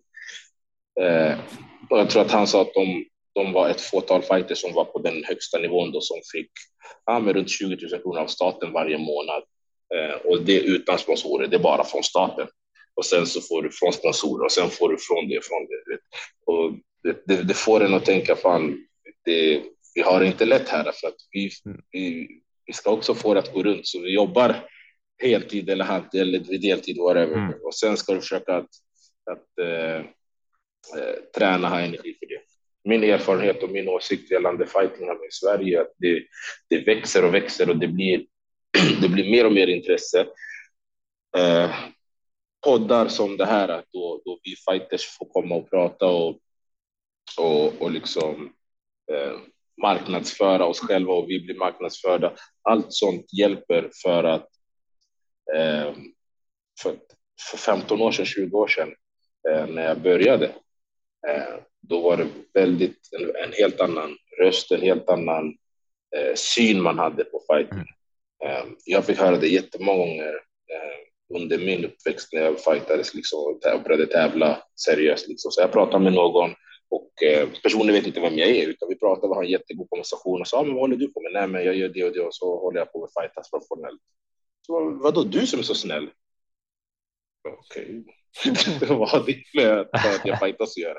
Eh, 1.02 1.40
och 1.90 2.00
jag 2.00 2.10
tror 2.10 2.22
att 2.22 2.32
han 2.32 2.48
sa 2.48 2.62
att 2.62 2.74
de, 2.74 3.06
de 3.34 3.54
var 3.54 3.70
ett 3.70 3.82
fåtal 3.82 4.22
fighters 4.22 4.58
som 4.58 4.74
var 4.74 4.86
på 4.86 5.00
den 5.00 5.24
högsta 5.24 5.58
nivån 5.58 5.92
då 5.92 6.02
som 6.02 6.18
fick 6.32 6.52
ja, 7.06 7.20
med 7.20 7.36
runt 7.36 7.50
20 7.50 7.78
000 7.92 8.02
kronor 8.02 8.20
av 8.20 8.28
staten 8.28 8.72
varje 8.72 8.98
månad. 8.98 9.44
Eh, 9.96 10.16
och 10.16 10.42
det 10.42 10.60
utan 10.60 10.98
sponsorer, 10.98 11.48
det 11.48 11.56
är 11.56 11.60
bara 11.60 11.84
från 11.84 12.04
staten. 12.04 12.48
Och 12.96 13.06
sen 13.06 13.26
så 13.26 13.42
får 13.42 13.62
du 13.62 13.72
från 13.72 13.94
sponsorer 13.94 14.46
och 14.46 14.52
sen 14.52 14.70
får 14.70 14.90
du 14.90 14.98
från 14.98 15.28
det, 15.28 15.46
från 15.46 15.66
det. 15.66 15.98
Och 16.46 16.74
det, 17.04 17.22
det, 17.26 17.44
det 17.44 17.54
får 17.54 17.84
en 17.84 17.94
att 17.94 18.06
tänka, 18.06 18.36
fan, 18.36 18.86
det, 19.26 19.64
vi 19.96 20.02
har 20.02 20.20
det 20.20 20.28
inte 20.28 20.46
lätt 20.46 20.70
här 20.70 20.84
för 20.84 21.08
att 21.08 21.16
vi, 21.32 21.50
vi, 21.92 22.28
vi 22.66 22.74
ska 22.74 22.92
också 22.92 23.16
få 23.16 23.34
det 23.34 23.40
att 23.40 23.54
gå 23.54 23.64
runt. 23.64 23.88
Så 23.88 24.00
vi 24.00 24.14
jobbar 24.14 24.56
heltid 25.22 25.70
eller 25.70 25.86
halvtid 25.86 26.22
eller 26.22 26.40
deltid, 26.40 26.98
whatever. 26.98 27.36
Mm. 27.36 27.54
Och 27.64 27.76
sen 27.76 27.98
ska 27.98 28.14
du 28.14 28.20
försöka 28.20 28.56
att, 28.56 28.70
att 29.32 29.60
eh, 29.62 29.96
eh, 31.00 31.16
träna, 31.36 31.70
ha 31.70 31.80
energi 31.80 32.16
för 32.20 32.26
det. 32.26 32.42
Min 32.84 33.04
erfarenhet 33.04 33.64
och 33.64 33.72
min 33.72 33.88
åsikt 33.88 34.32
gällande 34.32 34.66
fighting 34.66 35.08
i 35.08 35.32
Sverige 35.32 35.78
är 35.78 35.82
att 35.82 35.94
det, 35.98 36.24
det 36.70 36.80
växer 36.80 37.26
och 37.26 37.34
växer 37.34 37.70
och 37.70 37.78
det 37.78 37.88
blir, 37.88 38.26
det 39.02 39.10
blir 39.10 39.32
mer 39.32 39.46
och 39.46 39.54
mer 39.54 39.68
intresse. 39.68 40.28
Eh, 41.38 41.72
poddar 42.66 43.08
som 43.08 43.38
det 43.38 43.46
här, 43.46 43.68
att 43.68 43.86
då, 43.92 44.22
då 44.26 44.40
vi 44.44 44.56
fighters 44.70 45.18
får 45.18 45.26
komma 45.26 45.56
och 45.56 45.70
prata 45.70 46.08
och, 46.08 46.40
och, 47.38 47.82
och 47.82 47.92
liksom 47.92 48.54
eh, 49.12 49.38
marknadsföra 49.82 50.66
oss 50.66 50.80
själva 50.80 51.14
och 51.14 51.30
vi 51.30 51.40
blir 51.40 51.56
marknadsförda. 51.56 52.34
Allt 52.62 52.94
sånt 52.94 53.34
hjälper 53.34 53.90
för 54.04 54.24
att 54.24 54.50
eh, 55.56 55.94
för, 56.82 56.96
för 57.52 57.58
15 57.58 58.02
år 58.02 58.12
sedan, 58.12 58.26
20 58.26 58.58
år 58.58 58.68
sedan 58.68 58.96
eh, 59.50 59.68
när 59.68 59.84
jag 59.84 60.02
började, 60.02 60.46
eh, 61.28 61.56
då 61.82 62.02
var 62.02 62.18
det 62.18 62.28
väldigt 62.54 63.10
en, 63.12 63.36
en, 63.44 63.54
helt 63.54 63.82
annan 63.82 64.18
röst, 64.40 64.72
en 64.72 64.82
helt 64.82 65.10
annan 65.10 65.58
eh, 66.16 66.36
syn 66.36 66.82
man 66.82 67.00
hade 67.00 67.24
på 67.24 67.42
fighting. 67.48 67.74
Mm. 67.74 67.88
Eh, 68.46 68.66
jag 68.86 69.06
fick 69.06 69.18
höra 69.18 69.38
det 69.38 69.48
jättemånga 69.48 69.98
gånger 69.98 70.34
eh, 70.74 71.38
under 71.42 71.58
min 71.58 71.86
uppväxt 71.86 72.34
när 72.34 72.42
jag 72.42 72.64
fightades 72.64 73.14
liksom, 73.14 73.40
och 73.40 73.84
började 73.84 74.08
tävla 74.08 74.64
seriöst. 74.86 75.28
Liksom. 75.28 75.52
Så 75.52 75.62
jag 75.62 75.72
pratade 75.72 76.04
med 76.04 76.14
någon 76.14 76.52
och 76.92 77.24
eh, 77.24 77.50
personen 77.64 77.94
vet 77.94 78.08
inte 78.08 78.20
vem 78.20 78.38
jag 78.38 78.50
är, 78.50 78.68
utan 78.68 78.90
vi 78.90 78.96
pratade 78.96 79.28
och 79.28 79.36
har 79.36 79.44
en 79.44 79.50
jättegod 79.50 79.90
konversation 79.90 80.42
och 80.42 80.48
sa, 80.48 80.64
men 80.64 80.74
vad 80.74 80.82
håller 80.82 80.96
du 80.96 81.08
på 81.08 81.22
med? 81.22 81.32
Nej, 81.34 81.48
men 81.48 81.66
jag 81.66 81.76
gör 81.76 81.90
det 81.90 82.04
och 82.04 82.14
det 82.14 82.20
och 82.20 82.36
så 82.36 82.60
håller 82.60 82.80
jag 82.80 82.94
på 82.94 83.00
med 83.00 83.10
fightas 83.20 83.52
professionellt. 83.52 84.02
Så, 84.66 84.90
vadå, 84.90 85.24
du 85.24 85.48
som 85.48 85.60
är 85.60 85.64
så 85.64 85.76
snäll? 85.76 86.10
Okej, 87.50 88.04
okay. 88.44 88.88
vad 88.98 89.10
har 89.10 89.24
det 89.26 89.44
med 89.54 89.80
att 89.80 90.26
jag 90.26 90.40
fightas 90.40 90.70
att 90.70 90.78
göra? 90.78 90.98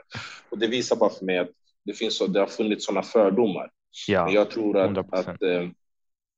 Och 0.51 0.59
det 0.59 0.67
visar 0.67 0.97
bara 0.97 1.11
för 1.11 1.25
mig 1.25 1.39
att 1.39 1.51
det 1.85 1.93
finns 1.93 2.17
så, 2.17 2.27
det 2.27 2.41
har 2.41 2.47
funnits 2.47 2.87
sådana 2.87 3.03
fördomar. 3.03 3.71
Ja, 4.09 4.25
Men 4.25 4.35
jag 4.35 4.51
tror 4.51 4.79
att, 4.79 4.91
100%. 4.91 5.07
att 5.11 5.43
eh, 5.43 5.69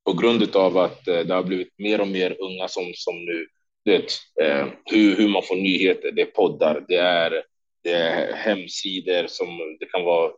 på 0.05 0.13
grund 0.13 0.57
av 0.57 0.79
att 0.79 1.09
eh, 1.09 1.21
det 1.21 1.35
har 1.35 1.43
blivit 1.43 1.79
mer 1.79 2.01
och 2.01 2.09
mer 2.09 2.37
unga 2.41 2.69
som, 2.69 2.93
som 2.95 3.25
nu 3.25 3.47
du 3.85 3.93
vet, 3.93 4.13
eh, 4.43 4.67
hur, 4.85 5.17
hur 5.17 5.29
man 5.29 5.43
får 5.43 5.57
nyheter. 5.57 6.13
Det 6.13 6.23
är 6.23 6.27
poddar, 6.27 6.85
det 6.89 6.97
är, 6.97 7.43
det 7.83 7.93
är 7.93 8.35
hemsidor 8.35 9.27
som 9.27 9.47
det 9.81 9.87
kan 9.87 10.05
vara 10.05 10.33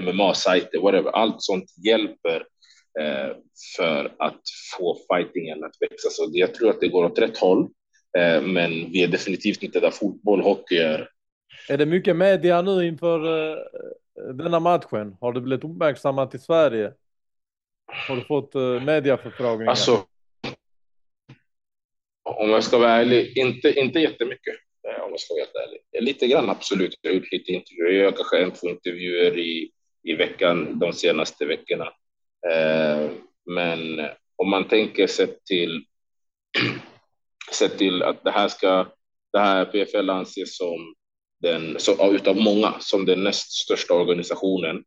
MMA-sajter, 0.00 0.80
whatever. 0.80 1.10
Allt 1.10 1.36
sånt 1.38 1.64
hjälper 1.86 2.44
eh, 3.00 3.36
för 3.76 4.14
att 4.18 4.40
få 4.76 4.96
fightingen 5.12 5.64
att 5.64 5.76
växa. 5.80 6.08
Så 6.10 6.30
jag 6.32 6.54
tror 6.54 6.70
att 6.70 6.80
det 6.80 6.88
går 6.88 7.04
åt 7.04 7.18
rätt 7.18 7.38
håll. 7.38 7.68
Eh, 8.18 8.42
men 8.42 8.70
vi 8.70 9.02
är 9.02 9.08
definitivt 9.08 9.62
inte 9.62 9.80
där 9.80 9.90
fotboll, 9.90 10.40
hockey 10.40 10.76
är. 10.76 11.08
Är 11.68 11.76
det 11.78 11.86
mycket 11.86 12.16
media 12.16 12.62
nu 12.62 12.86
inför 12.86 13.50
eh, 13.52 13.58
denna 14.34 14.60
matchen? 14.60 15.16
Har 15.20 15.32
du 15.32 15.40
blivit 15.40 15.64
uppmärksammat 15.64 16.34
i 16.34 16.38
Sverige? 16.38 16.92
Har 17.88 18.16
du 18.16 18.24
fått 18.24 18.54
eh, 18.54 18.82
mediaförfrågningar? 18.82 19.70
Alltså, 19.70 20.04
om 22.22 22.50
jag 22.50 22.64
ska 22.64 22.78
vara 22.78 22.90
ärlig, 22.90 23.38
inte, 23.38 23.80
inte 23.80 23.98
jättemycket. 23.98 24.54
Eh, 24.88 25.02
om 25.02 25.10
jag 25.10 25.20
ska 25.20 25.34
vara 25.34 25.44
helt 25.44 25.68
ärlig. 25.68 26.04
Lite 26.04 26.26
grann 26.26 26.50
absolut. 26.50 26.98
Jag 27.00 27.10
har 27.10 27.14
gjort 27.14 27.32
lite 27.32 27.52
intervjuer. 27.52 27.90
Jag 27.90 28.02
gör 28.04 28.12
kanske 28.12 28.42
en, 28.42 28.50
två 28.50 28.68
intervjuer 28.68 29.38
i, 29.38 29.70
i 30.02 30.14
veckan 30.14 30.78
de 30.78 30.92
senaste 30.92 31.44
veckorna. 31.44 31.92
Eh, 32.50 33.10
men 33.46 34.08
om 34.36 34.50
man 34.50 34.68
tänker 34.68 35.06
sett 35.06 35.44
till, 35.44 35.84
sett 37.52 37.78
till 37.78 38.02
att 38.02 38.24
det 38.24 38.30
här 38.30 38.48
ska, 38.48 38.86
det 39.32 39.38
här 39.38 39.64
PFL 39.64 40.10
anses 40.10 40.56
som 40.56 40.94
den, 41.40 41.76
så, 41.78 42.14
utav 42.14 42.36
många, 42.36 42.74
som 42.80 43.04
den 43.04 43.24
näst 43.24 43.52
största 43.52 43.94
organisationen. 43.94 44.84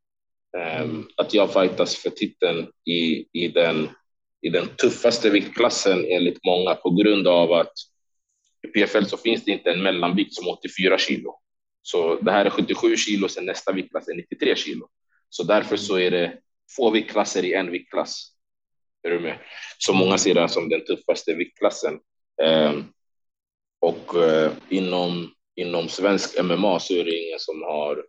Eh, 0.57 0.87
att 1.17 1.33
jag 1.33 1.53
fightas 1.53 1.95
för 1.95 2.09
titeln 2.09 2.67
i, 2.85 3.25
i 3.31 3.47
den 3.47 3.89
i 4.41 4.49
den 4.49 4.67
tuffaste 4.75 5.29
viktklassen 5.29 6.05
enligt 6.05 6.45
många 6.45 6.75
på 6.75 6.89
grund 6.89 7.27
av 7.27 7.51
att 7.51 7.73
i 8.63 8.67
PFL 8.67 9.05
så 9.05 9.17
finns 9.17 9.45
det 9.45 9.51
inte 9.51 9.71
en 9.71 9.83
mellanvikt 9.83 10.33
som 10.33 10.47
84 10.47 10.97
kilo. 10.97 11.39
Så 11.81 12.15
det 12.15 12.31
här 12.31 12.45
är 12.45 12.49
77 12.49 12.97
kilo, 12.97 13.27
sen 13.27 13.45
nästa 13.45 13.71
viktklass 13.71 14.07
är 14.07 14.15
93 14.15 14.55
kilo. 14.55 14.87
Så 15.29 15.43
därför 15.43 15.77
så 15.77 15.99
är 15.99 16.11
det 16.11 16.37
få 16.75 16.89
viktklasser 16.89 17.45
i 17.45 17.53
en 17.53 17.71
viktklass. 17.71 18.31
Är 19.03 19.09
du 19.09 19.19
med? 19.19 19.37
Så 19.77 19.93
många 19.93 20.17
ser 20.17 20.33
det 20.33 20.49
som 20.49 20.69
den 20.69 20.85
tuffaste 20.85 21.33
viktklassen. 21.33 21.99
Eh, 22.43 22.73
och 23.79 24.23
eh, 24.23 24.51
inom, 24.69 25.33
inom 25.55 25.89
svensk 25.89 26.43
MMA 26.43 26.79
så 26.79 26.93
är 26.93 27.03
det 27.03 27.25
ingen 27.25 27.39
som 27.39 27.61
har 27.61 28.05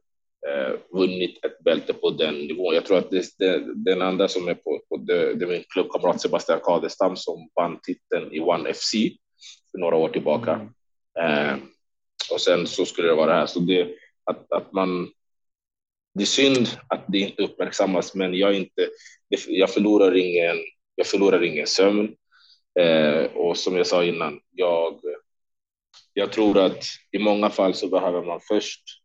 eh, 0.48 0.98
vunnit 0.98 1.44
ett 1.44 1.58
bälte 1.58 1.92
på 1.92 2.10
den 2.10 2.34
nivån. 2.34 2.74
Jag 2.74 2.84
tror 2.84 2.98
att 2.98 3.10
det, 3.10 3.38
det, 3.38 3.74
den 3.74 4.02
andra 4.02 4.28
som 4.28 4.48
är 4.48 4.54
på, 4.54 4.82
på 4.88 4.96
det, 4.96 5.34
det 5.34 5.44
är 5.44 5.48
min 5.48 5.64
klubbkamrat 5.68 6.20
Sebastian 6.20 6.60
Kadestam 6.62 7.16
som 7.16 7.50
vann 7.54 7.78
titeln 7.82 8.32
i 8.32 8.40
One 8.40 8.74
FC 8.74 8.92
för 9.70 9.78
några 9.78 9.96
år 9.96 10.08
tillbaka. 10.08 10.68
Mm. 11.20 11.48
Eh, 11.48 11.56
och 12.32 12.40
sen 12.40 12.66
så 12.66 12.84
skulle 12.84 13.08
det 13.08 13.14
vara 13.14 13.32
det 13.32 13.38
här. 13.38 13.46
Så 13.46 13.60
det, 13.60 13.88
att, 14.24 14.52
att 14.52 14.72
man, 14.72 15.08
det 16.14 16.22
är 16.22 16.26
synd 16.26 16.68
att 16.88 17.04
det 17.08 17.18
inte 17.18 17.42
uppmärksammas, 17.42 18.14
men 18.14 18.34
jag, 18.34 18.54
inte, 18.54 18.88
jag, 19.48 19.70
förlorar, 19.70 20.16
ingen, 20.16 20.56
jag 20.94 21.06
förlorar 21.06 21.42
ingen 21.42 21.66
sömn. 21.66 22.14
Eh, 22.80 23.24
och 23.24 23.56
som 23.56 23.76
jag 23.76 23.86
sa 23.86 24.04
innan, 24.04 24.40
jag, 24.50 25.00
jag 26.12 26.32
tror 26.32 26.58
att 26.58 26.84
i 27.10 27.18
många 27.18 27.50
fall 27.50 27.74
så 27.74 27.88
behöver 27.88 28.22
man 28.22 28.40
först 28.48 29.01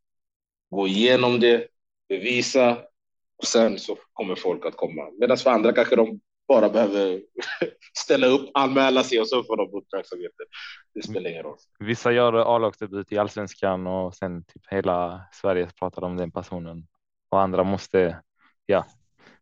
gå 0.70 0.88
igenom 0.88 1.39
det, 1.39 1.68
bevisa 2.09 2.78
och 3.38 3.47
sen 3.47 3.80
så 3.80 3.97
kommer 4.13 4.36
folk 4.36 4.65
att 4.65 4.76
komma. 4.76 5.01
Medan 5.20 5.38
för 5.38 5.49
andra 5.49 5.74
kanske 5.74 5.95
de 5.95 6.20
bara 6.47 6.70
behöver 6.70 7.22
ställa 7.97 8.28
upp, 8.28 8.49
anmäla 8.53 9.03
sig 9.03 9.20
och 9.20 9.28
så 9.28 9.43
får 9.43 9.57
de 9.57 9.78
uppmärksamheten. 9.78 10.45
Det 10.93 11.03
spelar 11.03 11.30
ingen 11.30 11.43
roll. 11.43 11.57
Vissa 11.80 12.11
gör 12.11 12.55
A-lagsdebut 12.55 13.11
i 13.11 13.18
allsvenskan 13.18 13.88
och 13.88 14.15
sen 14.15 14.43
typ 14.43 14.61
hela 14.70 15.22
Sverige 15.32 15.70
pratar 15.80 16.03
om 16.03 16.18
den 16.18 16.32
personen 16.32 16.88
och 17.30 17.41
andra 17.41 17.63
måste 17.63 18.22
ja, 18.65 18.86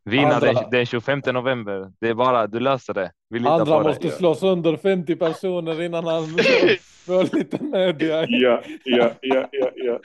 vinna 0.06 0.36
andra... 0.36 0.54
den, 0.54 0.70
den 0.72 0.86
25 0.86 1.22
november. 1.26 1.92
Det 2.02 2.10
är 2.10 2.14
bara 2.14 2.48
du 2.48 2.60
löser 2.60 2.94
det. 2.94 3.12
Vi 3.30 3.48
andra 3.48 3.84
måste 3.84 4.10
slå 4.10 4.36
sönder 4.36 4.78
50 4.78 5.16
personer 5.16 5.82
innan 5.82 6.06
han 6.06 6.24
får 7.06 7.36
lite 7.36 7.64
media. 7.64 8.26
Ja, 8.30 8.62
ja, 8.84 9.12
ja, 9.22 9.50
ja, 9.52 9.72
ja. 9.76 10.00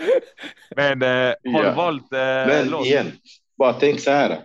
Men 0.76 1.02
eh, 1.02 1.52
har 1.52 1.64
du 1.64 1.70
valt? 1.70 2.12
Eh, 2.12 2.18
Men 2.18 2.68
låt? 2.68 2.86
igen, 2.86 3.12
bara 3.58 3.72
tänk 3.72 4.00
så 4.00 4.10
här. 4.10 4.40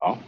Ja. 0.00 0.18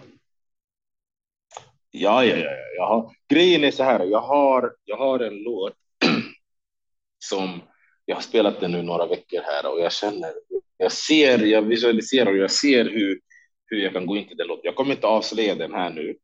Ja, 1.91 2.25
ja, 2.25 2.37
ja. 2.37 2.51
Jag 2.77 2.87
har, 2.87 3.11
grejen 3.29 3.65
är 3.65 3.71
så 3.71 3.85
här. 3.85 4.05
Jag 4.05 4.21
har, 4.21 4.73
jag 4.85 4.97
har 4.97 5.21
en 5.21 5.43
låt 5.43 5.75
som 7.25 7.61
jag 8.05 8.17
har 8.17 8.23
spelat 8.23 8.61
den 8.61 8.73
nu 8.73 8.83
några 8.83 9.07
veckor 9.07 9.41
här 9.45 9.73
och 9.73 9.81
jag 9.81 9.93
känner, 9.93 10.33
jag 10.77 10.93
ser, 10.93 11.39
jag 11.39 11.63
visualiserar 11.63 12.31
och 12.31 12.37
jag 12.37 12.51
ser 12.51 12.85
hur, 12.85 13.21
hur 13.69 13.79
jag 13.79 13.93
kan 13.93 14.07
gå 14.07 14.17
in 14.17 14.29
till 14.29 14.37
den 14.37 14.47
låten. 14.47 14.63
Jag 14.65 14.75
kommer 14.75 14.95
inte 14.95 15.07
avslöja 15.07 15.55
den 15.55 15.75
här 15.75 15.91
nu, 15.91 16.17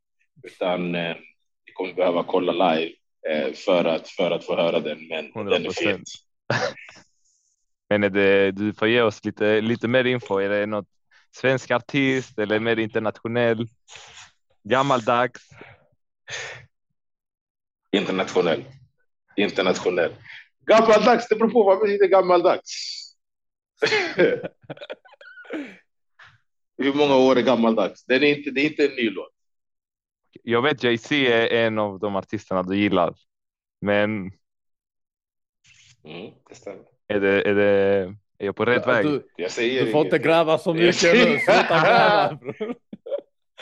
utan 0.42 0.94
eh, 0.94 1.16
vi 1.64 1.72
kommer 1.72 1.92
behöva 1.94 2.24
kolla 2.24 2.52
live 2.74 2.92
eh, 3.28 3.52
för, 3.52 3.84
att, 3.84 4.08
för 4.08 4.30
att 4.30 4.44
få 4.44 4.56
höra 4.56 4.80
den, 4.80 5.08
men 5.08 5.32
100%. 5.32 5.50
den 5.50 5.66
är 5.66 5.70
fet. 5.70 6.02
men 7.88 8.04
är 8.04 8.10
det, 8.10 8.50
du 8.50 8.74
får 8.74 8.88
ge 8.88 9.02
oss 9.02 9.24
lite, 9.24 9.60
lite 9.60 9.88
mer 9.88 10.04
info. 10.04 10.38
Är 10.38 10.48
det 10.48 10.66
något 10.66 10.88
svensk 11.30 11.70
artist 11.70 12.38
eller 12.38 12.60
mer 12.60 12.78
internationell? 12.78 13.66
Gammaldags? 14.62 15.48
Internationell. 17.92 18.64
Internationell. 19.36 20.14
Gammaldags, 20.66 21.28
det 21.28 21.36
beror 21.36 21.50
på 21.50 21.62
vad 21.62 21.80
betyder 21.80 22.06
gammaldags. 22.06 23.00
Hur 26.78 26.94
många 26.94 27.16
år 27.16 27.38
är 27.38 27.42
gammaldags? 27.42 28.04
Den 28.04 28.22
är 28.22 28.36
inte, 28.36 28.50
det 28.50 28.60
är 28.60 28.64
inte 28.64 28.84
en 28.84 28.94
ny 28.94 29.10
låt. 29.10 29.30
Jag 30.42 30.62
vet 30.62 30.82
Jay-Z 30.82 31.14
är 31.14 31.66
en 31.66 31.78
av 31.78 31.98
de 31.98 32.16
artisterna 32.16 32.62
du 32.62 32.76
gillar, 32.76 33.14
men. 33.80 34.10
Mm, 36.04 36.32
det 36.48 36.54
stämmer. 36.54 36.84
Är 37.08 37.20
det, 37.20 37.42
är 37.42 37.54
det, 37.54 37.70
är 38.38 38.46
jag 38.46 38.56
på 38.56 38.64
rätt 38.64 38.82
ja, 38.86 38.92
väg? 38.92 39.06
Du, 39.06 39.28
jag 39.36 39.50
säger 39.50 39.84
du 39.84 39.92
får 39.92 40.04
inte 40.04 40.18
gräva 40.18 40.58
så 40.58 40.74
mycket 40.74 41.02
nu, 41.14 41.38
sluta 41.38 41.64
gräva. 41.68 42.38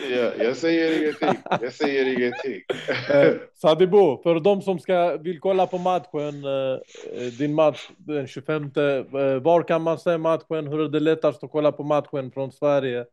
Ja, 0.01 0.34
jag 0.38 0.57
säger 0.57 1.03
ingenting. 1.03 1.43
Jag 1.61 1.72
säger 1.72 2.07
ingenting. 2.07 2.62
Eh, 3.11 3.34
Sadibo, 3.55 4.22
för 4.22 4.40
de 4.40 4.62
som 4.62 4.78
ska, 4.78 5.16
vill 5.16 5.40
kolla 5.40 5.66
på 5.66 5.78
matchen, 5.78 6.45
eh, 6.45 7.22
din 7.38 7.55
match 7.55 7.90
den 7.97 8.26
25. 8.26 8.64
Eh, 8.64 9.43
var 9.43 9.62
kan 9.62 9.82
man 9.82 9.99
se 9.99 10.18
matchen? 10.18 10.66
Hur 10.66 10.80
är 10.80 10.88
det 10.88 11.01
lättast 11.01 11.45
att 11.45 11.51
kolla 11.51 11.72
på 11.72 11.82
matchen 11.84 12.30
från 12.30 12.53
Sverige? 12.53 13.07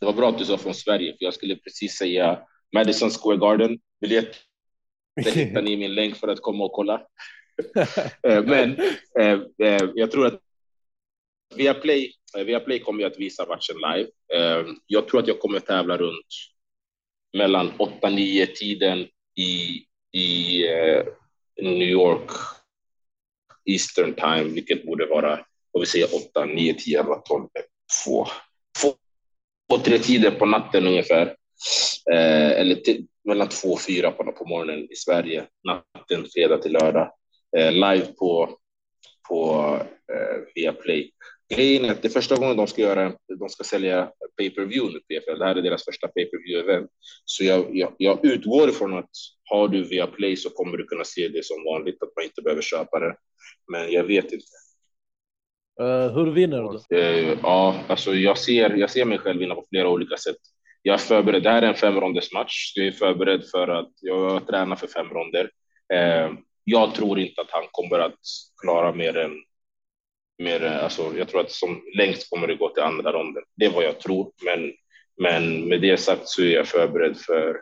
Det 0.00 0.06
var 0.06 0.12
bra 0.12 0.28
att 0.28 0.38
du 0.38 0.44
sa 0.44 0.58
från 0.58 0.74
Sverige, 0.74 1.12
för 1.12 1.24
jag 1.24 1.34
skulle 1.34 1.56
precis 1.56 1.98
säga 1.98 2.38
Madison 2.74 3.10
Square 3.10 3.36
Garden. 3.36 3.78
Biljett 4.00 4.36
hittar 5.26 5.62
ni 5.62 5.76
min 5.76 5.94
länk 5.94 6.16
för 6.16 6.28
att 6.28 6.42
komma 6.42 6.64
och 6.64 6.72
kolla. 6.72 7.00
Eh, 8.22 8.44
men 8.44 8.76
eh, 9.20 9.40
eh, 9.58 9.82
jag 9.94 10.10
tror 10.10 10.26
att 10.26 10.40
Viaplay, 11.54 12.12
eh, 12.36 12.44
Viaplay 12.44 12.78
kommer 12.78 13.04
att 13.04 13.18
visa 13.18 13.46
matchen 13.46 13.76
live. 13.76 14.08
Eh, 14.34 14.66
jag 14.86 15.08
tror 15.08 15.20
att 15.20 15.28
jag 15.28 15.40
kommer 15.40 15.60
tävla 15.60 15.96
runt 15.96 16.26
mellan 17.36 17.72
8-9 17.78 18.46
tiden 18.46 19.06
i, 19.36 19.84
i 20.18 20.62
eh, 20.68 21.04
New 21.62 21.88
York 21.88 22.30
Eastern 23.64 24.14
time, 24.14 24.44
vilket 24.44 24.86
borde 24.86 25.06
vara, 25.06 25.40
vad 25.72 25.80
vi 25.80 25.86
säger, 25.86 26.08
8, 26.30 26.44
9, 26.44 26.74
10, 26.74 27.00
11, 27.00 27.14
12, 27.14 27.48
2, 28.04 28.26
två, 29.70 29.78
tre 29.78 29.98
tider 29.98 30.30
på 30.30 30.46
natten 30.46 30.86
ungefär. 30.86 31.36
Eh, 32.12 32.50
eller 32.50 32.78
mellan 33.24 33.48
två 33.48 33.68
och 33.68 33.80
fyra 33.80 34.10
på, 34.10 34.32
på 34.32 34.44
morgonen 34.44 34.88
i 34.90 34.96
Sverige, 34.96 35.46
natten 35.64 36.26
fredag 36.34 36.58
till 36.58 36.72
lördag. 36.72 37.12
Eh, 37.56 37.72
live 37.72 38.06
på, 38.06 38.58
på 39.28 39.64
eh, 40.12 40.40
Viaplay. 40.54 41.12
Grejen 41.54 41.84
är 41.84 41.90
att 41.90 42.02
det 42.02 42.08
är 42.08 42.12
första 42.12 42.36
gången 42.36 42.56
de 42.56 42.66
ska 42.66 42.82
göra, 42.82 43.12
de 43.38 43.48
ska 43.48 43.64
sälja 43.64 44.12
pay 44.36 44.50
per 44.50 44.62
view 44.62 44.92
nu 44.92 45.00
PFL. 45.00 45.38
Det 45.38 45.44
här 45.44 45.56
är 45.56 45.62
deras 45.62 45.84
första 45.84 46.08
pay 46.08 46.24
per 46.24 46.38
view 46.38 46.72
event. 46.72 46.90
Så 47.24 47.44
jag, 47.44 47.76
jag, 47.76 47.92
jag 47.98 48.24
utgår 48.24 48.68
ifrån 48.68 48.98
att 48.98 49.10
har 49.44 49.68
du 49.68 49.84
Viaplay 49.84 50.36
så 50.36 50.50
kommer 50.50 50.76
du 50.76 50.84
kunna 50.84 51.04
se 51.04 51.28
det 51.28 51.44
som 51.44 51.64
vanligt, 51.64 52.02
att 52.02 52.16
man 52.16 52.24
inte 52.24 52.42
behöver 52.42 52.62
köpa 52.62 52.98
det. 52.98 53.16
Men 53.72 53.92
jag 53.92 54.04
vet 54.04 54.32
inte. 54.32 54.46
Uh, 55.80 56.14
hur 56.14 56.32
vinner 56.32 56.62
du? 56.62 56.96
Uh, 56.96 57.38
ja, 57.42 57.80
alltså 57.88 58.14
jag 58.14 58.38
ser, 58.38 58.70
jag 58.70 58.90
ser 58.90 59.04
mig 59.04 59.18
själv 59.18 59.40
vinna 59.40 59.54
på 59.54 59.66
flera 59.70 59.88
olika 59.88 60.16
sätt. 60.16 60.36
Jag 60.82 60.94
är 60.94 60.98
förberedd. 60.98 61.42
Det 61.42 61.50
här 61.50 61.62
är 61.62 61.66
en 61.66 61.74
femronders 61.74 62.32
match. 62.32 62.72
Jag 62.74 62.86
är 62.86 62.92
förberedd 62.92 63.44
för 63.50 63.68
att 63.68 63.90
jag 64.00 64.46
tränar 64.46 64.76
för 64.76 64.86
fem 64.86 65.08
ronder. 65.08 65.50
Uh, 65.94 66.38
jag 66.64 66.94
tror 66.94 67.18
inte 67.18 67.40
att 67.40 67.50
han 67.50 67.64
kommer 67.70 67.98
att 67.98 68.20
klara 68.62 68.94
mer 68.94 69.16
än 69.16 69.32
mer, 70.38 70.64
eh, 70.64 70.84
alltså, 70.84 71.12
jag 71.16 71.28
tror 71.28 71.40
att 71.40 71.50
som 71.50 71.82
längst 71.96 72.30
kommer 72.30 72.46
det 72.46 72.54
gå 72.54 72.68
till 72.68 72.82
andra 72.82 73.12
ronden. 73.12 73.42
Det 73.56 73.64
är 73.64 73.70
vad 73.70 73.84
jag 73.84 74.00
tror, 74.00 74.32
men, 74.44 74.72
men 75.22 75.68
med 75.68 75.80
det 75.80 75.96
sagt 75.96 76.28
så 76.28 76.42
är 76.42 76.54
jag 76.54 76.66
förberedd 76.66 77.16
för, 77.16 77.60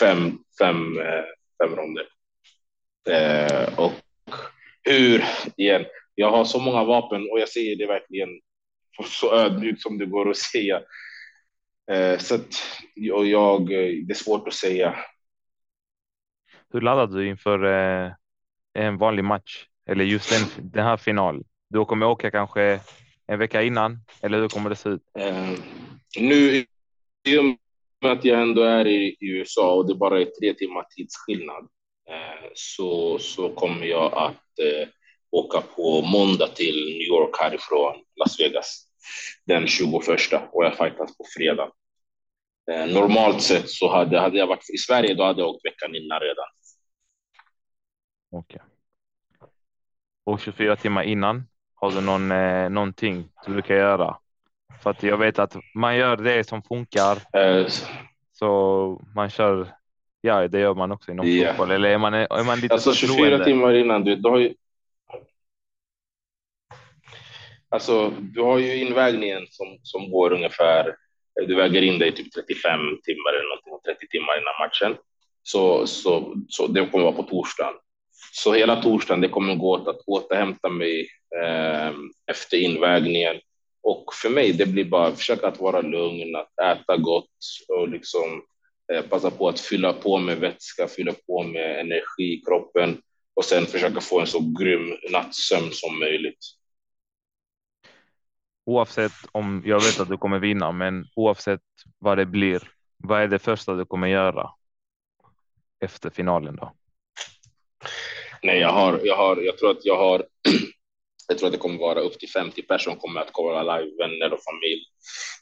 fem, 0.00 0.38
fem, 0.58 0.98
eh, 1.00 1.24
fem 1.62 1.76
ronder. 1.76 2.06
Eh, 3.08 3.78
och 3.78 3.92
hur, 4.82 5.24
igen, 5.56 5.84
jag 6.14 6.30
har 6.30 6.44
så 6.44 6.58
många 6.60 6.84
vapen 6.84 7.28
och 7.30 7.40
jag 7.40 7.48
säger 7.48 7.76
det 7.76 7.86
verkligen 7.86 8.28
så 9.04 9.34
ödmjukt 9.34 9.82
som 9.82 9.98
det 9.98 10.06
går 10.06 10.30
att 10.30 10.36
säga. 10.36 10.82
Eh, 11.92 12.18
så 12.18 12.34
att, 12.34 12.62
och 13.12 13.26
jag, 13.26 13.60
eh, 13.60 14.04
det 14.06 14.12
är 14.12 14.14
svårt 14.14 14.48
att 14.48 14.54
säga. 14.54 14.96
Hur 16.72 16.80
laddar 16.80 17.06
du 17.06 17.28
inför 17.28 17.64
eh, 17.64 18.12
en 18.74 18.98
vanlig 18.98 19.24
match 19.24 19.66
eller 19.86 20.04
just 20.04 20.30
den, 20.30 20.70
den 20.72 20.84
här 20.84 20.96
finalen? 20.96 21.44
Du 21.70 21.84
kommer 21.84 22.06
åka 22.06 22.30
kanske 22.30 22.80
en 23.26 23.38
vecka 23.38 23.62
innan 23.62 23.98
eller 24.22 24.38
hur 24.38 24.48
kommer 24.48 24.70
det 24.70 24.76
se 24.76 24.88
ut? 24.88 25.02
Eh, 25.18 25.50
nu 26.18 26.64
i 27.28 27.38
och 27.38 27.44
med 27.44 28.12
att 28.12 28.24
jag 28.24 28.42
ändå 28.42 28.62
är 28.62 28.86
i, 28.86 29.16
i 29.20 29.28
USA 29.28 29.74
och 29.74 29.88
det 29.88 29.94
bara 29.94 30.20
är 30.20 30.24
tre 30.24 30.54
timmar 30.54 30.86
tidsskillnad 30.96 31.68
eh, 32.08 32.50
så, 32.54 33.18
så 33.18 33.54
kommer 33.54 33.86
jag 33.86 34.14
att 34.14 34.58
eh, 34.58 34.88
åka 35.30 35.60
på 35.60 36.02
måndag 36.02 36.46
till 36.46 36.74
New 36.74 37.08
York 37.08 37.36
härifrån 37.40 38.04
Las 38.16 38.40
Vegas 38.40 38.86
den 39.44 39.66
21 39.66 39.92
och 40.52 40.64
jag 40.64 40.76
fightas 40.76 41.16
på 41.16 41.24
fredag. 41.36 41.72
Normalt 42.66 43.42
sett 43.42 43.70
så 43.70 43.92
hade, 43.92 44.20
hade 44.20 44.38
jag 44.38 44.46
varit 44.46 44.70
i 44.74 44.78
Sverige, 44.78 45.14
då 45.14 45.24
hade 45.24 45.40
jag 45.40 45.48
åkt 45.48 45.64
veckan 45.64 45.94
innan 45.94 46.20
redan. 46.20 46.44
Okej. 48.30 48.60
Okay. 48.60 49.48
Och 50.24 50.40
24 50.40 50.76
timmar 50.76 51.02
innan, 51.02 51.49
har 51.80 51.90
du 51.90 52.00
någon, 52.00 52.30
eh, 52.30 52.70
någonting 52.70 53.28
du 53.46 53.52
brukar 53.52 53.74
göra? 53.74 54.16
För 54.82 54.90
att 54.90 55.02
jag 55.02 55.16
vet 55.16 55.38
att 55.38 55.56
man 55.74 55.96
gör 55.96 56.16
det 56.16 56.48
som 56.48 56.62
funkar. 56.62 57.16
Eh, 57.32 57.66
så 58.32 59.02
man 59.14 59.30
kör, 59.30 59.68
ja 60.20 60.48
det 60.48 60.60
gör 60.60 60.74
man 60.74 60.92
också 60.92 61.10
inom 61.10 61.26
yeah. 61.26 61.56
fotboll. 61.56 61.70
Eller 61.70 61.88
är 61.88 61.98
man, 61.98 62.14
är 62.14 62.44
man 62.44 62.60
lite 62.60 62.74
Alltså 62.74 62.92
24 62.92 63.44
timmar 63.44 63.74
innan, 63.74 64.04
du, 64.04 64.16
du 64.16 64.28
har 64.28 64.38
ju 64.38 64.54
Alltså, 67.72 68.10
du 68.10 68.42
har 68.42 68.58
ju 68.58 68.76
invägningen 68.76 69.46
som, 69.50 69.78
som 69.82 70.10
går 70.10 70.32
ungefär, 70.32 70.96
du 71.46 71.54
väger 71.54 71.82
in 71.82 71.98
dig 71.98 72.14
typ 72.14 72.32
35 72.32 72.80
timmar 72.80 73.32
eller 73.32 73.48
någonting, 73.48 73.92
30 73.92 74.08
timmar 74.08 74.40
innan 74.40 74.68
matchen. 74.68 75.04
Så, 75.42 75.86
så, 75.86 76.34
så 76.48 76.66
det 76.66 76.86
kommer 76.86 77.04
vara 77.04 77.14
på 77.14 77.22
torsdagen. 77.22 77.74
Så 78.32 78.54
hela 78.54 78.82
torsdagen, 78.82 79.20
det 79.20 79.28
kommer 79.28 79.54
gå 79.54 79.70
åt 79.70 79.88
att 79.88 80.00
återhämta 80.06 80.68
mig 80.68 81.08
eh, 81.42 81.92
efter 82.30 82.56
invägningen. 82.56 83.36
Och 83.82 84.04
för 84.22 84.28
mig, 84.30 84.52
det 84.52 84.66
blir 84.66 84.84
bara 84.84 85.06
att 85.06 85.18
försöka 85.18 85.48
att 85.48 85.60
vara 85.60 85.80
lugn, 85.80 86.36
att 86.36 86.58
äta 86.58 86.96
gott 86.96 87.30
och 87.68 87.88
liksom 87.88 88.42
eh, 88.92 89.02
passa 89.02 89.30
på 89.30 89.48
att 89.48 89.60
fylla 89.60 89.92
på 89.92 90.18
med 90.18 90.38
vätska, 90.38 90.88
fylla 90.88 91.12
på 91.26 91.42
med 91.42 91.80
energi 91.80 92.32
i 92.32 92.42
kroppen 92.46 93.00
och 93.34 93.44
sen 93.44 93.66
försöka 93.66 94.00
få 94.00 94.20
en 94.20 94.26
så 94.26 94.54
grym 94.58 94.96
nattsömn 95.10 95.70
som 95.72 95.98
möjligt 95.98 96.60
oavsett 98.70 99.12
om 99.32 99.62
jag 99.64 99.80
vet 99.80 100.00
att 100.00 100.08
du 100.08 100.18
kommer 100.18 100.38
vinna, 100.38 100.72
men 100.72 101.06
oavsett 101.16 101.62
vad 101.98 102.18
det 102.18 102.26
blir, 102.26 102.72
vad 102.96 103.22
är 103.22 103.28
det 103.28 103.38
första 103.38 103.74
du 103.74 103.84
kommer 103.84 104.08
göra 104.08 104.50
efter 105.80 106.10
finalen 106.10 106.56
då? 106.56 106.72
Nej, 108.42 108.58
jag 108.58 108.72
har, 108.72 109.00
jag 109.04 109.16
har, 109.16 109.36
jag 109.36 109.58
tror 109.58 109.70
att 109.70 109.84
jag 109.84 109.96
har, 109.96 110.26
jag 111.28 111.38
tror 111.38 111.46
att 111.46 111.52
det 111.52 111.58
kommer 111.58 111.78
vara 111.78 112.00
upp 112.00 112.18
till 112.18 112.30
50 112.30 112.62
personer 112.62 112.96
kommer 112.96 113.20
att 113.20 113.32
kolla 113.32 113.62
live, 113.78 113.96
vänner 113.98 114.32
och 114.32 114.40
familj. 114.42 114.84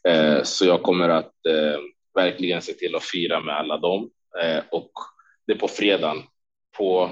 Eh, 0.09 0.43
så 0.43 0.67
jag 0.67 0.83
kommer 0.83 1.09
att 1.09 1.47
eh, 1.49 1.81
verkligen 2.15 2.63
se 2.63 2.73
till 2.73 2.95
att 2.95 3.05
fira 3.05 3.41
med 3.41 3.57
alla 3.57 3.79
dem 3.79 4.11
eh, 4.43 4.63
och 4.71 4.91
det 5.47 5.53
är 5.53 5.59
på 5.59 5.69
fredagen. 5.69 6.23
På 6.77 7.11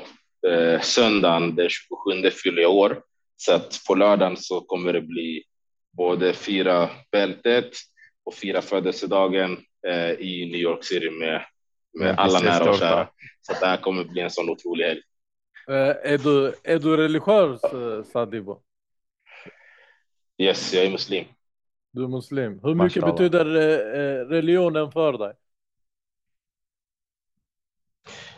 eh, 0.48 0.80
söndagen 0.80 1.54
den 1.54 1.68
27 1.68 2.30
fyller 2.30 2.62
jag 2.62 2.74
år 2.74 3.02
så 3.36 3.52
att 3.52 3.80
på 3.88 3.94
lördagen 3.94 4.36
så 4.36 4.60
kommer 4.60 4.92
det 4.92 5.00
bli 5.00 5.42
både 5.96 6.32
fira 6.32 6.90
bältet 7.12 7.70
och 8.24 8.34
fira 8.34 8.62
födelsedagen 8.62 9.58
eh, 9.88 10.10
i 10.10 10.48
New 10.52 10.60
York 10.60 10.84
City 10.84 11.10
med, 11.10 11.44
med 11.98 12.18
alla 12.18 12.40
nära 12.40 12.70
och 12.70 12.78
kära. 12.78 13.08
Så 13.40 13.52
det 13.60 13.66
här 13.66 13.76
kommer 13.76 14.04
bli 14.04 14.20
en 14.20 14.30
sån 14.30 14.50
otrolig 14.50 14.84
helg. 14.84 15.00
Eh, 15.68 16.12
är, 16.12 16.18
du, 16.18 16.54
är 16.64 16.78
du 16.78 16.96
religiös 16.96 17.64
eh, 17.64 18.02
Sadibo? 18.04 18.62
Yes, 20.38 20.74
jag 20.74 20.84
är 20.84 20.90
muslim. 20.90 21.24
Du 21.92 22.04
är 22.04 22.08
muslim. 22.08 22.60
Hur 22.62 22.74
mycket 22.74 23.02
Mashallah. 23.02 23.12
betyder 23.12 23.46
eh, 23.46 24.26
religionen 24.26 24.92
för 24.92 25.12
dig? 25.12 25.32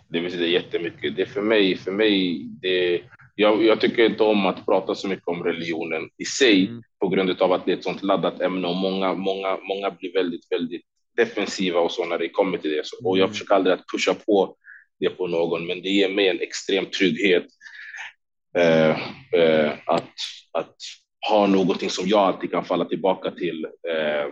Det 0.09 0.20
betyder 0.20 0.47
jättemycket. 0.47 1.16
Det 1.16 1.22
är 1.22 1.26
för 1.26 1.43
mig, 1.43 1.76
för 1.76 1.93
mig, 1.93 2.45
det, 2.62 3.03
jag, 3.35 3.64
jag, 3.64 3.81
tycker 3.81 4.05
inte 4.05 4.22
om 4.22 4.47
att 4.47 4.64
prata 4.66 4.95
så 4.95 5.09
mycket 5.09 5.29
om 5.29 5.45
religionen 5.45 6.11
i 6.16 6.24
sig 6.24 6.66
mm. 6.66 6.83
på 7.01 7.09
grund 7.09 7.43
av 7.43 7.53
att 7.53 7.64
det 7.64 7.72
är 7.72 7.76
ett 7.76 7.85
sånt 7.85 8.03
laddat 8.03 8.41
ämne 8.41 8.68
och 8.68 8.76
många, 8.76 9.14
många, 9.14 9.59
många 9.62 9.91
blir 9.91 10.12
väldigt, 10.12 10.53
väldigt 10.53 10.83
defensiva 11.16 11.81
och 11.81 11.93
så 11.93 12.05
när 12.05 12.18
det 12.18 12.29
kommer 12.29 12.59
till 12.59 12.70
det. 12.70 12.87
Så, 12.87 13.09
och 13.09 13.18
jag 13.18 13.24
mm. 13.24 13.33
försöker 13.33 13.55
aldrig 13.55 13.74
att 13.74 13.85
pusha 13.93 14.14
på 14.14 14.57
det 15.01 15.11
på 15.11 15.27
någon, 15.27 15.67
men 15.67 15.83
det 15.83 15.89
ger 15.89 16.09
mig 16.09 16.29
en 16.29 16.41
extrem 16.41 16.87
trygghet 16.87 17.47
eh, 18.59 18.91
eh, 19.41 19.73
att, 19.87 20.15
att 20.53 20.77
ha 21.29 21.47
någonting 21.47 21.91
som 21.91 22.09
jag 22.09 22.21
alltid 22.21 22.51
kan 22.51 22.65
falla 22.65 22.85
tillbaka 22.85 23.31
till 23.31 23.65
eh, 23.65 24.27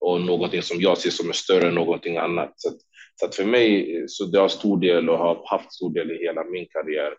och 0.00 0.20
någonting 0.20 0.62
som 0.62 0.80
jag 0.80 0.98
ser 0.98 1.10
som 1.10 1.28
är 1.28 1.32
större 1.32 1.68
än 1.68 1.74
någonting 1.74 2.16
annat. 2.16 2.52
Så, 2.56 2.68
att, 2.68 2.76
så 3.14 3.26
att 3.26 3.34
för 3.34 3.44
mig 3.44 4.04
så 4.08 4.24
det 4.24 4.38
har 4.38 4.48
stor 4.48 4.80
del 4.80 5.10
och 5.10 5.18
har 5.18 5.42
haft 5.46 5.72
stor 5.72 5.94
del 5.94 6.10
i 6.10 6.18
hela 6.18 6.44
min 6.44 6.66
karriär 6.66 7.14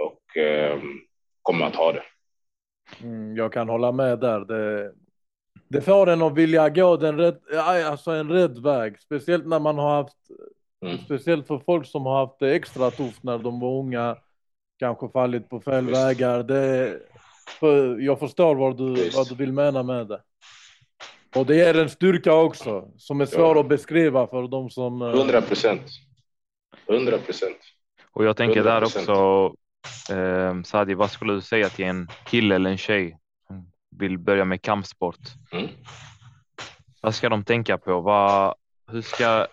och 0.00 0.36
eh, 0.36 0.80
kommer 1.42 1.66
att 1.66 1.76
ha 1.76 1.92
det. 1.92 2.02
Mm, 3.02 3.36
jag 3.36 3.52
kan 3.52 3.68
hålla 3.68 3.92
med 3.92 4.18
där. 4.18 4.40
Det, 4.40 4.92
det 5.68 5.80
får 5.80 6.08
en 6.08 6.22
att 6.22 6.36
vilja 6.36 6.68
gå 6.68 6.96
den 6.96 7.18
rätt, 7.18 7.52
eh, 7.52 7.90
alltså 7.90 8.10
en 8.10 8.28
rätt 8.28 8.58
väg, 8.58 9.00
speciellt 9.00 9.46
när 9.46 9.58
man 9.58 9.78
har 9.78 9.96
haft, 9.96 10.16
mm. 10.82 10.98
speciellt 10.98 11.46
för 11.46 11.58
folk 11.58 11.86
som 11.86 12.06
har 12.06 12.26
haft 12.26 12.38
det 12.38 12.54
extra 12.54 12.90
tufft 12.90 13.22
när 13.22 13.38
de 13.38 13.60
var 13.60 13.78
unga, 13.78 14.16
kanske 14.78 15.08
fallit 15.08 15.48
på 15.48 15.60
fel 15.60 15.88
Just. 15.88 16.00
vägar. 16.00 16.42
Det, 16.42 16.98
för 17.60 17.98
jag 17.98 18.18
förstår 18.18 18.54
vad 18.54 18.76
du, 18.76 19.10
vad 19.10 19.28
du 19.28 19.34
vill 19.34 19.52
mena 19.52 19.82
med 19.82 20.06
det. 20.06 20.20
Och 21.36 21.46
det 21.46 21.60
är 21.60 21.74
en 21.74 21.90
styrka 21.90 22.34
också 22.34 22.88
som 22.96 23.20
är 23.20 23.26
svår 23.26 23.56
ja. 23.56 23.60
att 23.60 23.68
beskriva 23.68 24.26
för 24.26 24.48
de 24.48 24.70
som. 24.70 25.02
100 25.02 25.38
eh, 25.38 25.44
procent. 25.44 25.82
100 26.88 27.18
procent. 27.18 27.56
Och 28.12 28.24
jag 28.24 28.36
tänker 28.36 28.60
100%. 28.60 28.64
där 28.64 28.84
också 28.84 29.52
Eh, 30.10 30.62
Sadi, 30.62 30.94
vad 30.94 31.10
skulle 31.10 31.32
du 31.32 31.40
säga 31.40 31.68
till 31.68 31.84
en 31.84 32.08
kille 32.26 32.54
eller 32.54 32.70
en 32.70 32.78
tjej 32.78 33.18
som 33.46 33.70
vill 33.90 34.18
börja 34.18 34.44
med 34.44 34.62
kampsport? 34.62 35.20
Mm. 35.52 35.68
Vad 37.00 37.14
ska 37.14 37.28
de 37.28 37.44
tänka 37.44 37.78
på? 37.78 38.00
Vad, 38.00 38.54
hur, 38.90 39.02
ska, 39.02 39.46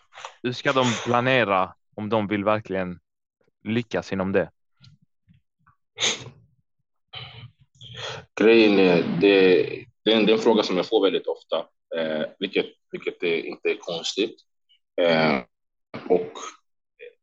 hur 0.44 0.54
ska 0.54 0.74
de 0.74 0.86
planera 1.06 1.74
om 1.96 2.10
de 2.10 2.28
vill 2.28 2.44
verkligen 2.44 3.00
lyckas 3.64 4.14
inom 4.14 4.32
det? 4.32 4.50
Grejen 8.42 8.80
är, 8.80 9.04
det, 9.22 9.64
det, 10.04 10.12
är 10.12 10.18
en, 10.18 10.26
det 10.26 10.32
är 10.32 10.36
en 10.36 10.44
fråga 10.44 10.64
som 10.64 10.78
jag 10.78 10.86
får 10.86 11.04
väldigt 11.04 11.28
ofta, 11.28 11.58
eh, 11.98 12.28
vilket, 12.40 12.66
vilket 12.92 13.24
är, 13.24 13.46
inte 13.46 13.70
är 13.70 13.76
konstigt. 13.76 14.36
Eh, 15.02 15.40
och 16.10 16.32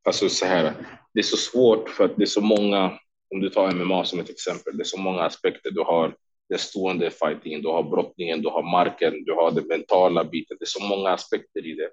alltså 0.05 0.29
så 0.29 0.47
här, 0.47 0.75
det 1.15 1.21
är 1.21 1.23
så 1.23 1.37
svårt 1.37 1.89
för 1.89 2.05
att 2.05 2.17
det 2.17 2.23
är 2.23 2.27
så 2.27 2.41
många, 2.41 2.99
om 3.35 3.41
du 3.41 3.49
tar 3.49 3.73
MMA 3.73 4.05
som 4.05 4.21
ett 4.21 4.31
exempel, 4.31 4.77
det 4.77 4.83
är 4.83 4.85
så 4.85 5.01
många 5.01 5.23
aspekter. 5.23 5.71
Du 5.71 5.81
har 5.81 6.17
den 6.49 6.59
stående 6.59 7.11
fightingen, 7.11 7.63
du 7.63 7.69
har 7.69 7.83
brottningen, 7.83 8.43
du 8.43 8.49
har 8.49 8.63
marken, 8.63 9.25
du 9.25 9.33
har 9.33 9.51
den 9.51 9.67
mentala 9.67 10.25
biten. 10.25 10.57
Det 10.61 10.65
är 10.65 10.67
så 10.67 10.83
många 10.83 11.11
aspekter 11.11 11.67
i 11.67 11.75
det. 11.75 11.91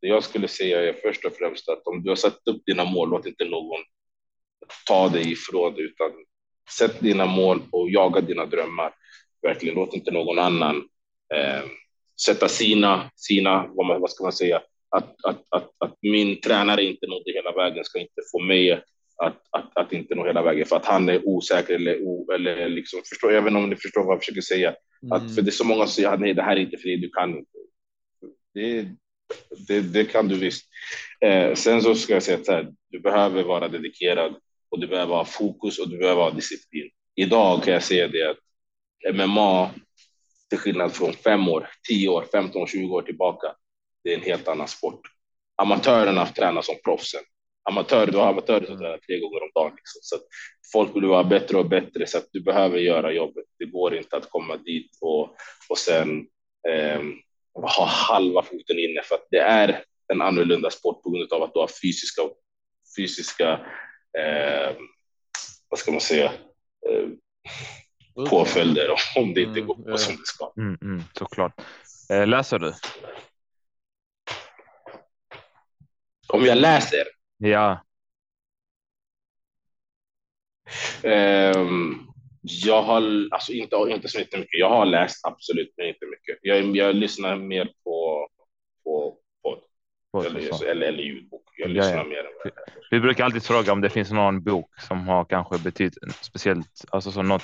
Det 0.00 0.08
jag 0.08 0.24
skulle 0.24 0.48
säga 0.48 0.82
är 0.82 0.92
först 0.92 1.24
och 1.24 1.32
främst 1.32 1.68
att 1.68 1.86
om 1.86 2.02
du 2.02 2.08
har 2.08 2.16
satt 2.16 2.38
upp 2.44 2.62
dina 2.66 2.84
mål, 2.84 3.10
låt 3.10 3.26
inte 3.26 3.44
någon 3.44 3.80
ta 4.86 5.08
dig 5.08 5.32
ifrån 5.32 5.74
det, 5.74 5.82
utan 5.82 6.10
sätt 6.78 7.00
dina 7.00 7.26
mål 7.26 7.62
och 7.70 7.90
jaga 7.90 8.20
dina 8.20 8.46
drömmar. 8.46 8.94
Verkligen, 9.42 9.74
låt 9.74 9.94
inte 9.94 10.10
någon 10.10 10.38
annan 10.38 10.76
eh, 11.34 11.62
sätta 12.26 12.48
sina, 12.48 13.10
sina 13.14 13.66
vad, 13.74 13.86
man, 13.86 14.00
vad 14.00 14.10
ska 14.10 14.24
man 14.24 14.32
säga, 14.32 14.62
att, 14.88 15.24
att, 15.24 15.44
att, 15.48 15.70
att 15.78 15.94
min 16.02 16.40
tränare 16.40 16.84
inte 16.84 17.06
nådde 17.06 17.32
hela 17.32 17.52
vägen 17.52 17.84
ska 17.84 17.98
inte 17.98 18.22
få 18.32 18.40
mig 18.40 18.72
att, 19.16 19.36
att, 19.50 19.76
att 19.76 19.92
inte 19.92 20.14
nå 20.14 20.26
hela 20.26 20.42
vägen 20.42 20.66
för 20.66 20.76
att 20.76 20.84
han 20.84 21.08
är 21.08 21.28
osäker 21.28 21.74
eller, 21.74 22.02
o, 22.02 22.32
eller 22.32 22.68
liksom, 22.68 23.00
förstår, 23.08 23.32
även 23.32 23.56
om 23.56 23.70
ni 23.70 23.76
förstår 23.76 24.04
vad 24.04 24.12
jag 24.12 24.20
försöker 24.20 24.40
säga. 24.40 24.74
Mm. 25.02 25.12
Att, 25.12 25.34
för 25.34 25.42
det 25.42 25.48
är 25.48 25.52
så 25.52 25.64
många 25.64 25.86
som 25.86 25.92
säger 25.92 26.16
nej, 26.16 26.34
det 26.34 26.42
här 26.42 26.56
är 26.56 26.60
inte 26.60 26.76
för 26.76 26.88
dig, 26.88 26.96
du 26.96 27.10
kan 27.10 27.38
inte. 27.38 27.58
Det, 28.54 28.86
det, 29.68 29.80
det 29.80 30.04
kan 30.04 30.28
du 30.28 30.38
visst. 30.38 30.66
Eh, 31.20 31.54
sen 31.54 31.82
så 31.82 31.94
ska 31.94 32.12
jag 32.12 32.22
säga 32.22 32.38
att 32.38 32.48
här, 32.48 32.72
du 32.90 33.00
behöver 33.00 33.42
vara 33.42 33.68
dedikerad 33.68 34.34
och 34.70 34.80
du 34.80 34.86
behöver 34.86 35.14
ha 35.14 35.24
fokus 35.24 35.78
och 35.78 35.88
du 35.88 35.98
behöver 35.98 36.22
ha 36.22 36.30
disciplin. 36.30 36.90
Idag 37.14 37.62
kan 37.62 37.72
jag 37.72 37.82
säga 37.82 38.08
det 38.08 38.30
att 38.30 38.38
MMA, 39.14 39.70
till 40.48 40.58
skillnad 40.58 40.92
från 40.92 41.12
fem 41.12 41.48
år, 41.48 41.68
tio 41.88 42.08
år, 42.08 42.24
15, 42.32 42.66
20 42.66 42.94
år 42.94 43.02
tillbaka, 43.02 43.54
det 44.04 44.12
är 44.12 44.18
en 44.18 44.24
helt 44.24 44.48
annan 44.48 44.68
sport. 44.68 45.00
amatörerna 45.56 46.26
tränar 46.26 46.62
som 46.62 46.74
proffsen. 46.84 47.20
Amatörer, 47.70 48.12
du 48.12 48.18
har 48.18 48.28
amatörer 48.28 48.66
som 48.66 48.78
tränar 48.78 48.98
tre 48.98 49.18
gånger 49.18 49.42
om 49.42 49.50
dagen. 49.54 49.72
Liksom. 49.76 50.00
Så 50.02 50.16
folk 50.72 50.96
vill 50.96 51.04
vara 51.04 51.24
bättre 51.24 51.56
och 51.56 51.68
bättre 51.68 52.06
så 52.06 52.18
att 52.18 52.28
du 52.32 52.40
behöver 52.40 52.78
göra 52.78 53.12
jobbet. 53.12 53.44
Det 53.58 53.64
går 53.64 53.96
inte 53.96 54.16
att 54.16 54.30
komma 54.30 54.56
dit 54.56 54.90
och, 55.00 55.36
och 55.68 55.78
sen 55.78 56.26
eh, 56.68 57.00
ha 57.54 57.84
halva 57.86 58.42
foten 58.42 58.78
inne 58.78 59.02
för 59.02 59.14
att 59.14 59.26
det 59.30 59.38
är 59.40 59.84
en 60.12 60.22
annorlunda 60.22 60.70
sport 60.70 61.02
på 61.02 61.10
grund 61.10 61.32
av 61.32 61.42
att 61.42 61.54
du 61.54 61.60
har 61.60 61.70
fysiska, 61.82 62.22
fysiska 62.96 63.52
eh, 64.18 64.76
vad 65.68 65.78
ska 65.78 65.90
man 65.90 66.00
säga, 66.00 66.32
eh, 66.88 67.08
påföljder 68.30 68.90
om 69.16 69.34
det 69.34 69.40
inte 69.40 69.60
mm, 69.60 69.66
går 69.66 69.74
på 69.74 69.98
som 69.98 70.16
det 70.16 70.26
ska. 70.26 70.52
Mm, 70.56 70.78
mm, 70.82 71.02
såklart. 71.18 71.60
Eh, 72.10 72.26
läser 72.26 72.58
du? 72.58 72.74
Om 76.28 76.44
jag 76.44 76.58
läser? 76.58 77.04
Ja. 77.38 77.84
Um, 81.02 82.09
jag 82.40 82.82
har 82.82 83.28
alltså 83.30 83.52
inte, 83.52 83.76
inte 83.76 84.08
så 84.08 84.18
mycket. 84.18 84.48
Jag 84.50 84.68
har 84.68 84.86
läst 84.86 85.26
absolut, 85.26 85.74
men 85.76 85.86
inte 85.86 86.06
mycket. 86.06 86.38
Jag, 86.42 86.76
jag 86.76 86.94
lyssnar 86.94 87.36
mer 87.36 87.64
på, 87.84 88.28
på 88.84 89.16
podd 90.12 90.26
eller, 90.26 90.70
eller, 90.70 90.86
eller 90.86 91.02
ljudbok. 91.02 91.42
Jag 91.56 91.70
lyssnar 91.70 91.92
ja, 91.92 92.02
ja. 92.02 92.04
mer. 92.04 92.52
Vi 92.90 93.00
brukar 93.00 93.24
alltid 93.24 93.42
fråga 93.42 93.72
om 93.72 93.80
det 93.80 93.90
finns 93.90 94.10
någon 94.10 94.42
bok 94.42 94.80
som 94.80 95.08
har 95.08 95.24
kanske 95.24 95.58
betytt 95.58 95.94
speciellt, 96.20 96.84
alltså 96.90 97.12
så 97.12 97.22
något 97.22 97.42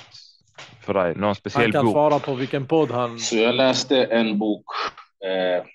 för 0.81 0.93
dig, 0.93 1.15
någon 1.15 1.35
speciell 1.35 1.71
bok. 1.71 1.75
Han 1.75 1.81
kan 1.81 1.85
bok. 1.85 1.93
svara 1.93 2.19
på 2.19 2.33
vilken 2.33 2.67
podd 2.67 2.91
han. 2.91 3.19
Så 3.19 3.37
jag 3.37 3.55
läste 3.55 4.03
en 4.03 4.39
bok. 4.39 4.65
Eh, 5.25 5.65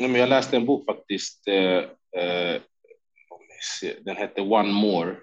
men 0.00 0.14
jag 0.14 0.28
läste 0.28 0.56
en 0.56 0.66
bok 0.66 0.86
faktiskt. 0.86 1.48
Eh, 1.48 1.84
eh, 2.22 2.60
den 4.04 4.16
hette 4.16 4.40
One 4.40 4.72
More 4.72 5.16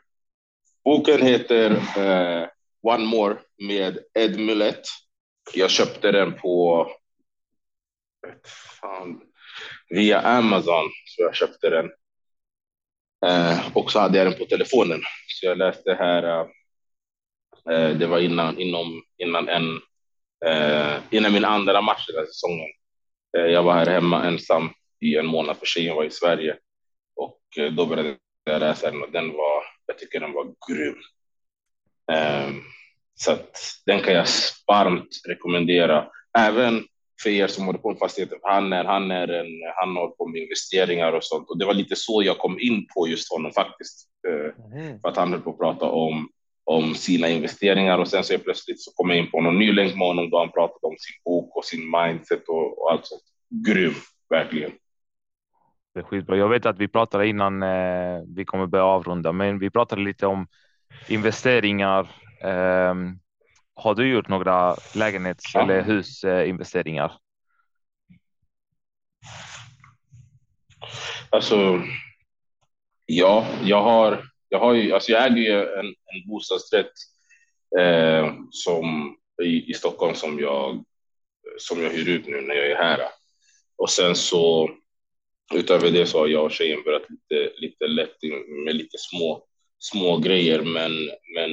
Boken 0.83 1.21
heter 1.21 1.71
eh, 1.97 2.47
One 2.81 3.05
More 3.05 3.37
med 3.67 3.99
Ed 4.13 4.39
Millett. 4.39 4.83
Jag 5.53 5.69
köpte 5.69 6.11
den 6.11 6.33
på 6.33 6.87
fan, 8.81 9.21
via 9.89 10.19
Amazon, 10.19 10.89
så 11.05 11.21
jag 11.21 11.35
köpte 11.35 11.69
den. 11.69 11.91
Eh, 13.25 13.77
och 13.77 13.91
så 13.91 13.99
hade 13.99 14.17
jag 14.17 14.27
den 14.27 14.39
på 14.39 14.45
telefonen, 14.45 15.01
så 15.27 15.45
jag 15.45 15.57
läste 15.57 15.93
här. 15.93 16.23
Eh, 16.23 16.47
eh 17.75 17.97
det 17.97 18.07
var 18.07 18.19
innan, 18.19 18.59
inom, 18.59 19.03
innan, 19.17 19.49
en, 19.49 19.79
eh, 20.45 20.95
innan 21.11 21.33
min 21.33 21.45
andra 21.45 21.81
match 21.81 22.07
den 22.07 22.15
här 22.15 22.25
säsongen. 22.25 22.69
Eh, 23.37 23.45
jag 23.45 23.63
var 23.63 23.73
här 23.73 23.85
hemma 23.85 24.25
ensam 24.25 24.69
i 24.99 25.15
en 25.15 25.25
månad 25.25 25.57
för 25.57 25.65
tjejen 25.65 25.95
var 25.95 26.03
i 26.03 26.09
Sverige 26.09 26.57
och 27.15 27.39
eh, 27.57 27.71
då 27.71 27.85
började 27.85 28.17
jag 28.43 28.59
läsa 28.59 28.91
den 28.91 29.01
och 29.01 29.11
den 29.11 29.33
var 29.33 29.72
jag 29.85 29.97
tycker 29.97 30.19
den 30.19 30.33
var 30.33 30.45
grym. 30.69 30.95
Um, 32.11 32.63
så 33.15 33.37
den 33.85 33.99
kan 33.99 34.13
jag 34.13 34.25
varmt 34.67 35.21
rekommendera. 35.27 36.07
Även 36.37 36.83
för 37.23 37.29
er 37.29 37.47
som 37.47 37.65
håller 37.65 37.79
på 37.79 37.89
med 37.89 37.99
fastigheter. 37.99 38.37
Han, 38.43 38.73
är, 38.73 38.83
han, 38.83 39.11
är 39.11 39.27
en, 39.27 39.47
han 39.75 39.95
håller 39.95 40.15
på 40.15 40.27
med 40.27 40.41
investeringar 40.41 41.13
och 41.13 41.23
sånt. 41.23 41.49
Och 41.49 41.57
det 41.57 41.65
var 41.65 41.73
lite 41.73 41.95
så 41.95 42.23
jag 42.25 42.37
kom 42.37 42.59
in 42.59 42.87
på 42.95 43.07
just 43.07 43.31
honom 43.31 43.51
faktiskt. 43.51 44.09
Uh, 44.27 44.77
mm. 44.79 44.99
För 44.99 45.09
att 45.09 45.17
han 45.17 45.31
höll 45.31 45.41
på 45.41 45.49
att 45.49 45.59
prata 45.59 45.85
om, 45.85 46.29
om 46.63 46.95
sina 46.95 47.29
investeringar 47.29 47.97
och 47.97 48.07
sen 48.07 48.23
så 48.23 48.37
plötsligt 48.37 48.81
så 48.81 48.91
kom 48.91 49.09
jag 49.09 49.19
in 49.19 49.31
på 49.31 49.41
någon 49.41 49.59
ny 49.59 49.71
länk 49.71 49.95
med 49.95 50.07
honom 50.07 50.29
då 50.29 50.39
han 50.39 50.51
pratade 50.51 50.87
om 50.87 50.95
sin 50.97 51.21
bok 51.25 51.57
och 51.57 51.65
sin 51.65 51.91
mindset 51.91 52.47
och, 52.47 52.81
och 52.81 52.91
allt 52.91 53.05
sånt. 53.05 53.23
Grym, 53.67 53.93
verkligen. 54.29 54.71
Det 55.93 55.99
är 55.99 56.03
skitbra. 56.03 56.37
Jag 56.37 56.49
vet 56.49 56.65
att 56.65 56.77
vi 56.77 56.87
pratade 56.87 57.27
innan 57.27 57.63
eh, 57.63 58.21
vi 58.27 58.45
kommer 58.45 58.65
börja 58.67 58.85
avrunda, 58.85 59.31
men 59.31 59.59
vi 59.59 59.69
pratade 59.69 60.01
lite 60.01 60.27
om 60.27 60.47
investeringar. 61.07 62.01
Eh, 62.41 62.95
har 63.75 63.95
du 63.95 64.07
gjort 64.07 64.27
några 64.27 64.75
lägenhets 64.95 65.43
ja. 65.53 65.61
eller 65.61 65.81
husinvesteringar? 65.81 67.13
Alltså, 71.29 71.81
ja, 73.05 73.47
jag 73.63 73.83
har. 73.83 74.23
Jag 74.49 74.59
har 74.59 74.73
ju, 74.73 74.93
alltså 74.93 75.11
jag 75.11 75.25
äger 75.25 75.37
ju 75.37 75.79
en, 75.79 75.85
en 75.85 76.27
bostadsrätt 76.27 76.91
eh, 77.79 78.33
som 78.51 79.15
i, 79.43 79.71
i 79.71 79.73
Stockholm 79.73 80.15
som 80.15 80.39
jag 80.39 80.83
som 81.57 81.83
jag 81.83 81.89
hyr 81.89 82.09
ut 82.09 82.27
nu 82.27 82.41
när 82.41 82.55
jag 82.55 82.71
är 82.71 82.75
här. 82.75 82.99
Och 83.77 83.89
sen 83.89 84.15
så 84.15 84.69
utöver 85.55 85.91
det 85.91 86.05
så 86.05 86.19
har 86.19 86.27
jag 86.27 86.45
och 86.45 86.51
tjejen 86.51 86.83
börjat 86.83 87.09
lite, 87.09 87.51
lite 87.57 87.87
lätt 87.87 88.17
med 88.65 88.75
lite 88.75 88.97
små, 88.97 89.45
små 89.79 90.17
grejer, 90.17 90.61
men, 90.61 90.91
men 91.35 91.51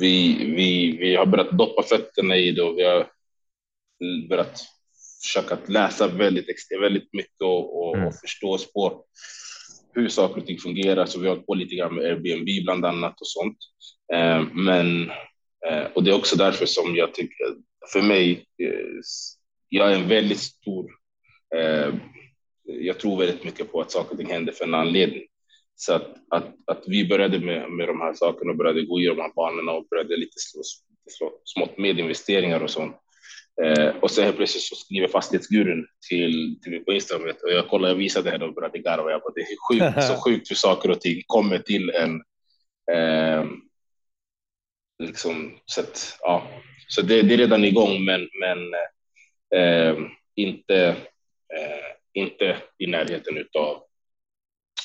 vi, 0.00 0.44
vi, 0.56 0.96
vi 0.96 1.16
har 1.16 1.26
börjat 1.26 1.58
doppa 1.58 1.82
fötterna 1.82 2.36
i 2.36 2.52
det 2.52 2.62
och 2.62 2.78
vi 2.78 2.84
har 2.84 3.08
börjat 4.28 4.64
försöka 5.22 5.58
läsa 5.66 6.08
väldigt, 6.08 6.46
väldigt 6.80 7.12
mycket 7.12 7.42
och, 7.42 7.88
och, 7.88 7.96
mm. 7.96 8.08
och 8.08 8.14
förstå 8.14 8.52
oss 8.52 8.72
på 8.72 9.04
hur 9.94 10.08
saker 10.08 10.40
och 10.40 10.46
ting 10.46 10.58
fungerar. 10.58 11.06
Så 11.06 11.20
vi 11.20 11.26
har 11.26 11.34
hållit 11.34 11.46
på 11.46 11.54
lite 11.54 11.74
grann 11.74 11.94
med 11.94 12.04
Airbnb 12.04 12.64
bland 12.64 12.84
annat 12.84 13.20
och 13.20 13.26
sånt. 13.26 13.58
Eh, 14.12 14.44
men, 14.52 15.10
eh, 15.68 15.84
och 15.94 16.04
det 16.04 16.10
är 16.10 16.18
också 16.18 16.36
därför 16.36 16.66
som 16.66 16.96
jag 16.96 17.14
tycker, 17.14 17.46
för 17.92 18.02
mig, 18.02 18.46
eh, 18.62 19.00
jag 19.68 19.92
är 19.92 19.94
en 19.94 20.08
väldigt 20.08 20.40
stor 20.40 20.90
eh, 21.56 21.94
jag 22.66 23.00
tror 23.00 23.18
väldigt 23.18 23.44
mycket 23.44 23.72
på 23.72 23.80
att 23.80 23.90
saker 23.90 24.12
och 24.12 24.18
ting 24.18 24.30
händer 24.30 24.52
för 24.52 24.64
en 24.64 24.74
anledning. 24.74 25.22
Så 25.74 25.92
att, 25.92 26.14
att, 26.30 26.54
att 26.66 26.82
vi 26.86 27.08
började 27.08 27.38
med, 27.38 27.70
med 27.70 27.88
de 27.88 28.00
här 28.00 28.14
sakerna 28.14 28.50
och 28.50 28.56
började 28.56 28.82
gå 28.82 29.00
i 29.00 29.06
de 29.06 29.18
här 29.18 29.32
banorna 29.34 29.72
och 29.72 29.88
började 29.88 30.16
lite 30.16 30.36
slå, 30.36 30.62
slå, 31.10 31.40
smått 31.44 31.78
med 31.78 31.98
investeringar 31.98 32.60
och 32.60 32.70
sånt. 32.70 32.96
Eh, 33.62 33.96
och 33.96 34.10
sen 34.10 34.24
helt 34.24 34.36
plötsligt 34.36 34.62
så 34.62 34.74
skriver 34.74 35.08
fastighetsgurun 35.08 35.86
till, 36.08 36.58
till 36.62 36.72
mig 36.72 36.84
på 36.84 36.92
Instagram 36.92 37.28
och 37.42 37.52
jag 37.52 37.68
kollade, 37.68 37.92
jag 37.92 37.98
visade 37.98 38.30
henne 38.30 38.44
och 38.44 38.54
började 38.54 38.78
garva. 38.78 39.10
Jag 39.10 39.20
bara, 39.20 39.32
det 39.34 39.40
är 39.40 39.92
sjukt, 39.92 40.06
så 40.06 40.14
sjukt 40.24 40.50
hur 40.50 40.56
saker 40.56 40.90
och 40.90 41.00
ting 41.00 41.22
kommer 41.26 41.58
till 41.58 41.90
en. 41.90 42.22
Eh, 42.92 43.44
liksom, 45.02 45.58
så 45.64 45.80
att, 45.80 46.18
ja, 46.20 46.48
så 46.88 47.02
det, 47.02 47.22
det 47.22 47.34
är 47.34 47.38
redan 47.38 47.64
igång, 47.64 48.04
men, 48.04 48.28
men 48.40 48.58
eh, 49.60 49.96
inte 50.34 50.86
eh, 51.54 51.96
inte 52.16 52.56
i 52.78 52.86
närheten 52.86 53.44
av 53.58 53.82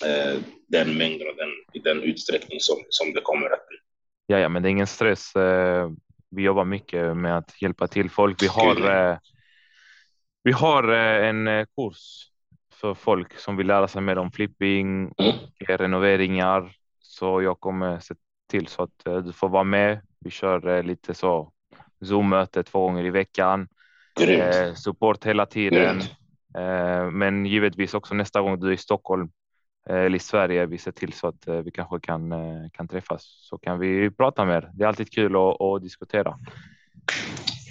eh, 0.05 0.39
den 0.67 0.97
mängden 0.97 1.27
och 1.27 1.35
den, 1.35 1.49
i 1.73 1.79
den 1.79 2.03
utsträckning 2.03 2.59
som, 2.59 2.75
som 2.89 3.13
det 3.13 3.21
kommer 3.21 3.45
att 3.45 3.67
bli. 3.67 3.77
Ja, 4.25 4.39
ja, 4.39 4.49
men 4.49 4.63
det 4.63 4.69
är 4.69 4.71
ingen 4.71 4.87
stress. 4.87 5.35
Eh, 5.35 5.89
vi 6.29 6.41
jobbar 6.43 6.65
mycket 6.65 7.17
med 7.17 7.37
att 7.37 7.61
hjälpa 7.61 7.87
till 7.87 8.09
folk. 8.09 8.43
Vi 8.43 8.47
har, 8.47 9.09
eh, 9.11 9.17
vi 10.43 10.51
har 10.51 10.93
eh, 10.93 11.27
en 11.27 11.65
kurs 11.65 12.27
för 12.73 12.93
folk 12.93 13.39
som 13.39 13.57
vill 13.57 13.67
lära 13.67 13.87
sig 13.87 14.01
mer 14.01 14.17
om 14.17 14.31
flipping 14.31 15.07
och 15.07 15.21
mm. 15.21 15.77
renoveringar. 15.77 16.75
Så 16.99 17.41
jag 17.41 17.59
kommer 17.59 17.99
se 17.99 18.15
till 18.49 18.67
så 18.67 18.83
att 18.83 19.25
du 19.25 19.33
får 19.33 19.49
vara 19.49 19.63
med. 19.63 20.01
Vi 20.19 20.29
kör 20.29 20.83
lite 20.83 21.13
så 21.13 21.51
Zoom 22.05 22.29
möte 22.29 22.63
två 22.63 22.81
gånger 22.81 23.05
i 23.05 23.09
veckan. 23.09 23.67
Grymt. 24.19 24.79
support 24.79 25.25
hela 25.25 25.45
tiden. 25.45 25.97
Grymt. 25.97 26.20
Eh, 26.57 27.11
men 27.11 27.45
givetvis 27.45 27.93
också 27.93 28.13
nästa 28.13 28.41
gång 28.41 28.59
du 28.59 28.67
är 28.67 28.71
i 28.71 28.77
Stockholm 28.77 29.29
eh, 29.89 29.95
eller 29.95 30.15
i 30.15 30.19
Sverige, 30.19 30.65
vi 30.65 30.77
ser 30.77 30.91
till 30.91 31.13
så 31.13 31.27
att 31.27 31.47
eh, 31.47 31.55
vi 31.55 31.71
kanske 31.71 31.99
kan, 31.99 32.33
kan 32.73 32.87
träffas 32.87 33.23
så 33.49 33.57
kan 33.57 33.79
vi 33.79 34.11
prata 34.11 34.45
mer. 34.45 34.69
Det 34.73 34.83
är 34.83 34.87
alltid 34.87 35.11
kul 35.11 35.35
att, 35.35 35.61
att 35.61 35.81
diskutera. 35.81 36.37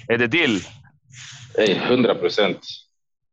Är 0.08 0.18
det 0.18 0.26
deal? 0.26 0.50
Hundra 1.88 2.14
procent. 2.14 2.60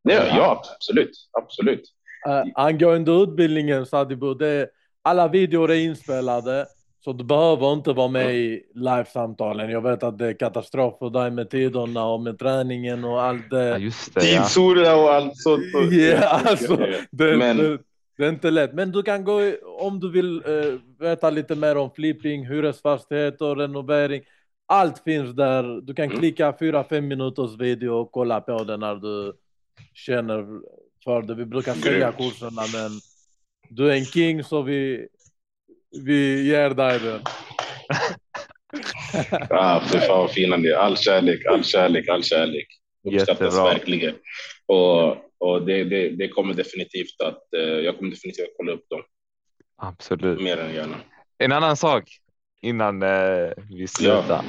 Ja, 0.02 0.62
absolut, 0.76 1.12
absolut. 1.32 1.82
Uh, 2.28 2.44
angående 2.56 3.12
utbildningen 3.12 3.86
Sadibu, 3.86 4.34
det, 4.34 4.70
alla 5.02 5.28
videor 5.28 5.72
är 5.72 5.76
inspelade. 5.76 6.66
Så 7.04 7.14
du 7.14 7.24
behöver 7.24 7.74
inte 7.74 7.94
vara 7.94 8.08
med 8.08 8.36
i 8.36 8.64
live-samtalen. 8.74 9.70
Jag 9.70 9.82
vet 9.82 10.04
att 10.04 10.18
det 10.18 10.28
är 10.28 10.34
katastrof 10.34 11.00
för 11.00 11.10
dig 11.10 11.32
med 11.32 11.50
tiderna 11.50 12.06
och 12.06 12.22
med 12.22 12.40
träningen 12.40 13.04
och 13.04 13.22
allt 13.22 13.50
det. 13.50 13.68
Ja, 13.68 13.78
just 13.78 14.14
det. 14.14 14.22
Tidsorda 14.22 14.96
och 14.96 15.14
allt 15.14 15.38
sånt. 15.38 15.64
Ja, 15.92 16.42
alltså, 16.46 16.78
det, 17.12 17.38
Men... 17.38 17.58
det, 17.58 17.78
det, 18.18 18.26
är 18.26 18.30
inte 18.30 18.52
lätt. 18.52 18.74
Men 18.74 18.92
du 18.92 19.04
kan 19.04 19.24
gå 19.24 19.42
om 19.80 20.00
du 20.00 20.12
vill 20.12 20.44
uh, 20.46 20.80
veta 21.00 21.30
lite 21.30 21.56
mer 21.56 21.78
om 21.78 21.92
flipping, 21.92 22.46
hyresfastigheter, 22.46 23.56
renovering. 23.56 24.22
Allt 24.66 25.04
finns 25.04 25.36
där. 25.36 25.82
Du 25.82 25.94
kan 25.94 26.06
mm. 26.06 26.18
klicka 26.18 26.54
fyra, 26.60 26.84
fem 26.84 27.08
minuters 27.08 27.60
video 27.60 27.94
och 27.94 28.12
kolla 28.12 28.42
på 28.42 28.64
det 28.64 28.78
när 28.78 28.96
du 28.96 29.34
känner 29.94 30.46
för 31.04 31.22
det. 31.22 31.36
Vi 31.36 31.46
brukar 31.46 31.74
sälja 31.74 32.12
kurserna, 32.12 32.62
men 32.74 32.92
du 33.70 33.92
är 33.92 33.96
en 33.96 34.06
king 34.06 34.44
så 34.44 34.62
vi 34.62 35.08
vi 35.92 36.48
ger 36.48 36.70
dig 36.70 37.00
den. 37.00 37.22
ah, 39.50 39.80
för 39.80 40.00
fan 40.00 40.18
vad 40.20 40.32
fina 40.32 40.58
ni 40.58 40.72
All 40.74 40.98
kärlek, 40.98 41.46
all 41.46 41.64
kärlek, 41.64 42.10
all 42.10 42.24
kärlek. 42.24 42.68
Uppskattas 43.04 43.58
verkligen. 43.58 44.16
Och 44.66 45.18
och 45.40 45.66
det, 45.66 45.84
det, 45.84 46.10
det 46.10 46.28
kommer 46.28 46.54
definitivt 46.54 47.22
att 47.24 47.54
eh, 47.54 47.62
jag 47.62 47.98
kommer 47.98 48.12
definitivt 48.12 48.44
att 48.46 48.54
kolla 48.58 48.72
upp 48.72 48.90
dem 48.90 49.02
Absolut. 49.78 50.42
mer 50.42 50.58
än 50.58 50.74
gärna. 50.74 50.96
En 51.38 51.52
annan 51.52 51.78
sak 51.78 52.04
innan 52.62 53.04
eh, 53.04 53.50
vi 53.70 53.88
slutar. 53.88 54.42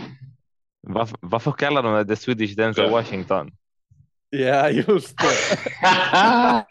Varför, 0.80 1.18
varför 1.20 1.52
kallar 1.52 1.82
de 1.82 1.94
det 1.94 2.04
The 2.04 2.16
Swedish 2.16 2.56
Denzel 2.56 2.84
Ja. 2.84 2.90
Washington? 2.90 3.50
Ja, 4.30 4.70
just 4.70 5.14
det. 5.18 6.64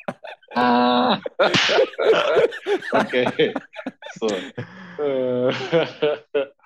Okej, 2.93 3.53
så. 4.19 4.35
eh, 5.03 5.55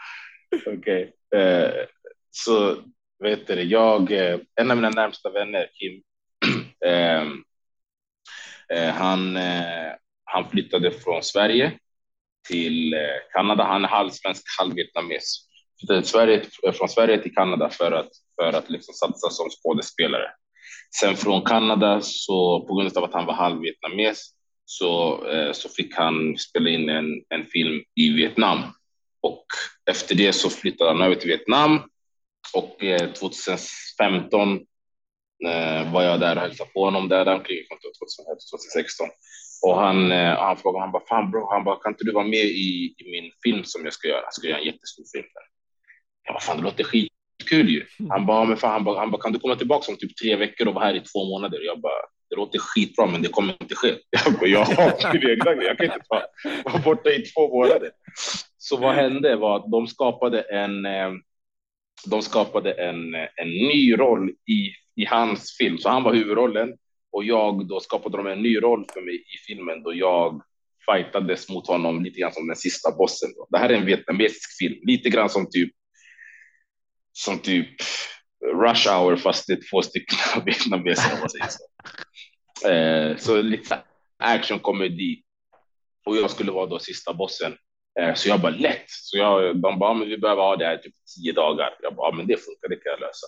Okay. 0.66 1.12
eh, 1.36 1.86
så 2.32 2.84
vet 3.24 3.48
du, 3.48 3.62
jag, 3.64 4.12
eh, 4.12 4.40
en 4.62 4.72
av 4.72 4.78
mina 4.78 4.90
närmsta 4.90 5.30
vänner, 5.30 5.70
Kim, 5.74 6.02
eh, 6.86 7.24
eh, 8.78 8.94
han, 8.94 9.38
eh, 9.38 9.92
han 10.24 10.50
flyttade 10.50 10.92
från 10.92 11.24
Sverige 11.24 11.72
till 12.50 12.94
eh, 12.94 13.00
Kanada. 13.34 13.64
Han 13.64 13.84
är 13.84 13.90
halvsvensk, 13.90 14.44
halvvietnames. 14.60 15.48
Flyttade 15.80 16.04
Sverige, 16.04 16.46
från 16.74 16.90
Sverige 16.90 17.22
till 17.22 17.36
Kanada 17.36 17.70
för 17.70 17.92
att, 17.92 18.10
för 18.42 18.54
att 18.54 18.70
liksom 18.70 18.94
satsa 18.94 19.30
som 19.30 19.50
skådespelare. 19.50 20.32
Sen 21.00 21.16
från 21.16 21.42
Kanada, 21.42 22.02
så 22.02 22.66
på 22.68 22.76
grund 22.76 22.98
av 22.98 23.04
att 23.04 23.14
han 23.14 23.26
var 23.26 23.34
halvvietnames, 23.34 24.30
så, 24.66 25.24
eh, 25.28 25.52
så 25.52 25.70
fick 25.70 25.96
han 25.96 26.38
spela 26.38 26.70
in 26.70 26.90
en, 26.90 27.24
en 27.30 27.46
film 27.46 27.84
i 27.96 28.10
Vietnam. 28.10 28.60
Och 29.22 29.46
efter 29.92 30.16
det 30.16 30.34
så 30.34 30.50
flyttade 30.50 30.90
han 30.90 31.02
över 31.02 31.16
till 31.16 31.28
Vietnam. 31.28 31.80
Och 32.54 32.84
eh, 32.84 33.14
2015 33.14 34.54
eh, 35.46 35.94
var 35.94 36.04
jag 36.04 36.20
där 36.20 36.36
och 36.36 36.42
hälsade 36.42 36.70
på 36.74 36.86
honom 36.86 37.10
där, 37.10 37.26
där 37.26 37.36
omkring 37.36 37.58
2016. 38.52 39.08
Och 39.66 39.76
han, 39.80 40.12
eh, 40.12 40.38
han 40.38 40.58
frågade, 40.58 40.84
han 40.84 40.92
bara, 40.92 41.06
fan 41.06 41.32
bro, 41.32 41.52
han 41.52 41.64
bara, 41.64 41.76
kan 41.76 41.92
inte 41.92 42.04
du 42.04 42.12
vara 42.12 42.24
med 42.24 42.46
i, 42.46 42.96
i 42.98 43.12
min 43.12 43.32
film 43.44 43.64
som 43.64 43.84
jag 43.84 43.94
ska 43.94 44.08
göra? 44.08 44.22
Jag 44.22 44.34
ska 44.34 44.48
göra 44.48 44.60
en 44.60 44.66
jättestor 44.66 45.04
film. 45.14 45.28
Där. 45.34 45.44
Jag 46.24 46.34
bara, 46.34 46.40
fan 46.40 46.58
det 46.58 46.64
låter 46.64 46.84
skitkul 46.84 47.70
ju. 47.70 47.86
Han 48.10 48.26
bara, 48.26 48.46
men 48.46 48.58
fan, 48.58 48.72
han 48.72 48.84
bara, 48.84 49.00
han 49.00 49.12
bara, 49.12 49.22
kan 49.22 49.34
du 49.34 49.40
komma 49.40 49.56
tillbaka 49.56 49.92
om 49.92 49.98
typ 49.98 50.18
tre 50.18 50.36
veckor 50.36 50.68
och 50.68 50.74
vara 50.74 50.86
här 50.86 50.96
i 50.96 51.00
två 51.00 51.26
månader? 51.26 51.60
Jag 51.62 51.82
bara, 51.82 52.02
det 52.32 52.38
låter 52.38 52.60
skitbra, 52.60 53.06
men 53.06 53.22
det 53.22 53.28
kommer 53.28 53.58
inte 53.62 53.76
ske. 53.76 53.88
Jag 54.10 54.34
bara, 54.34 54.48
jag 54.48 54.66
har 54.66 55.14
min 55.14 55.30
egna 55.30 55.56
grej. 55.56 55.66
Jag 55.66 55.78
kan 55.78 55.86
inte 55.86 56.00
ta, 56.10 56.24
vara 56.66 56.84
borta 56.84 57.10
i 57.10 57.22
två 57.22 57.58
månader. 57.58 57.92
Så 58.58 58.78
vad 58.78 58.96
hände 58.96 59.36
var 59.36 59.58
att 59.58 59.72
de 59.72 59.88
skapade 59.88 60.42
en, 60.42 60.86
eh, 60.86 61.12
de 62.06 62.22
skapade 62.22 62.72
en, 62.72 63.16
en 63.16 63.48
ny 63.48 63.94
roll 63.98 64.30
i, 64.30 64.72
i 65.02 65.06
hans 65.06 65.58
film. 65.58 65.78
Så 65.78 65.90
han 65.90 66.04
var 66.04 66.14
huvudrollen 66.14 66.74
och 67.12 67.24
jag 67.24 67.68
då 67.68 67.80
skapade 67.80 68.18
de 68.18 68.28
en 68.28 68.42
ny 68.42 68.58
roll 68.58 68.86
för 68.94 69.02
mig 69.02 69.16
i 69.16 69.38
filmen 69.48 69.84
då 69.84 69.94
jag 69.94 70.42
fightades 70.92 71.50
mot 71.50 71.68
honom 71.68 72.04
lite 72.04 72.20
grann 72.20 72.34
som 72.34 72.48
den 72.48 72.56
sista 72.56 72.92
bossen. 72.92 73.30
Då. 73.36 73.48
Det 73.50 73.58
här 73.58 73.70
är 73.70 73.74
en 73.74 73.86
vietnamesisk 73.86 74.58
film, 74.60 74.80
lite 74.84 75.10
grann 75.10 75.30
som 75.30 75.50
typ 75.50 75.72
som 77.14 77.40
typ 77.40 77.70
Rush 78.62 78.90
Hour 78.90 79.16
fast 79.16 79.48
det 79.48 79.54
är 79.54 79.60
två 79.72 79.82
stycken 79.82 80.18
vietnameser 80.46 81.14
om 81.14 81.20
man 81.20 81.30
säger 81.30 81.48
så. 81.48 81.64
Eh, 82.66 83.18
så 83.18 83.42
lite 83.42 83.80
actionkomedi. 84.20 85.22
Och 86.06 86.18
jag 86.18 86.32
skulle 86.32 86.52
vara 86.52 86.66
då 86.66 86.80
sista 86.80 87.14
bossen. 87.14 87.56
Eh, 88.00 88.14
så 88.14 88.30
jag 88.30 88.42
bara 88.42 88.52
lätt. 88.52 88.86
Så 88.88 89.18
jag, 89.18 89.62
de 89.62 89.80
bara, 89.80 89.94
men 89.94 90.10
vi 90.10 90.18
behöver 90.18 90.42
ha 90.42 90.56
det 90.56 90.66
här 90.66 90.78
typ 90.78 90.94
tio 91.16 91.34
dagar. 91.34 91.70
Jag 91.82 91.96
bara, 91.96 92.16
men 92.16 92.28
det 92.28 92.38
funkar, 92.38 92.70
det 92.70 92.76
kan 92.76 92.92
jag 92.92 93.00
lösa. 93.00 93.28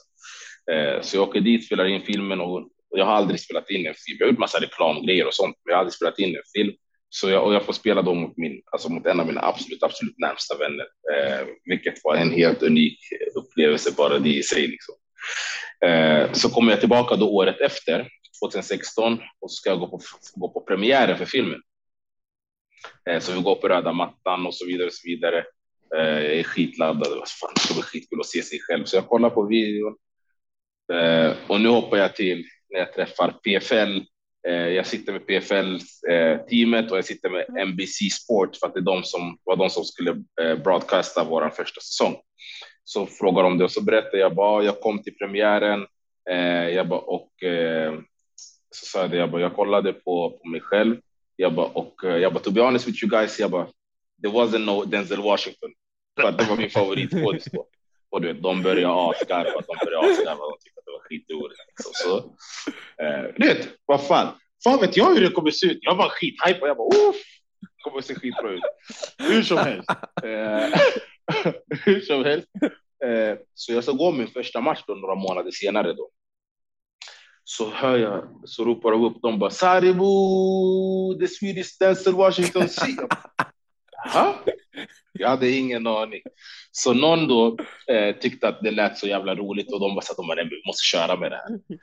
Eh, 0.71 1.01
så 1.01 1.17
jag 1.17 1.29
åker 1.29 1.41
dit, 1.41 1.65
spelar 1.65 1.86
in 1.86 2.01
filmen 2.01 2.41
och 2.41 2.69
jag 2.95 3.05
har 3.05 3.13
aldrig 3.13 3.39
spelat 3.39 3.69
in 3.69 3.88
en 3.88 3.93
film. 3.93 4.17
Jag 4.19 4.25
har 4.25 4.31
gjort 4.31 4.39
massa 4.39 4.61
reklamgrejer 4.61 5.27
och 5.27 5.34
sånt, 5.34 5.55
men 5.65 5.71
jag 5.71 5.75
har 5.75 5.79
aldrig 5.79 5.93
spelat 5.93 6.19
in 6.19 6.36
en 6.36 6.41
film. 6.55 6.73
Så 7.09 7.29
jag, 7.29 7.45
och 7.45 7.53
jag 7.53 7.65
får 7.65 7.73
spela 7.73 8.01
då 8.01 8.13
mot, 8.13 8.38
min, 8.38 8.61
alltså 8.71 8.89
mot 8.89 9.05
en 9.05 9.19
av 9.19 9.27
mina 9.27 9.41
absolut, 9.41 9.84
absolut 9.84 10.17
närmsta 10.17 10.57
vänner, 10.57 10.86
eh, 11.13 11.47
vilket 11.65 11.93
var 12.03 12.15
en 12.15 12.31
helt 12.31 12.63
unik 12.63 12.99
upplevelse 13.36 13.91
bara 13.97 14.19
det 14.19 14.29
i 14.29 14.43
sig. 14.43 14.67
Liksom. 14.67 14.95
Eh, 15.86 16.31
så 16.31 16.49
kommer 16.49 16.71
jag 16.71 16.79
tillbaka 16.79 17.15
då 17.15 17.29
året 17.29 17.61
efter, 17.61 18.07
2016, 18.50 19.14
och 19.39 19.52
så 19.52 19.56
ska 19.56 19.70
jag 19.70 19.80
gå 19.80 19.88
på, 19.88 20.00
gå 20.36 20.50
på 20.50 20.62
premiären 20.62 21.18
för 21.18 21.26
filmen. 21.26 21.62
Eh, 23.10 23.20
så 23.20 23.34
vi 23.34 23.41
går 23.41 23.56
på 23.56 23.68
röda 23.68 23.94
mattan 23.94 24.46
och 24.46 24.56
så 24.56 24.66
vidare 24.66 24.88
och 24.88 24.94
så 24.94 25.08
vidare. 25.08 25.46
Eh, 25.96 26.22
jag 26.26 26.36
är 26.36 26.44
skitladdad. 26.44 27.28
Fan, 27.28 27.52
det 27.56 27.62
ska 27.62 27.74
bli 27.74 27.84
skitkul 27.84 28.20
att 28.20 28.26
se 28.26 28.41
sig 28.41 28.60
själv. 28.60 28.86
Så 28.86 28.96
jag 28.96 29.08
kollar 29.08 29.30
på 29.30 29.46
videon. 29.46 29.96
Eh, 30.94 31.32
och 31.48 31.62
nu 31.62 31.70
hoppar 31.70 31.98
jag 31.98 32.16
till 32.16 32.46
när 32.70 32.80
jag 32.80 32.94
träffar 32.94 33.32
PFL. 33.32 34.02
Jag 34.46 34.88
sitter 34.88 35.12
med 35.14 35.28
PFL-teamet 35.28 36.91
och 36.91 36.98
jag 36.98 37.06
sitter 37.06 37.30
med 37.30 37.68
NBC 37.68 38.10
Sport 38.12 38.56
för 38.56 38.68
att 38.68 38.74
det 38.74 38.80
är 38.80 38.82
de 38.82 39.04
som, 39.04 39.38
var 39.44 39.56
de 39.56 39.70
som 39.70 39.84
skulle 39.84 40.24
broadcasta 40.64 41.24
vår 41.24 41.50
första 41.50 41.82
säsong. 41.82 42.16
Så 42.84 43.06
frågar 43.06 43.44
de 43.44 43.58
det 43.58 43.64
och 43.64 43.72
så 43.72 43.84
berättar 43.84 44.18
jag 44.18 44.36
bara, 44.36 44.64
jag 44.64 44.82
kom 44.82 45.04
till 45.04 45.18
premiären. 45.18 45.86
Jag 46.74 46.88
bara, 46.88 47.00
och 47.00 47.32
så 48.76 48.86
sa 48.86 49.01
jag 49.01 49.11
det, 49.11 49.17
jag 49.17 49.32
bara, 49.32 49.41
jag 49.41 49.55
kollade 49.55 49.93
på, 49.93 50.30
på 50.30 50.47
mig 50.47 50.61
själv. 50.61 50.97
Jag 51.36 51.53
bara, 51.53 51.67
och 51.67 52.03
eh, 52.03 52.17
jag 52.17 52.34
bara, 52.34 52.43
to 52.43 52.51
be 52.51 52.61
honest 52.61 52.88
with 52.88 53.03
you 53.03 53.09
guys, 53.09 53.39
jag 53.39 53.51
bara, 53.51 53.67
there 54.21 54.34
wasn't 54.34 54.65
no 54.65 54.86
Denzel 54.86 55.21
Washington. 55.21 55.71
För 56.19 56.28
att 56.28 56.38
det 56.38 56.45
var 56.45 56.57
min 56.57 56.69
favoritskådis 56.69 57.45
då. 57.51 57.67
Och 58.09 58.21
du 58.21 58.34
vet, 58.34 58.43
de 58.43 58.63
började 58.63 59.09
asgarva, 59.09 59.61
de 59.67 59.86
började 59.86 60.11
asgarva, 60.11 60.41
de 60.49 60.57
tyckte 60.63 60.80
att 60.80 60.86
det 60.86 60.91
var 60.91 60.99
skitroligt. 60.99 61.59
Liksom. 61.67 61.91
Så, 61.93 62.17
eh, 63.03 63.34
du 63.38 63.47
vet, 63.47 63.69
vad 63.86 64.07
fan, 64.07 64.28
fan 64.63 64.80
vet 64.80 64.97
jag 64.97 65.13
hur 65.13 65.21
det 65.21 65.30
kommer 65.30 65.51
se 65.51 65.67
ut. 65.67 65.80
Jag 65.82 65.95
var 65.95 66.09
skithypad, 66.09 66.69
jag 66.69 66.78
bara, 66.78 67.09
uff, 67.09 67.21
det 67.61 67.84
kommer 67.84 68.01
se 68.01 68.15
skitbra 68.15 68.51
ut. 68.51 68.61
Hur 69.17 69.43
som 69.43 69.57
helst. 69.57 69.89
Eh, 70.24 70.80
hur 71.86 72.01
som 72.01 72.26
helst. 72.26 72.47
Eh, 73.05 73.38
så 73.53 73.74
jag 73.74 73.84
ska 73.84 73.91
gå 73.91 74.11
min 74.11 74.28
första 74.28 74.61
match 74.61 74.84
då 74.88 74.93
några 74.95 75.15
månader 75.15 75.51
senare 75.51 75.93
då. 75.93 76.09
Så 77.44 77.70
hör 77.70 77.98
jag, 77.98 78.24
så 78.46 78.66
ropar 78.66 78.91
de 78.91 79.04
upp, 79.04 79.22
de 79.22 79.39
bara 79.39 79.50
Saribu, 79.50 81.20
the 81.20 81.28
Swedish 81.28 81.78
Dancer 81.80 82.12
Washington 82.12 82.70
C. 82.70 82.82
Jag 82.98 83.08
Jaha? 84.14 84.36
Jag 85.12 85.30
hade 85.30 85.50
ingen 85.50 85.88
aning. 85.88 86.22
Så 86.72 86.94
någon 86.94 87.28
då 87.28 87.58
eh, 87.88 88.16
tyckte 88.16 88.48
att 88.48 88.62
det 88.62 88.72
lät 88.72 88.98
så 88.98 89.08
jävla 89.08 89.36
roligt 89.36 89.74
och 89.74 89.80
de 89.80 89.96
bara 89.96 90.02
sa 90.02 90.12
att 90.12 90.38
de 90.38 90.50
vi 90.50 90.62
måste 90.68 90.84
köra 90.84 91.20
med 91.20 91.32
det 91.32 91.36
här. 91.36 91.78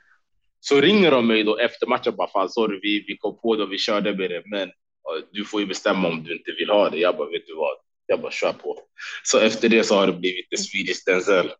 Så 0.59 0.81
ringer 0.81 1.11
de 1.11 1.27
mig 1.27 1.43
då 1.43 1.57
efter 1.57 1.87
matchen 1.87 2.15
bara, 2.15 2.27
fan 2.27 2.49
sorry, 2.49 2.79
vi, 2.81 3.03
vi 3.07 3.17
kom 3.17 3.37
på 3.41 3.55
det 3.55 3.63
och 3.63 3.71
vi 3.71 3.77
körde 3.77 4.15
med 4.15 4.29
det, 4.29 4.43
men 4.45 4.61
eh, 4.61 5.25
du 5.31 5.45
får 5.45 5.61
ju 5.61 5.67
bestämma 5.67 6.07
om 6.07 6.23
du 6.23 6.37
inte 6.37 6.51
vill 6.51 6.69
ha 6.69 6.89
det. 6.89 6.97
Jag 6.97 7.17
bara, 7.17 7.29
vet 7.29 7.47
du 7.47 7.55
vad? 7.55 7.77
Jag 8.05 8.21
bara 8.21 8.31
kör 8.31 8.53
på. 8.53 8.79
Så 9.23 9.39
efter 9.39 9.69
det 9.69 9.83
så 9.83 9.95
har 9.95 10.07
det 10.07 10.13
blivit 10.13 10.49
the 10.49 10.57
Swedish 10.57 11.03
Denzel. 11.05 11.51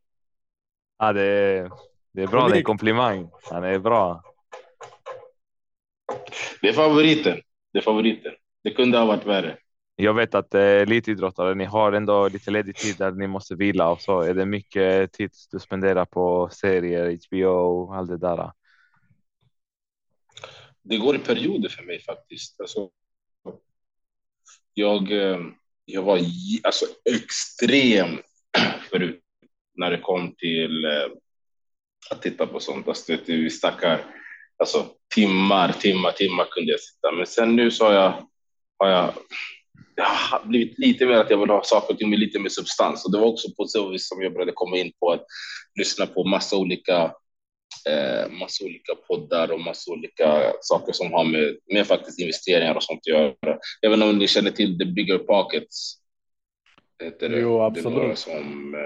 Ja, 0.99 1.14
det, 1.14 1.24
är, 1.24 1.70
det 2.14 2.22
är 2.22 2.28
bra, 2.28 2.47
det 2.47 2.55
är 2.55 2.57
en 2.57 2.64
komplimang. 2.64 3.30
Han 3.49 3.64
är 3.64 3.80
bra. 3.80 4.24
Det 6.62 6.70
är 6.70 6.74
favoriten. 6.74 7.41
Det 7.74 7.80
är 7.80 7.84
favoriten. 7.84 8.32
Det 8.64 8.72
kunde 8.72 8.97
ha 8.97 9.05
varit 9.05 9.26
värre. 9.26 9.57
Jag 9.95 10.14
vet 10.14 10.36
att 10.36 10.53
eh, 10.53 10.62
elitidrottare, 10.62 11.55
ni 11.55 11.66
har 11.66 11.93
ändå 11.93 12.28
lite 12.28 12.51
ledig 12.51 12.76
tid 12.76 12.95
där 12.97 13.12
ni 13.12 13.28
måste 13.28 13.55
vila 13.55 13.89
och 13.89 14.01
så 14.01 14.22
är 14.22 14.34
det 14.34 14.45
mycket 14.45 15.12
tid 15.14 15.32
du 15.51 15.59
spenderar 15.59 16.05
på 16.05 16.49
serier, 16.51 17.18
HBO 17.28 17.47
och 17.47 17.95
allt 17.95 18.09
det 18.09 18.18
där. 18.18 18.51
Det 20.82 20.97
går 20.97 21.16
i 21.16 21.20
perioder 21.20 21.70
för 21.70 21.84
mig 21.84 22.01
faktiskt. 22.01 22.62
Alltså, 22.62 22.89
jag, 24.74 25.12
eh, 25.12 25.39
jag 25.86 26.03
var 26.03 26.20
alltså, 26.64 26.86
extrem 27.16 28.07
förut 28.89 29.22
när 29.74 29.91
det 29.91 29.99
kom 29.99 30.36
till 30.36 30.86
eh, 30.86 30.91
att 32.10 32.22
titta 32.22 32.47
på 32.47 32.60
sånt. 32.60 32.88
Alltså, 32.88 33.12
det, 33.12 33.34
vi 33.34 33.49
snackar 33.49 34.06
alltså, 34.58 34.86
timmar, 35.16 35.72
timmar, 35.72 36.12
timmar 36.12 36.47
kunde 36.52 36.72
jag 36.72 36.80
sitta. 36.80 37.12
Men 37.12 37.26
sen 37.26 37.56
nu 37.56 37.72
så 37.72 37.86
har 37.86 37.93
jag, 37.93 38.28
har 38.78 38.89
jag, 38.89 39.14
jag 39.95 40.06
har 40.06 40.45
blivit 40.45 40.80
lite 40.80 41.06
mer 41.06 41.16
att 41.16 41.30
jag 41.30 41.38
vill 41.38 41.49
ha 41.49 41.64
saker 41.64 41.93
och 41.93 41.99
ting 41.99 42.10
med 42.10 42.20
lite 42.20 42.39
mer 42.39 42.49
substans. 42.49 43.06
Och 43.06 43.12
det 43.12 43.18
var 43.18 43.28
också 43.28 43.47
på 43.58 43.66
så 43.66 43.89
vis 43.89 44.08
som 44.08 44.22
jag 44.22 44.34
började 44.34 44.52
komma 44.56 44.78
in 44.78 44.91
på 44.99 45.12
att 45.12 45.26
lyssna 45.80 46.06
på 46.06 46.24
massa 46.24 46.58
olika 46.58 47.14
eh, 47.89 48.32
massa 48.32 48.66
olika 48.66 48.95
poddar 49.08 49.52
och 49.52 49.60
massa 49.60 49.91
olika 49.91 50.54
saker 50.62 50.93
som 50.93 51.14
har 51.14 51.24
med, 51.24 51.58
med 51.74 51.88
faktiskt 51.88 52.20
investeringar 52.20 52.76
och 52.76 52.84
sånt 52.84 52.99
att 52.99 53.08
göra. 53.08 53.58
Även 53.82 54.02
om 54.02 54.18
ni 54.18 54.28
känner 54.28 54.52
till 54.52 54.78
the 54.78 54.86
bigger 54.86 55.18
pockets. 55.18 55.97
Heter 57.04 57.30
det. 57.30 57.39
Jo, 57.39 57.58
Det 57.58 57.66
absolut. 57.66 57.97
några 57.97 58.16
som, 58.16 58.76
eh, 58.76 58.82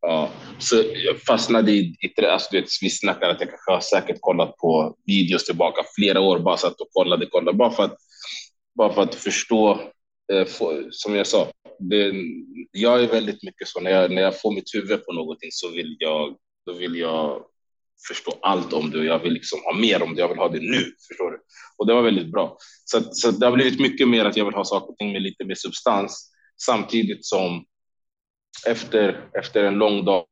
ja, 0.00 0.30
så 0.58 0.76
jag 0.76 1.22
fastnade 1.22 1.72
i, 1.72 1.78
i 1.78 2.12
det, 2.16 2.32
alltså, 2.32 2.48
du 2.50 2.60
vet, 2.60 2.68
vi 2.82 2.90
snackar 2.90 3.28
att 3.28 3.40
jag 3.40 3.50
kanske 3.50 3.72
har 3.72 3.80
säkert 3.80 4.20
kollat 4.20 4.56
på 4.56 4.96
videos 5.06 5.44
tillbaka 5.44 5.82
flera 5.96 6.20
år, 6.20 6.38
bara 6.38 6.56
satt 6.56 6.80
och 6.80 6.90
kollade, 6.92 7.26
kollade, 7.26 7.58
bara 7.58 7.70
för 7.70 7.82
att, 7.82 7.96
bara 8.78 8.92
för 8.92 9.02
att 9.02 9.14
förstå, 9.14 9.80
eh, 10.32 10.44
få, 10.44 10.88
som 10.90 11.14
jag 11.14 11.26
sa, 11.26 11.52
det, 11.78 12.12
jag 12.72 13.02
är 13.02 13.08
väldigt 13.08 13.42
mycket 13.42 13.68
så, 13.68 13.80
när 13.80 13.90
jag, 13.90 14.10
när 14.10 14.22
jag 14.22 14.40
får 14.40 14.52
mitt 14.52 14.74
huvud 14.74 15.04
på 15.04 15.12
någonting 15.12 15.50
så 15.52 15.68
vill 15.70 15.96
jag, 15.98 16.36
då 16.66 16.72
vill 16.72 16.96
jag 16.96 17.42
förstå 18.08 18.38
allt 18.42 18.72
om 18.72 18.90
det 18.90 18.98
och 18.98 19.04
jag 19.04 19.18
vill 19.18 19.32
liksom 19.32 19.58
ha 19.64 19.74
mer 19.74 20.02
om 20.02 20.14
det. 20.14 20.20
Jag 20.20 20.28
vill 20.28 20.38
ha 20.38 20.48
det 20.48 20.60
nu. 20.60 20.84
Förstår 21.08 21.30
du? 21.30 21.38
Och 21.76 21.86
det 21.86 21.94
var 21.94 22.02
väldigt 22.02 22.32
bra. 22.32 22.56
Så, 22.84 23.02
så 23.12 23.30
det 23.30 23.46
har 23.46 23.52
blivit 23.52 23.80
mycket 23.80 24.08
mer 24.08 24.24
att 24.24 24.36
jag 24.36 24.44
vill 24.44 24.54
ha 24.54 24.64
saker 24.64 24.90
och 24.90 24.98
ting 24.98 25.12
med 25.12 25.22
lite 25.22 25.44
mer 25.44 25.54
substans 25.54 26.32
samtidigt 26.62 27.24
som 27.24 27.64
efter, 28.66 29.20
efter 29.38 29.64
en 29.64 29.74
lång 29.74 30.04
dag, 30.04 30.24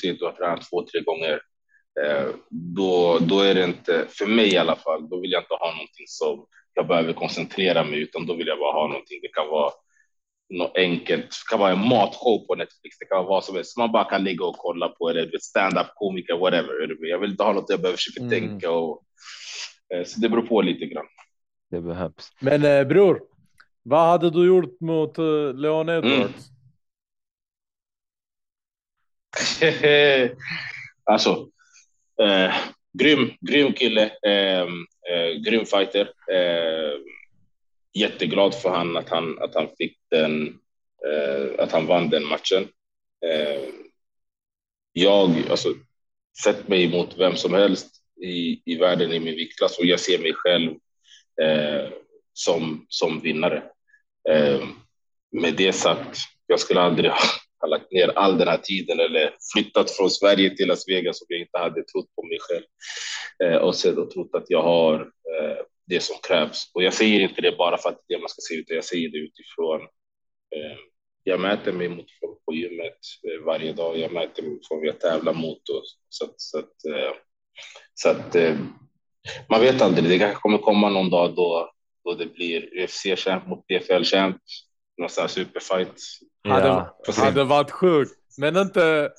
säg 0.00 0.10
att 0.10 0.18
du 0.18 0.24
har 0.24 0.32
tränat 0.32 0.70
två, 0.70 0.86
tre 0.86 1.00
gånger, 1.00 1.40
eh, 2.02 2.28
då, 2.50 3.18
då 3.20 3.40
är 3.40 3.54
det 3.54 3.64
inte, 3.64 4.06
för 4.08 4.26
mig 4.26 4.52
i 4.52 4.56
alla 4.56 4.76
fall, 4.76 5.08
då 5.08 5.20
vill 5.20 5.32
jag 5.32 5.42
inte 5.42 5.54
ha 5.54 5.70
någonting 5.70 6.06
som 6.06 6.46
jag 6.74 6.86
behöver 6.86 7.12
koncentrera 7.12 7.84
mig, 7.84 8.00
utan 8.00 8.26
då 8.26 8.34
vill 8.34 8.46
jag 8.46 8.58
bara 8.58 8.72
ha 8.72 8.88
någonting. 8.88 9.18
Det 9.22 9.28
kan 9.28 9.48
vara 9.48 9.72
något 10.48 10.76
enkelt, 10.76 11.24
det 11.24 11.50
kan 11.50 11.60
vara 11.60 11.72
en 11.72 11.88
matshow 11.88 12.46
på 12.46 12.54
Netflix, 12.54 12.98
det 12.98 13.04
kan 13.04 13.18
vara 13.18 13.28
vad 13.28 13.44
som 13.44 13.56
helst. 13.56 13.76
Man 13.76 13.92
bara 13.92 14.04
kan 14.04 14.24
ligga 14.24 14.44
och 14.44 14.56
kolla 14.58 14.88
på 14.88 15.12
det, 15.12 15.42
stand-up 15.42 15.86
komiker, 15.94 16.36
whatever. 16.38 17.06
Jag 17.10 17.18
vill 17.18 17.30
inte 17.30 17.44
ha 17.44 17.52
något 17.52 17.70
jag 17.70 17.80
behöver 17.80 17.96
försöka 17.96 18.20
mm. 18.20 18.30
tänka 18.30 18.70
och 18.70 19.02
eh, 19.94 20.04
så 20.04 20.20
det 20.20 20.28
beror 20.28 20.42
på 20.42 20.62
lite 20.62 20.86
grann. 20.86 21.06
Det 21.70 21.80
behövs. 21.80 22.32
Men 22.40 22.64
eh, 22.64 22.84
bror, 22.84 23.22
vad 23.82 24.08
hade 24.08 24.30
du 24.30 24.46
gjort 24.46 24.80
mot 24.80 25.18
uh, 25.18 25.54
Leon 25.54 25.88
mm. 25.88 26.04
Edwards? 26.04 26.48
Mm. 26.48 26.55
alltså, 31.04 31.48
eh, 32.22 32.54
grym, 32.92 33.30
grym 33.40 33.72
kille, 33.72 34.10
eh, 34.26 34.66
eh, 35.10 35.32
grym 35.44 35.66
fighter. 35.66 36.10
Eh, 36.32 36.98
jätteglad 37.94 38.54
för 38.54 38.70
han 38.70 38.96
att 38.96 39.08
han 39.08 39.38
att 39.38 39.54
han 39.54 39.68
fick 39.78 39.98
den, 40.10 40.58
eh, 41.06 41.64
att 41.64 41.72
han 41.72 41.86
vann 41.86 42.10
den 42.10 42.26
matchen. 42.26 42.68
Eh, 43.26 43.68
jag, 44.92 45.50
alltså, 45.50 45.74
sett 46.44 46.68
mig 46.68 46.88
mot 46.88 47.18
vem 47.18 47.36
som 47.36 47.54
helst 47.54 47.96
i, 48.22 48.62
i 48.64 48.76
världen 48.76 49.12
i 49.12 49.20
min 49.20 49.34
viktklass 49.34 49.78
och 49.78 49.86
jag 49.86 50.00
ser 50.00 50.18
mig 50.18 50.32
själv 50.34 50.70
eh, 51.42 51.88
som, 52.32 52.86
som 52.88 53.20
vinnare. 53.20 53.62
Eh, 54.28 54.64
med 55.30 55.54
det 55.54 55.72
sagt, 55.72 56.18
jag 56.46 56.60
skulle 56.60 56.80
aldrig 56.80 57.10
har 57.66 57.78
lagt 57.78 57.92
ner 57.92 58.08
all 58.08 58.38
den 58.38 58.48
här 58.48 58.58
tiden 58.62 59.00
eller 59.00 59.34
flyttat 59.52 59.90
från 59.90 60.10
Sverige 60.10 60.56
till 60.56 60.68
Las 60.68 60.88
Vegas 60.88 61.18
som 61.18 61.26
jag 61.28 61.40
inte 61.40 61.58
hade 61.58 61.82
trott 61.82 62.14
på 62.16 62.22
mig 62.22 62.38
själv 62.40 62.64
eh, 63.44 63.58
och 63.58 63.74
sedan 63.74 64.08
trott 64.08 64.30
att 64.34 64.50
jag 64.50 64.62
har 64.62 65.00
eh, 65.00 65.56
det 65.86 66.00
som 66.00 66.16
krävs. 66.28 66.70
Och 66.74 66.82
jag 66.82 66.94
säger 66.94 67.20
inte 67.20 67.40
det 67.40 67.56
bara 67.58 67.78
för 67.78 67.88
att 67.88 68.04
det 68.08 68.18
man 68.18 68.28
ska 68.28 68.40
se 68.40 68.54
utan 68.54 68.74
jag 68.76 68.84
säger 68.84 69.08
det 69.08 69.18
utifrån. 69.18 69.80
Eh, 70.56 70.78
jag 71.24 71.40
mäter 71.40 71.72
mig 71.72 71.88
mot 71.88 72.06
folk 72.20 72.44
på 72.44 72.54
gymmet 72.54 72.98
eh, 73.28 73.44
varje 73.44 73.72
dag. 73.72 73.98
Jag 73.98 74.12
mäter 74.12 74.42
mig 74.42 74.52
mot 74.52 74.68
folk 74.68 74.86
jag 74.86 75.00
tävlar 75.00 75.34
mot. 75.34 75.68
Och, 75.68 75.82
så 76.08 76.24
att, 76.24 76.40
så 76.40 76.58
att, 76.58 76.84
eh, 76.84 77.12
så 77.94 78.08
att 78.08 78.34
eh, 78.34 78.56
man 79.48 79.60
vet 79.60 79.82
aldrig. 79.82 80.10
Det 80.10 80.18
kanske 80.18 80.40
kommer 80.40 80.58
komma 80.58 80.88
någon 80.88 81.10
dag 81.10 81.34
då, 81.36 81.70
då 82.04 82.14
det 82.14 82.26
blir 82.26 82.82
UFC-champ 82.82 83.46
mot 83.46 83.66
PFL-champ. 83.66 84.36
Någon 84.98 85.08
sån 85.08 85.22
här 85.22 85.28
superfight. 85.28 86.02
Ja. 86.42 86.52
Hade, 86.52 87.20
hade 87.20 87.44
varit 87.44 87.70
sjukt. 87.70 88.12
Men 88.38 88.56
inte, 88.56 89.12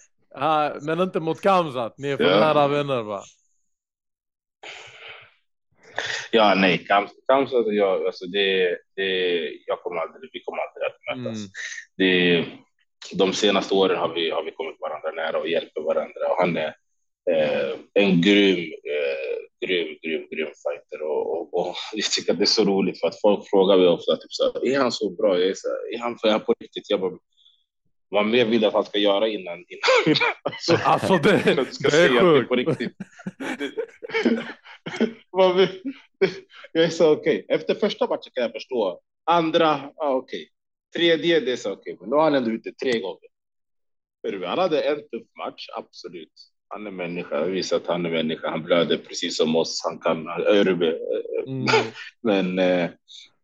men 0.81 0.99
inte 0.99 1.19
mot 1.19 1.41
Kamzat. 1.41 1.97
Ni 1.97 2.09
är 2.09 2.17
för 2.17 2.23
ja. 2.23 2.39
nära 2.39 2.67
vänner 2.67 3.01
va? 3.01 3.23
Ja, 6.31 6.55
nej, 6.55 6.85
Kamsat 7.27 7.65
och 7.65 7.73
jag, 7.73 8.05
alltså 8.05 8.25
det, 8.25 8.77
det, 8.95 9.39
jag 9.65 9.81
kommer 9.81 10.01
aldrig, 10.01 10.29
vi 10.33 10.43
kommer 10.43 10.59
aldrig 10.61 10.85
att 10.85 11.17
mötas. 11.17 11.37
Mm. 11.37 11.49
Det, 11.97 12.45
de 13.13 13.33
senaste 13.33 13.73
åren 13.73 13.97
har 13.97 14.13
vi, 14.13 14.31
har 14.31 14.43
vi 14.43 14.51
kommit 14.51 14.75
varandra 14.79 15.11
nära 15.11 15.37
och 15.39 15.47
hjälper 15.47 15.81
varandra 15.81 16.27
och 16.29 16.37
han 16.39 16.57
är 16.57 16.75
eh, 17.31 17.77
en 17.93 18.21
grym, 18.21 18.73
eh, 18.73 19.37
grym, 19.65 19.87
grym, 20.03 20.27
grym 20.31 20.51
fighter 20.63 21.01
och, 21.01 21.31
och, 21.33 21.53
och 21.59 21.75
jag 21.93 22.11
tycker 22.11 22.31
att 22.31 22.37
det 22.37 22.43
är 22.43 22.45
så 22.59 22.63
roligt 22.63 22.99
för 22.99 23.07
att 23.07 23.21
folk 23.21 23.49
frågar 23.49 23.77
mig 23.77 23.87
ofta 23.87 24.15
typ 24.15 24.33
så 24.33 24.43
här, 24.43 24.67
är 24.67 24.79
han 24.79 24.91
så 24.91 25.09
bra? 25.09 25.39
Jag 25.39 25.49
är, 25.49 25.53
så 25.53 25.67
här, 25.67 25.95
är 25.95 25.99
han 25.99 26.17
för 26.17 26.39
på 26.39 26.53
riktigt? 26.59 26.89
Jag 26.89 26.99
bara, 27.01 27.17
vad 28.09 28.25
mer 28.25 28.45
vill 28.45 28.65
att 28.65 28.73
han 28.73 28.85
ska 28.85 28.97
göra 28.97 29.27
innan? 29.27 29.57
innan, 29.57 30.33
alltså, 30.43 30.75
alltså 30.83 31.17
det, 31.17 31.43
det 31.91 31.97
är 31.97 32.21
sjukt. 32.21 32.49
På 32.49 32.55
riktigt. 32.55 32.91
jag 36.71 36.83
är 36.83 36.89
så 36.89 37.11
okej. 37.11 37.43
Okay. 37.43 37.55
Efter 37.55 37.75
första 37.75 38.07
matchen 38.07 38.31
kan 38.33 38.43
jag 38.43 38.51
förstå. 38.51 39.01
Andra, 39.23 39.91
ah, 39.95 40.13
okej. 40.13 40.41
Okay. 40.41 40.47
Tredje, 40.95 41.39
det 41.39 41.51
är 41.51 41.55
så 41.55 41.71
okej. 41.71 41.93
Okay. 41.93 41.97
Men 41.99 42.09
nu 42.09 42.15
har 42.15 42.23
han 42.23 42.35
ändå 42.35 42.51
ute 42.51 42.71
tre 42.71 42.99
gånger. 42.99 43.27
Han 44.45 44.59
hade 44.59 44.81
en 44.81 44.97
tuff 44.97 45.27
match, 45.37 45.67
absolut. 45.75 46.33
Han 46.69 46.87
är 46.87 46.91
människa, 46.91 47.45
visar 47.45 47.77
att 47.77 47.87
han 47.87 48.05
är 48.05 48.09
människa. 48.09 48.49
Han 48.49 48.63
blöder 48.63 48.97
precis 48.97 49.37
som 49.37 49.55
oss. 49.55 49.81
Han 49.85 49.99
kan 49.99 50.27
Örbe. 50.27 50.97
Mm. 51.47 51.65
men, 52.23 52.59
eh, 52.59 52.89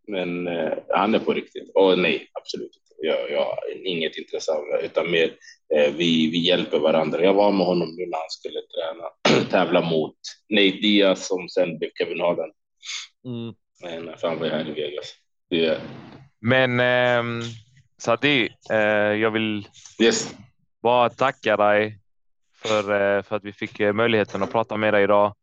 men 0.07 0.47
eh, 0.47 0.73
han 0.89 1.15
är 1.15 1.19
på 1.19 1.33
riktigt. 1.33 1.71
Och 1.75 1.99
nej, 1.99 2.29
absolut 2.33 2.83
jag, 3.03 3.31
jag 3.31 3.45
har 3.45 3.85
inget 3.85 4.17
intresse 4.17 4.51
av 4.51 4.65
det, 4.65 4.85
utan 4.85 5.11
mer 5.11 5.35
eh, 5.75 5.93
vi, 5.93 6.29
vi 6.29 6.37
hjälper 6.37 6.79
varandra. 6.79 7.23
Jag 7.23 7.33
var 7.33 7.51
med 7.51 7.65
honom 7.65 7.95
nu 7.95 8.05
när 8.05 8.17
han 8.17 8.29
skulle 8.29 8.59
träna, 8.61 9.45
tävla 9.49 9.81
mot 9.81 10.15
Nate 10.49 10.77
Diaz 10.81 11.27
som 11.27 11.49
sen 11.49 11.77
blev 11.77 11.89
Kevin 11.97 12.19
Harden. 12.19 12.51
Mm. 13.25 13.53
Men 13.83 14.15
han 14.21 14.39
var 14.39 14.47
här 14.47 14.69
i 14.69 14.73
Vegas. 14.73 15.13
Det... 15.49 15.81
Men 16.39 16.79
eh, 16.79 17.47
Sadi, 17.97 18.49
eh, 18.71 18.77
jag 19.21 19.31
vill 19.31 19.67
yes. 20.03 20.35
bara 20.81 21.09
tacka 21.09 21.57
dig 21.57 21.99
för, 22.65 23.17
eh, 23.17 23.23
för 23.23 23.35
att 23.35 23.43
vi 23.43 23.53
fick 23.53 23.79
eh, 23.79 23.93
möjligheten 23.93 24.43
att 24.43 24.51
prata 24.51 24.77
med 24.77 24.93
dig 24.93 25.03
idag. 25.03 25.35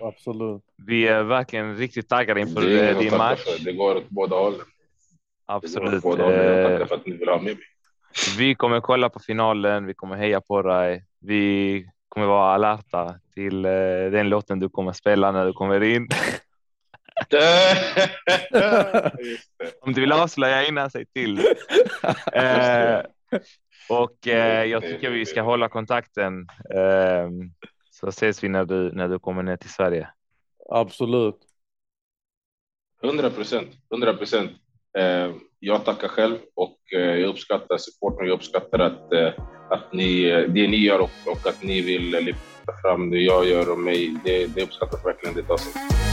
Absolut. 0.00 0.62
Vi 0.86 1.08
är 1.08 1.22
verkligen 1.22 1.76
riktigt 1.76 2.08
taggade 2.08 2.40
inför 2.40 2.82
eh, 2.82 2.98
din 2.98 3.16
match. 3.16 3.40
Det 3.64 3.72
går 3.72 3.96
åt 3.96 4.08
båda 4.08 4.36
hållen. 4.36 4.60
Absolut. 5.46 6.04
Eh, 6.04 6.86
för 6.86 6.94
att 6.94 7.06
ni 7.06 7.16
vill 7.16 7.28
ha 7.28 7.36
med 7.36 7.44
mig. 7.44 7.58
Vi 8.38 8.54
kommer 8.54 8.80
kolla 8.80 9.08
på 9.08 9.20
finalen. 9.20 9.86
Vi 9.86 9.94
kommer 9.94 10.16
heja 10.16 10.40
på 10.40 10.62
dig. 10.62 11.04
Vi 11.20 11.86
kommer 12.08 12.26
vara 12.26 12.54
alerta 12.54 13.14
till 13.34 13.62
den 13.62 14.28
låten 14.28 14.60
du 14.60 14.68
kommer 14.68 14.92
spela 14.92 15.32
när 15.32 15.46
du 15.46 15.52
kommer 15.52 15.82
in. 15.82 16.08
Om 19.80 19.92
du 19.92 20.00
vill 20.00 20.12
avslöja 20.12 20.66
innan, 20.66 20.90
säg 20.90 21.06
till. 21.06 21.38
eh, 22.32 23.00
och 23.88 24.28
eh, 24.28 24.64
jag 24.64 24.82
tycker 24.82 25.10
vi 25.10 25.26
ska 25.26 25.42
hålla 25.42 25.68
kontakten. 25.68 26.48
Eh, 26.74 27.28
så 27.90 28.08
ses 28.08 28.44
vi 28.44 28.48
när 28.48 28.64
du, 28.64 28.92
när 28.92 29.08
du 29.08 29.18
kommer 29.18 29.42
ner 29.42 29.56
till 29.56 29.70
Sverige. 29.70 30.08
Absolut. 30.68 31.38
100 33.02 33.30
procent, 33.30 33.68
100 33.90 34.14
procent. 34.14 34.50
Eh, 34.98 35.34
jag 35.58 35.84
tackar 35.84 36.08
själv 36.08 36.36
och 36.54 36.78
eh, 36.92 37.00
jag 37.00 37.28
uppskattar 37.28 37.78
supporten. 37.78 38.26
Jag 38.26 38.34
uppskattar 38.34 38.78
att, 38.78 39.12
eh, 39.12 39.32
att 39.70 39.92
ni, 39.92 40.22
det 40.30 40.68
ni 40.68 40.76
gör 40.76 40.98
och, 40.98 41.10
och 41.26 41.46
att 41.46 41.62
ni 41.62 41.80
vill 41.80 42.10
lyfta 42.10 42.72
fram 42.82 43.10
det 43.10 43.18
jag 43.18 43.46
gör 43.46 43.72
och 43.72 43.78
mig. 43.78 44.16
Det, 44.24 44.46
det 44.54 44.62
uppskattas 44.62 45.04
verkligen. 45.04 45.34
Det 45.34 45.42
tar 45.42 45.56
sig. 45.56 46.03